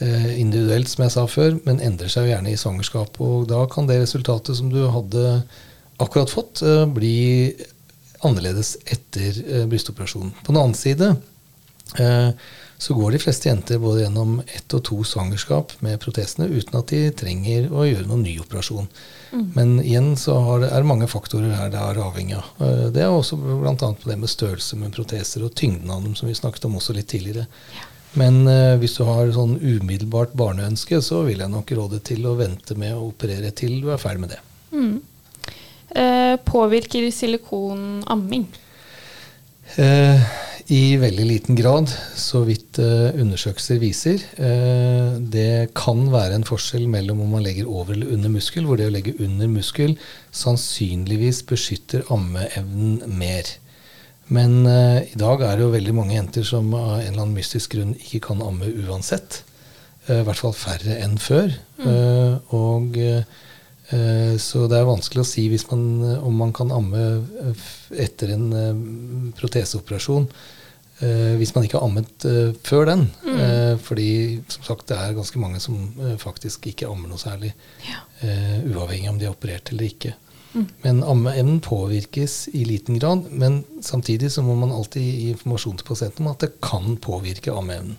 eh, 0.00 0.40
individuelt, 0.40 0.90
som 0.90 1.04
jeg 1.04 1.14
sa 1.14 1.26
før, 1.26 1.58
men 1.66 1.82
endrer 1.82 2.10
seg 2.12 2.26
jo 2.26 2.34
gjerne 2.34 2.52
i 2.52 2.58
svangerskap. 2.58 3.20
Og 3.22 3.46
da 3.50 3.62
kan 3.70 3.86
det 3.86 4.00
resultatet 4.02 4.58
som 4.58 4.72
du 4.72 4.82
hadde 4.90 5.42
akkurat 6.02 6.32
fått, 6.32 6.62
eh, 6.66 6.86
bli 6.86 7.54
annerledes 8.22 8.76
etter 8.86 9.38
eh, 9.42 9.66
brystoperasjonen. 9.70 10.34
På 10.42 10.52
den 10.52 10.62
annen 10.62 10.78
side 10.78 11.14
så 12.82 12.96
går 12.98 13.14
de 13.14 13.18
fleste 13.22 13.46
jenter 13.46 13.78
både 13.78 14.00
gjennom 14.02 14.40
ett 14.42 14.74
og 14.74 14.80
to 14.88 14.96
svangerskap 15.06 15.76
med 15.86 16.00
protesene 16.02 16.48
uten 16.50 16.80
at 16.80 16.90
de 16.90 17.02
trenger 17.14 17.68
å 17.70 17.84
gjøre 17.86 18.08
noen 18.08 18.24
ny 18.26 18.32
operasjon. 18.42 18.88
Mm. 19.30 19.44
Men 19.54 19.76
igjen 19.84 20.08
så 20.18 20.34
det, 20.58 20.72
er 20.72 20.82
det 20.82 20.90
mange 20.90 21.06
faktorer 21.10 21.54
her 21.54 21.70
det 21.70 21.78
er 21.78 22.00
avhengig 22.02 22.40
av. 22.40 22.50
Det 22.90 23.04
er 23.04 23.14
også 23.14 23.38
bl.a. 23.38 23.76
på 23.76 24.10
det 24.10 24.18
med 24.18 24.32
størrelse 24.32 24.80
med 24.80 24.96
proteser 24.96 25.46
og 25.46 25.54
tyngden 25.54 25.94
av 25.94 26.02
dem, 26.02 26.16
som 26.18 26.26
vi 26.26 26.34
snakket 26.34 26.66
om 26.66 26.74
også 26.80 26.96
litt 26.98 27.10
tidligere. 27.12 27.46
Ja. 27.76 27.86
Men 28.18 28.42
uh, 28.50 28.74
hvis 28.82 28.98
du 28.98 29.06
har 29.08 29.30
sånn 29.32 29.54
umiddelbart 29.62 30.34
barneønske, 30.36 30.98
så 31.04 31.22
vil 31.28 31.40
jeg 31.40 31.52
nok 31.52 31.70
råde 31.78 32.02
til 32.04 32.26
å 32.28 32.34
vente 32.36 32.76
med 32.76 32.96
å 32.96 33.06
operere 33.08 33.54
til 33.56 33.78
du 33.84 33.92
er 33.94 34.02
ferdig 34.02 34.26
med 34.26 34.34
det. 34.34 34.42
Mm. 34.72 34.98
Eh, 35.92 36.34
påvirker 36.48 37.10
silikon 37.12 38.02
amming? 38.10 38.46
Uh, 39.76 40.18
I 40.70 40.96
veldig 41.00 41.24
liten 41.26 41.56
grad, 41.58 41.90
så 42.16 42.44
vidt 42.46 42.78
undersøkelser 42.78 43.80
viser. 43.82 44.22
det 45.32 45.72
kan 45.74 46.04
være 46.12 46.36
en 46.38 46.46
forskjell 46.46 46.86
mellom 46.88 47.24
om 47.24 47.34
man 47.34 47.42
legger 47.42 47.66
over 47.66 47.96
eller 47.96 48.12
under 48.14 48.30
muskel, 48.30 48.64
hvor 48.68 48.78
det 48.78 48.86
å 48.86 48.94
legge 48.94 49.16
under 49.18 49.50
muskel 49.50 49.96
sannsynligvis 50.30 51.42
beskytter 51.50 52.06
ammeevnen 52.14 53.02
mer. 53.18 53.50
Men 54.32 54.62
uh, 54.66 55.00
i 55.02 55.18
dag 55.18 55.42
er 55.44 55.56
det 55.56 55.66
jo 55.66 55.72
veldig 55.74 55.94
mange 55.96 56.16
jenter 56.16 56.46
som 56.46 56.70
av 56.76 57.00
en 57.00 57.06
eller 57.08 57.24
annen 57.24 57.36
mystisk 57.36 57.74
grunn 57.74 57.96
ikke 57.98 58.22
kan 58.28 58.44
amme 58.44 58.70
uansett. 58.86 59.42
I 60.10 60.22
hvert 60.26 60.40
fall 60.40 60.54
færre 60.56 60.96
enn 60.98 61.14
før. 61.22 61.52
Mm. 61.78 62.38
Og 62.58 62.96
Så 63.92 64.64
det 64.72 64.78
er 64.78 64.88
vanskelig 64.88 65.20
å 65.20 65.28
si 65.28 65.42
man, 65.70 65.82
om 66.24 66.38
man 66.40 66.52
kan 66.56 66.72
amme 66.72 67.02
etter 67.92 68.32
en 68.32 69.32
proteseoperasjon. 69.36 70.28
hvis 71.36 71.54
man 71.54 71.64
ikke 71.66 71.76
har 71.76 71.88
ammet 71.88 72.26
før 72.64 72.86
den. 72.88 73.04
Mm. 73.26 73.78
fordi 73.84 74.40
som 74.48 74.64
sagt, 74.64 74.86
det 74.88 74.96
er 74.96 75.16
ganske 75.16 75.38
mange 75.38 75.60
som 75.60 75.76
faktisk 76.16 76.70
ikke 76.70 76.88
ammer 76.88 77.12
noe 77.12 77.20
særlig. 77.20 77.52
Ja. 77.84 78.00
uavhengig 78.70 79.10
om 79.10 79.18
de 79.18 79.26
er 79.28 79.34
operert 79.34 79.72
eller 79.74 79.90
ikke. 79.90 80.14
Men 80.82 81.02
ammeevnen 81.02 81.60
påvirkes 81.64 82.48
i 82.52 82.64
liten 82.64 82.98
grad. 82.98 83.28
Men 83.30 83.64
samtidig 83.80 84.32
så 84.32 84.44
må 84.44 84.54
man 84.58 84.72
alltid 84.72 85.02
gi 85.02 85.30
informasjon 85.32 85.78
til 85.80 85.88
pasienten 85.88 86.26
om 86.26 86.32
at 86.34 86.44
det 86.44 86.54
kan 86.64 86.96
påvirke 87.02 87.54
ammeevnen. 87.54 87.96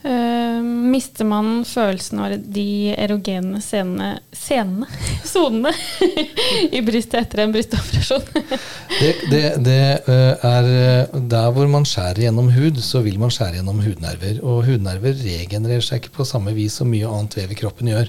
Uh, 0.00 0.62
mister 0.64 1.26
man 1.28 1.58
følelsen 1.68 2.22
av 2.24 2.32
de 2.40 2.94
erogene 2.96 3.58
scenene, 3.60 4.14
scenene 4.32 4.86
sonene 5.28 5.74
i 6.76 6.80
brystet 6.80 7.18
etter 7.20 7.42
en 7.44 7.52
brystoperasjon? 7.52 8.24
det, 9.02 9.10
det, 9.28 9.42
det 9.66 9.82
uh, 10.06 10.46
er 10.48 10.70
eh, 10.70 11.18
Der 11.34 11.50
hvor 11.52 11.68
man 11.68 11.84
skjærer 11.84 12.22
gjennom 12.24 12.48
hud, 12.54 12.80
så 12.80 13.04
vil 13.04 13.20
man 13.20 13.34
skjære 13.34 13.58
gjennom 13.58 13.82
hudnerver. 13.84 14.40
Og 14.40 14.64
hudnerver 14.70 15.20
regenererer 15.20 15.84
seg 15.84 16.00
ikke 16.00 16.16
på 16.16 16.28
samme 16.32 16.56
vis 16.56 16.80
som 16.80 16.88
mye 16.88 17.08
annet 17.08 17.36
vev 17.42 17.52
i 17.52 17.60
kroppen 17.60 17.92
gjør. 17.92 18.08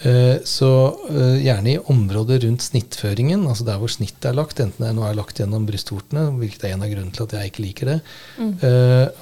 Eh, 0.00 0.36
så 0.48 0.68
eh, 1.10 1.42
gjerne 1.44 1.74
i 1.74 1.80
området 1.92 2.38
rundt 2.44 2.64
snittføringen, 2.64 3.42
altså 3.44 3.66
der 3.68 3.76
hvor 3.82 3.90
snittet 3.92 4.30
er 4.30 4.38
lagt, 4.38 4.62
enten 4.62 4.86
det 4.86 4.94
nå 4.96 5.04
er 5.04 5.18
lagt 5.18 5.42
gjennom 5.42 5.66
brystvortene, 5.68 6.30
hvilket 6.40 6.64
er 6.64 6.72
en 6.72 6.86
av 6.86 6.92
grunnene 6.92 7.12
til 7.16 7.26
at 7.26 7.34
jeg 7.36 7.52
ikke 7.52 7.64
liker 7.66 7.90
det, 7.90 7.98
mm. 8.38 8.54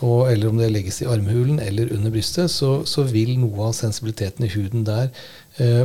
og, 0.06 0.20
eller 0.30 0.52
om 0.52 0.62
det 0.62 0.70
legges 0.70 1.00
i 1.02 1.08
armhulen 1.10 1.58
eller 1.64 1.90
under 1.96 2.14
brystet, 2.14 2.52
så, 2.54 2.70
så, 2.86 3.02
vil 3.10 3.34
noe 3.40 3.70
av 3.70 3.74
sensibiliteten 3.74 4.46
i 4.46 4.52
huden 4.54 4.86
der 4.86 5.10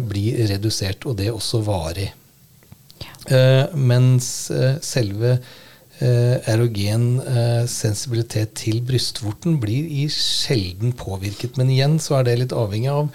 bli 0.05 0.27
redusert, 0.51 1.07
og 1.09 1.17
det 1.17 1.31
også 1.33 1.63
varig. 1.65 2.11
Ja. 3.03 3.67
mens 3.73 4.27
selve 4.85 5.37
erogen 5.99 7.07
sensibilitet 7.71 8.53
til 8.59 8.83
brystvorten 8.85 9.57
blir 9.63 9.87
i 9.89 10.05
sjelden 10.13 10.93
påvirket. 10.95 11.57
Men 11.57 11.71
igjen 11.73 11.97
så 12.03 12.19
er 12.19 12.27
det 12.27 12.41
litt 12.43 12.55
avhengig 12.55 12.91
av 12.93 13.09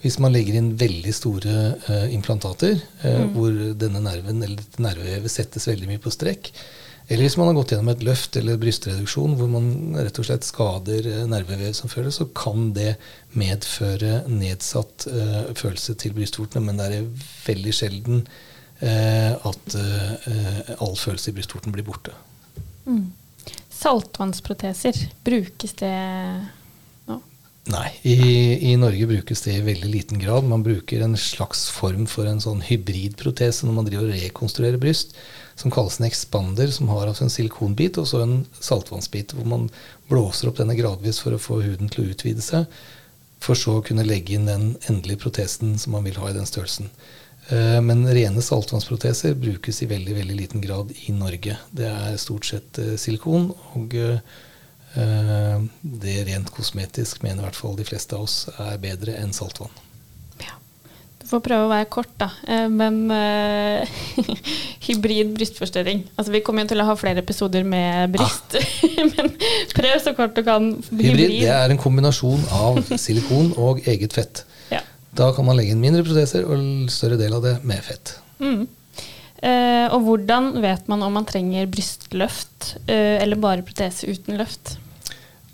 hvis 0.00 0.16
man 0.22 0.32
legger 0.32 0.56
inn 0.56 0.74
veldig 0.80 1.12
store 1.12 1.56
uh, 1.86 2.06
implantater, 2.12 2.78
uh, 3.02 3.08
mm. 3.24 3.32
hvor 3.34 3.56
denne 3.80 4.00
nerven 4.04 4.40
eller 4.40 4.60
dette 4.62 4.84
nervevevet 4.84 5.32
settes 5.32 5.68
veldig 5.68 5.90
mye 5.90 6.00
på 6.00 6.12
strekk, 6.14 6.52
eller 7.10 7.26
hvis 7.26 7.36
man 7.40 7.50
har 7.50 7.56
gått 7.58 7.72
gjennom 7.74 7.90
et 7.90 8.04
løft 8.06 8.36
eller 8.38 8.58
brystreduksjon 8.62 9.32
hvor 9.34 9.48
man 9.50 9.66
rett 9.98 10.20
og 10.22 10.28
slett 10.28 10.46
skader 10.46 11.08
uh, 11.10 11.24
nervevev 11.28 11.74
som 11.76 11.92
føles, 11.92 12.20
så 12.20 12.28
kan 12.32 12.70
det 12.76 12.94
medføre 13.36 14.22
nedsatt 14.30 15.06
følelse 15.58 15.96
til 16.00 16.14
brystvortene. 16.16 16.64
Men 16.66 16.80
det 16.80 16.86
er 16.86 17.10
veldig 17.46 17.74
sjelden 17.76 18.24
at 18.80 19.74
all 20.80 20.94
følelse 20.96 21.28
i 21.30 21.34
brystvorten 21.36 21.74
blir 21.74 21.84
borte. 21.84 22.14
Mm. 22.88 23.10
Saltvannsproteser, 23.68 24.96
brukes 25.26 25.76
det 25.82 25.92
Nei, 27.68 27.90
i, 28.02 28.14
i, 28.72 28.76
Norge 28.76 29.06
brukes 29.06 29.42
det 29.44 29.52
i 29.52 29.60
veldig 29.60 29.88
liten 29.92 30.18
grad. 30.18 30.46
Man 30.48 30.62
bruker 30.64 31.02
en 31.04 31.16
slags 31.16 31.66
form 31.70 32.06
for 32.08 32.24
en 32.24 32.40
sånn 32.40 32.62
hybridprotese 32.64 33.68
når 33.68 33.76
man 33.76 33.88
driver 33.88 34.08
og 34.08 34.16
rekonstruerer 34.16 34.80
bryst, 34.80 35.12
som 35.60 35.72
kalles 35.72 35.98
en 36.00 36.08
expander, 36.08 36.72
som 36.72 36.88
har 36.88 37.10
altså 37.10 37.26
en 37.26 37.34
silikonbit 37.34 38.00
og 38.00 38.08
så 38.08 38.22
en 38.24 38.34
saltvannsbit, 38.64 39.36
hvor 39.36 39.48
man 39.52 39.68
blåser 40.08 40.48
opp 40.48 40.62
denne 40.62 40.78
gradvis 40.78 41.20
for 41.20 41.36
å 41.36 41.42
få 41.42 41.60
huden 41.66 41.92
til 41.92 42.06
å 42.06 42.14
utvide 42.14 42.44
seg, 42.44 42.64
for 43.44 43.58
så 43.58 43.76
å 43.78 43.84
kunne 43.84 44.08
legge 44.08 44.38
inn 44.38 44.48
den 44.48 44.70
endelige 44.88 45.26
protesen 45.26 45.76
som 45.80 45.92
man 45.96 46.08
vil 46.08 46.16
ha 46.20 46.30
i 46.30 46.36
den 46.36 46.48
størrelsen. 46.48 46.88
Eh, 47.52 47.78
men 47.84 48.08
rene 48.08 48.40
saltvannsproteser 48.44 49.36
brukes 49.36 49.84
i 49.84 49.90
veldig 49.90 50.16
veldig 50.16 50.40
liten 50.40 50.64
grad 50.64 50.96
i 51.04 51.12
Norge. 51.12 51.60
Det 51.76 51.92
er 51.92 52.20
stort 52.20 52.48
sett 52.48 52.80
eh, 52.80 52.96
silikon 53.00 53.52
og 53.76 54.00
eh, 54.00 54.22
Eh, 54.24 54.48
det 54.94 56.16
rent 56.26 56.50
kosmetisk 56.50 57.22
mener 57.22 57.44
i 57.44 57.46
hvert 57.46 57.58
fall 57.58 57.76
de 57.78 57.86
fleste 57.86 58.16
av 58.16 58.26
oss 58.26 58.48
er 58.58 58.80
bedre 58.82 59.14
enn 59.20 59.32
saltvann. 59.34 59.72
Ja. 60.42 60.56
Du 61.20 61.28
får 61.30 61.42
prøve 61.44 61.66
å 61.68 61.70
være 61.70 61.88
kort, 61.92 62.10
da. 62.18 62.30
Eh, 62.48 62.66
men 62.72 63.04
uh, 63.12 64.00
hybrid 64.86 65.34
brystforstørring 65.36 66.02
altså, 66.16 66.32
Vi 66.34 66.42
kommer 66.46 66.64
jo 66.64 66.72
til 66.72 66.82
å 66.82 66.88
ha 66.88 66.96
flere 66.98 67.22
episoder 67.22 67.66
med 67.66 68.16
bryst, 68.16 68.58
ah. 68.58 68.88
men 69.12 69.30
prøv 69.76 69.94
så 70.02 70.16
kort 70.18 70.34
du 70.34 70.42
kan. 70.46 70.72
Hybrid, 70.90 71.06
hybrid 71.06 71.36
det 71.44 71.54
er 71.54 71.70
en 71.70 71.80
kombinasjon 71.80 72.42
av 72.56 72.82
silikon 72.96 73.54
og 73.60 73.84
eget 73.90 74.16
fett. 74.16 74.44
Ja. 74.74 74.82
Da 75.16 75.30
kan 75.36 75.46
man 75.46 75.58
legge 75.58 75.76
inn 75.76 75.82
mindre 75.82 76.02
proteser 76.06 76.50
og 76.50 76.90
større 76.92 77.20
del 77.20 77.38
av 77.38 77.46
det 77.46 77.56
med 77.66 77.82
fett. 77.86 78.16
Mm. 78.42 78.66
Uh, 79.40 79.88
og 79.94 80.04
hvordan 80.04 80.52
vet 80.60 80.88
man 80.92 81.00
om 81.00 81.14
man 81.16 81.24
trenger 81.24 81.68
brystløft 81.72 82.74
uh, 82.90 83.16
eller 83.22 83.40
bare 83.40 83.64
protese 83.64 84.10
uten 84.12 84.36
løft? 84.36 84.74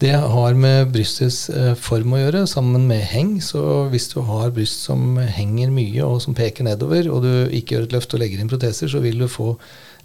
Det 0.02 0.10
har 0.10 0.56
med 0.58 0.90
brystets 0.92 1.46
uh, 1.54 1.70
form 1.78 2.16
å 2.16 2.18
gjøre, 2.18 2.42
sammen 2.50 2.88
med 2.90 3.04
heng. 3.12 3.36
Så 3.40 3.86
hvis 3.92 4.08
du 4.10 4.18
har 4.26 4.50
bryst 4.56 4.82
som 4.88 5.14
henger 5.20 5.70
mye 5.72 6.02
og 6.02 6.18
som 6.24 6.34
peker 6.36 6.66
nedover, 6.66 7.06
og 7.14 7.22
du 7.24 7.30
ikke 7.54 7.76
gjør 7.76 7.86
et 7.86 7.94
løft 7.94 8.16
og 8.16 8.24
legger 8.24 8.42
inn 8.42 8.50
proteser, 8.50 8.90
så 8.90 9.04
vil 9.04 9.22
du 9.22 9.28
få 9.30 9.52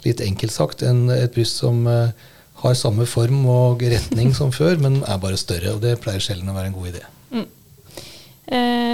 litt 0.06 0.22
enkelt 0.24 0.54
sagt 0.54 0.86
en, 0.86 1.08
et 1.14 1.34
bryst 1.34 1.60
som 1.62 1.82
har 2.62 2.78
samme 2.78 3.08
form 3.10 3.44
og 3.50 3.82
retning 3.82 4.30
som 4.38 4.54
før, 4.60 4.78
men 4.82 5.02
er 5.02 5.20
bare 5.26 5.42
større. 5.42 5.74
Og 5.74 5.82
det 5.82 5.98
pleier 6.06 6.22
sjelden 6.22 6.54
å 6.54 6.58
være 6.60 6.70
en 6.70 6.78
god 6.78 6.94
idé. 6.94 7.04
Mm. 7.34 7.50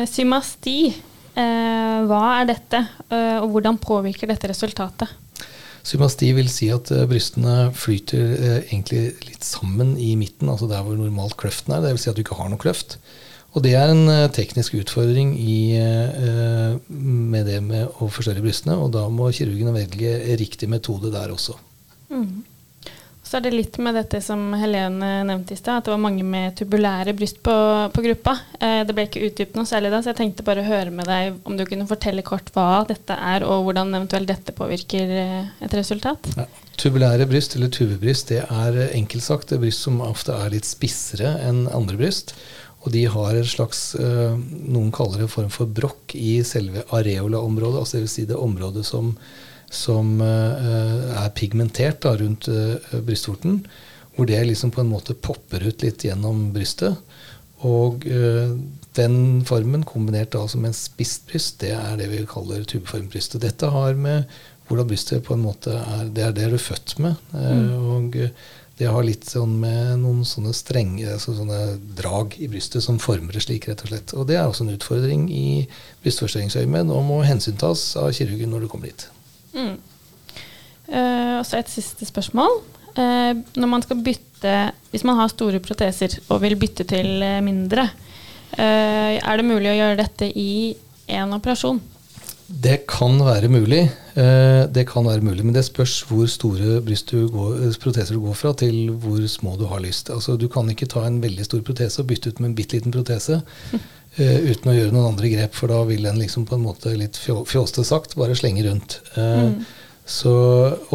symasti 0.08 0.80
Eh, 0.88 1.14
hva 1.38 2.22
er 2.40 2.50
dette, 2.50 2.82
eh, 3.12 3.38
og 3.42 3.52
hvordan 3.54 3.80
påvirker 3.82 4.30
dette 4.30 4.50
resultatet? 4.50 5.12
Symasti 5.88 6.34
vil 6.36 6.50
si 6.52 6.68
at 6.74 6.90
uh, 6.92 7.06
brystene 7.08 7.70
flyter 7.78 8.34
egentlig 8.66 9.14
litt 9.24 9.46
sammen 9.46 9.96
i 10.02 10.16
midten, 10.20 10.50
altså 10.52 10.68
der 10.68 10.84
hvor 10.84 10.98
normalt 11.00 11.38
kløften 11.40 11.78
er. 11.78 11.86
Vil 11.88 12.02
si 12.02 12.10
at 12.12 12.18
du 12.18 12.26
ikke 12.26 12.40
har 12.40 12.52
noe 12.52 12.60
kløft. 12.60 12.98
Og 13.56 13.64
det 13.64 13.78
er 13.80 13.90
en 13.90 14.10
teknisk 14.36 14.76
utfordring 14.78 15.32
i, 15.40 15.80
med 16.92 17.48
det 17.48 17.62
med 17.66 17.96
å 18.04 18.10
forstørre 18.12 18.44
brystene, 18.44 18.76
og 18.78 18.92
da 18.94 19.08
må 19.10 19.32
kirurgene 19.34 19.74
velge 19.74 20.12
riktig 20.38 20.70
metode 20.70 21.10
der 21.16 21.32
også. 21.34 21.56
Så 23.28 23.38
er 23.38 23.44
det 23.44 23.52
litt 23.52 23.76
med 23.84 23.98
dette 23.98 24.22
som 24.24 24.54
Helene 24.56 25.10
nevnte 25.28 25.52
i 25.52 25.60
stad, 25.60 25.82
at 25.82 25.88
det 25.88 25.92
var 25.92 26.00
mange 26.00 26.24
med 26.24 26.56
tubulære 26.56 27.12
bryst 27.18 27.42
på, 27.44 27.56
på 27.92 28.04
gruppa. 28.06 28.38
Eh, 28.56 28.84
det 28.88 28.96
ble 28.96 29.04
ikke 29.10 29.26
utdypet 29.28 29.58
noe 29.60 29.68
særlig 29.68 29.92
da, 29.92 30.00
så 30.00 30.14
jeg 30.14 30.20
tenkte 30.22 30.46
bare 30.48 30.64
å 30.64 30.68
høre 30.68 30.94
med 30.96 31.10
deg 31.10 31.42
om 31.44 31.58
du 31.60 31.66
kunne 31.68 31.90
fortelle 31.90 32.24
kort 32.28 32.54
hva 32.56 32.86
dette 32.88 33.18
er, 33.18 33.44
og 33.44 33.66
hvordan 33.68 33.92
eventuelt 33.98 34.32
dette 34.32 34.56
påvirker 34.56 35.12
eh, 35.12 35.50
et 35.68 35.76
resultat. 35.76 36.32
Ja. 36.40 36.48
Tubulære 36.78 37.26
bryst, 37.28 37.58
eller 37.58 37.74
tubebryst, 37.74 38.32
det 38.32 38.46
er 38.46 38.80
enkelt 38.94 39.26
sagt 39.26 39.52
det 39.52 39.60
bryst 39.60 39.84
som 39.84 40.00
ofte 40.06 40.36
er 40.38 40.54
litt 40.54 40.68
spissere 40.70 41.34
enn 41.44 41.66
andre 41.74 42.00
bryst. 42.00 42.36
Og 42.86 42.94
de 42.94 43.04
har 43.12 43.36
en 43.36 43.48
slags 43.50 43.82
eh, 44.00 44.38
Noen 44.72 44.94
kaller 44.96 45.20
det 45.20 45.28
en 45.28 45.34
form 45.34 45.52
for 45.52 45.68
brokk 45.68 46.14
i 46.16 46.38
selve 46.48 46.86
areola-området. 46.96 47.82
altså 47.82 48.00
Dvs. 48.00 48.14
Si 48.14 48.28
det 48.30 48.40
området 48.40 48.86
som, 48.88 49.16
som 49.74 50.22
eh, 50.24 51.14
er 51.24 51.30
pigmentert 51.36 52.02
da, 52.06 52.16
rundt 52.20 52.50
eh, 52.52 53.00
brystvorten. 53.04 53.62
Hvor 54.16 54.28
det 54.30 54.40
liksom 54.48 54.72
på 54.74 54.82
en 54.82 54.92
måte 54.92 55.14
popper 55.14 55.68
ut 55.68 55.84
litt 55.86 56.08
gjennom 56.08 56.48
brystet. 56.56 56.98
Og 57.68 58.06
øh, 58.10 58.54
den 58.98 59.18
formen, 59.46 59.86
kombinert 59.86 60.34
da 60.34 60.46
med 60.56 60.72
en 60.72 60.78
spist 60.78 61.28
bryst, 61.30 61.60
det 61.62 61.74
er 61.78 61.98
det 62.00 62.10
vi 62.14 62.24
kaller 62.30 62.66
tubeformbryst. 62.66 63.38
Og 63.38 63.44
dette 63.44 63.74
har 63.74 63.98
med 63.98 64.24
hvordan 64.68 64.88
brystet 64.90 65.24
på 65.24 65.36
en 65.36 65.46
måte 65.46 65.72
er 65.72 66.08
Det 66.12 66.24
er 66.24 66.34
det 66.36 66.50
du 66.50 66.58
er 66.58 66.64
født 66.64 66.98
med. 67.00 67.16
Mm. 67.32 67.92
Og 67.94 68.18
det 68.78 68.90
har 68.94 69.06
litt 69.06 69.26
sånn 69.26 69.56
med 69.62 70.04
noen 70.04 70.22
sånne 70.28 70.54
strenge 70.54 71.08
altså 71.10 71.34
sånne 71.38 71.78
drag 71.98 72.36
i 72.38 72.50
brystet 72.52 72.86
som 72.86 73.00
former 73.02 73.34
det 73.34 73.42
slik, 73.48 73.66
rett 73.70 73.82
og 73.86 73.90
slett. 73.90 74.14
Og 74.14 74.28
det 74.30 74.38
er 74.38 74.46
også 74.46 74.68
en 74.68 74.76
utfordring 74.76 75.28
i 75.34 75.66
brystforstørringsøyemed 76.04 76.94
og 76.94 77.06
må 77.08 77.22
hensyntas 77.26 77.90
av 77.98 78.12
kirurgen 78.18 78.54
når 78.54 78.66
du 78.66 78.70
kommer 78.74 78.92
dit. 78.92 79.08
Mm. 79.58 79.76
Uh, 80.88 81.34
og 81.40 81.46
så 81.48 81.60
et 81.60 81.72
siste 81.72 82.08
spørsmål. 82.08 82.62
Uh, 82.98 83.44
når 83.60 83.70
man 83.70 83.84
skal 83.84 84.00
bytte 84.02 84.24
Hvis 84.92 85.04
man 85.06 85.18
har 85.18 85.32
store 85.34 85.60
proteser 85.66 86.14
og 86.30 86.44
vil 86.44 86.54
bytte 86.62 86.86
til 86.86 87.24
mindre, 87.42 87.88
uh, 88.54 89.18
er 89.18 89.40
det 89.40 89.46
mulig 89.46 89.72
å 89.72 89.78
gjøre 89.80 89.98
dette 90.04 90.30
i 90.30 90.76
én 91.10 91.34
operasjon? 91.34 91.82
Det 92.48 92.86
kan 92.88 93.18
være 93.20 93.50
mulig. 93.52 93.82
Eh, 94.16 94.64
det 94.72 94.86
kan 94.88 95.06
være 95.06 95.22
mulig, 95.22 95.44
Men 95.44 95.54
det 95.54 95.66
spørs 95.66 96.02
hvor 96.08 96.26
store 96.26 96.80
du 96.80 97.28
går, 97.28 97.68
eh, 97.68 97.76
proteser 97.76 98.16
du 98.16 98.22
går 98.22 98.34
fra, 98.34 98.54
til 98.54 98.90
hvor 98.90 99.28
små 99.28 99.58
du 99.58 99.66
har 99.66 99.80
lyst. 99.80 100.10
Altså, 100.10 100.38
du 100.38 100.48
kan 100.48 100.70
ikke 100.70 100.88
ta 100.88 101.06
en 101.06 101.22
veldig 101.22 101.46
stor 101.46 101.60
protese 101.62 102.00
og 102.00 102.08
bytte 102.08 102.30
ut 102.30 102.40
med 102.40 102.50
en 102.50 102.56
bitte 102.56 102.74
liten 102.74 102.92
protese 102.92 103.42
uten 104.18 104.72
å 104.72 104.76
gjøre 104.76 104.94
noen 104.94 105.12
andre 105.14 105.30
grep, 105.34 105.58
for 105.58 105.72
da 105.72 105.82
vil 105.88 106.08
den 106.08 106.22
liksom 106.22 106.48
på 106.50 106.58
en 106.58 106.66
måte 106.66 106.94
litt 106.98 107.20
fjåste 107.20 107.86
sagt 107.88 108.18
bare 108.18 108.38
slenge 108.38 108.66
rundt. 108.66 109.00
Uh, 109.18 109.50
mm. 109.50 109.60
Så 110.08 110.32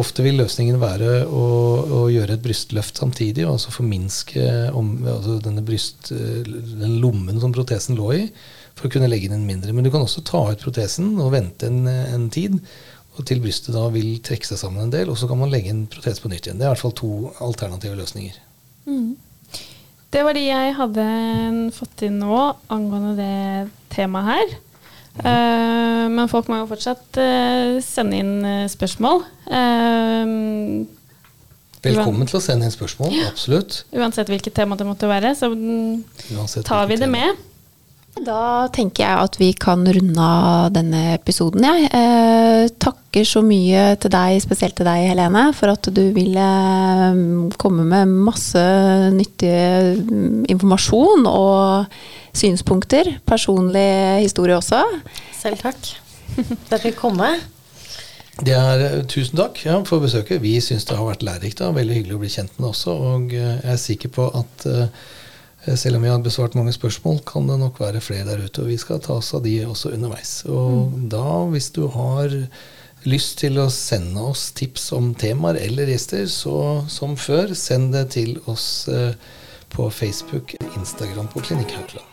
ofte 0.01 0.23
vil 0.25 0.39
løsningen 0.41 0.79
være 0.81 1.19
å, 1.29 1.45
å, 1.85 1.99
gjøre 2.09 2.33
et 2.33 2.41
brystløft 2.41 2.97
samtidig, 2.97 3.43
og 3.45 3.59
altså 3.59 3.73
forminske 3.75 4.47
om, 4.73 4.95
altså 5.05 5.37
denne 5.43 5.61
bryst, 5.65 6.09
den 6.09 6.97
lommen 6.97 7.37
som 7.43 7.53
protesen 7.53 7.99
lå 7.99 8.09
i 8.17 8.23
for 8.73 8.89
å 8.89 8.93
kunne 8.95 9.09
legge 9.11 9.29
inn 9.29 9.37
en 9.37 9.45
mindre. 9.45 9.69
Men 9.75 9.85
du 9.85 9.91
kan 9.93 10.01
også 10.01 10.25
ta 10.25 10.41
ut 10.49 10.65
protesen 10.65 11.13
og 11.21 11.29
vente 11.35 11.69
en, 11.69 11.85
en 11.85 12.25
tid. 12.33 12.57
Og 13.13 13.27
til 13.29 13.43
brystet 13.43 13.75
da 13.75 13.85
vil 13.93 14.15
trekke 14.25 14.49
seg 14.49 14.57
sammen 14.57 14.87
en 14.87 14.93
del, 14.93 15.11
og 15.13 15.19
så 15.21 15.29
kan 15.29 15.37
man 15.37 15.53
legge 15.53 15.69
en 15.69 15.85
protese 15.93 16.23
på 16.23 16.31
nytt 16.31 16.47
igjen. 16.47 16.57
Det 16.57 16.65
er 16.65 16.71
i 16.71 16.73
hvert 16.73 16.81
fall 16.81 16.97
to 16.97 17.13
alternative 17.45 17.99
løsninger. 17.99 18.39
Mm. 18.89 19.11
Det 20.13 20.21
var 20.21 20.37
de 20.37 20.43
jeg 20.45 20.73
hadde 20.77 21.03
fått 21.73 22.03
inn 22.05 22.19
nå 22.21 22.37
angående 22.71 23.15
det 23.17 23.95
temaet 23.95 24.27
her. 24.29 24.51
Uh, 25.13 26.05
men 26.09 26.29
folk 26.29 26.49
må 26.49 26.59
jo 26.61 26.67
fortsatt 26.69 27.17
uh, 27.17 27.79
sende 27.81 28.19
inn 28.21 28.35
uh, 28.45 28.65
spørsmål. 28.69 29.23
Velkommen 31.83 32.29
til 32.29 32.37
å 32.39 32.43
sende 32.43 32.69
inn 32.69 32.73
spørsmål, 32.73 33.15
absolutt. 33.27 33.81
Uansett 33.93 34.29
hvilket 34.31 34.55
tema 34.55 34.77
det 34.79 34.87
måtte 34.87 35.09
være, 35.09 35.33
så 35.35 35.49
tar 36.61 36.85
vi 36.91 37.01
det 37.01 37.09
med. 37.11 37.41
Da 38.21 38.67
tenker 38.69 39.07
jeg 39.07 39.25
at 39.25 39.37
vi 39.41 39.47
kan 39.57 39.81
runde 39.87 40.21
av 40.21 40.67
denne 40.75 41.15
episoden. 41.15 41.65
Jeg 41.65 41.87
eh, 41.97 42.67
takker 42.77 43.25
så 43.25 43.41
mye 43.45 43.95
til 44.01 44.13
deg, 44.13 44.37
spesielt 44.43 44.77
til 44.77 44.85
deg 44.85 45.07
Helene, 45.09 45.47
for 45.57 45.73
at 45.73 45.89
du 45.89 46.03
ville 46.13 46.49
mm, 47.17 47.55
komme 47.61 47.87
med 47.89 48.11
masse 48.27 48.61
nyttig 49.15 49.55
mm, 49.97 50.43
informasjon 50.53 51.25
og 51.31 51.97
synspunkter. 52.37 53.15
Personlig 53.25 54.21
historie 54.21 54.59
også. 54.59 54.83
Selv 55.39 55.65
takk 55.65 55.81
for 56.69 56.85
fikk 56.85 57.01
komme. 57.01 57.33
Det 58.45 58.53
er, 58.53 58.85
eh, 58.91 59.01
tusen 59.09 59.41
takk 59.41 59.57
ja, 59.65 59.79
for 59.89 60.05
besøket. 60.05 60.41
Vi 60.45 60.59
syns 60.61 60.85
det 60.85 61.01
har 61.01 61.09
vært 61.09 61.25
lærerikt. 61.25 61.65
Veldig 61.65 61.97
hyggelig 61.97 62.19
å 62.19 62.21
bli 62.21 62.33
kjent 62.37 62.53
med 62.59 62.69
det 62.69 62.71
også. 62.75 62.97
Og 63.09 63.33
eh, 63.33 63.57
jeg 63.57 63.73
er 63.73 63.83
sikker 63.89 64.13
på 64.21 64.29
at 64.37 64.69
uh, 64.69 64.85
Eh, 64.85 65.22
selv 65.65 65.97
om 65.97 66.03
vi 66.03 66.11
har 66.11 66.23
besvart 66.23 66.57
mange 66.59 66.73
spørsmål, 66.75 67.21
kan 67.27 67.47
det 67.47 67.57
nok 67.61 67.79
være 67.79 68.03
flere 68.03 68.27
der 68.27 68.43
ute. 68.43 68.63
Og 68.63 68.71
vi 68.71 68.77
skal 68.81 69.01
ta 69.03 69.17
oss 69.19 69.33
av 69.35 69.43
de 69.45 69.55
også 69.65 69.93
underveis. 69.95 70.41
Og 70.49 70.91
mm. 70.91 71.09
da, 71.13 71.27
hvis 71.53 71.69
du 71.75 71.85
har 71.93 72.35
lyst 73.07 73.39
til 73.43 73.59
å 73.59 73.69
sende 73.71 74.23
oss 74.31 74.49
tips 74.55 74.91
om 74.95 75.11
temaer 75.19 75.59
eller 75.63 75.91
gjester, 75.91 76.25
så 76.31 76.57
som 76.91 77.17
før, 77.19 77.55
send 77.55 77.91
det 77.95 78.09
til 78.15 78.37
oss 78.51 78.87
eh, 78.91 79.11
på 79.73 79.89
Facebook, 79.91 80.55
Instagram 80.75 81.31
på 81.33 81.43
Klinikk 81.47 81.77
Haukeland. 81.79 82.12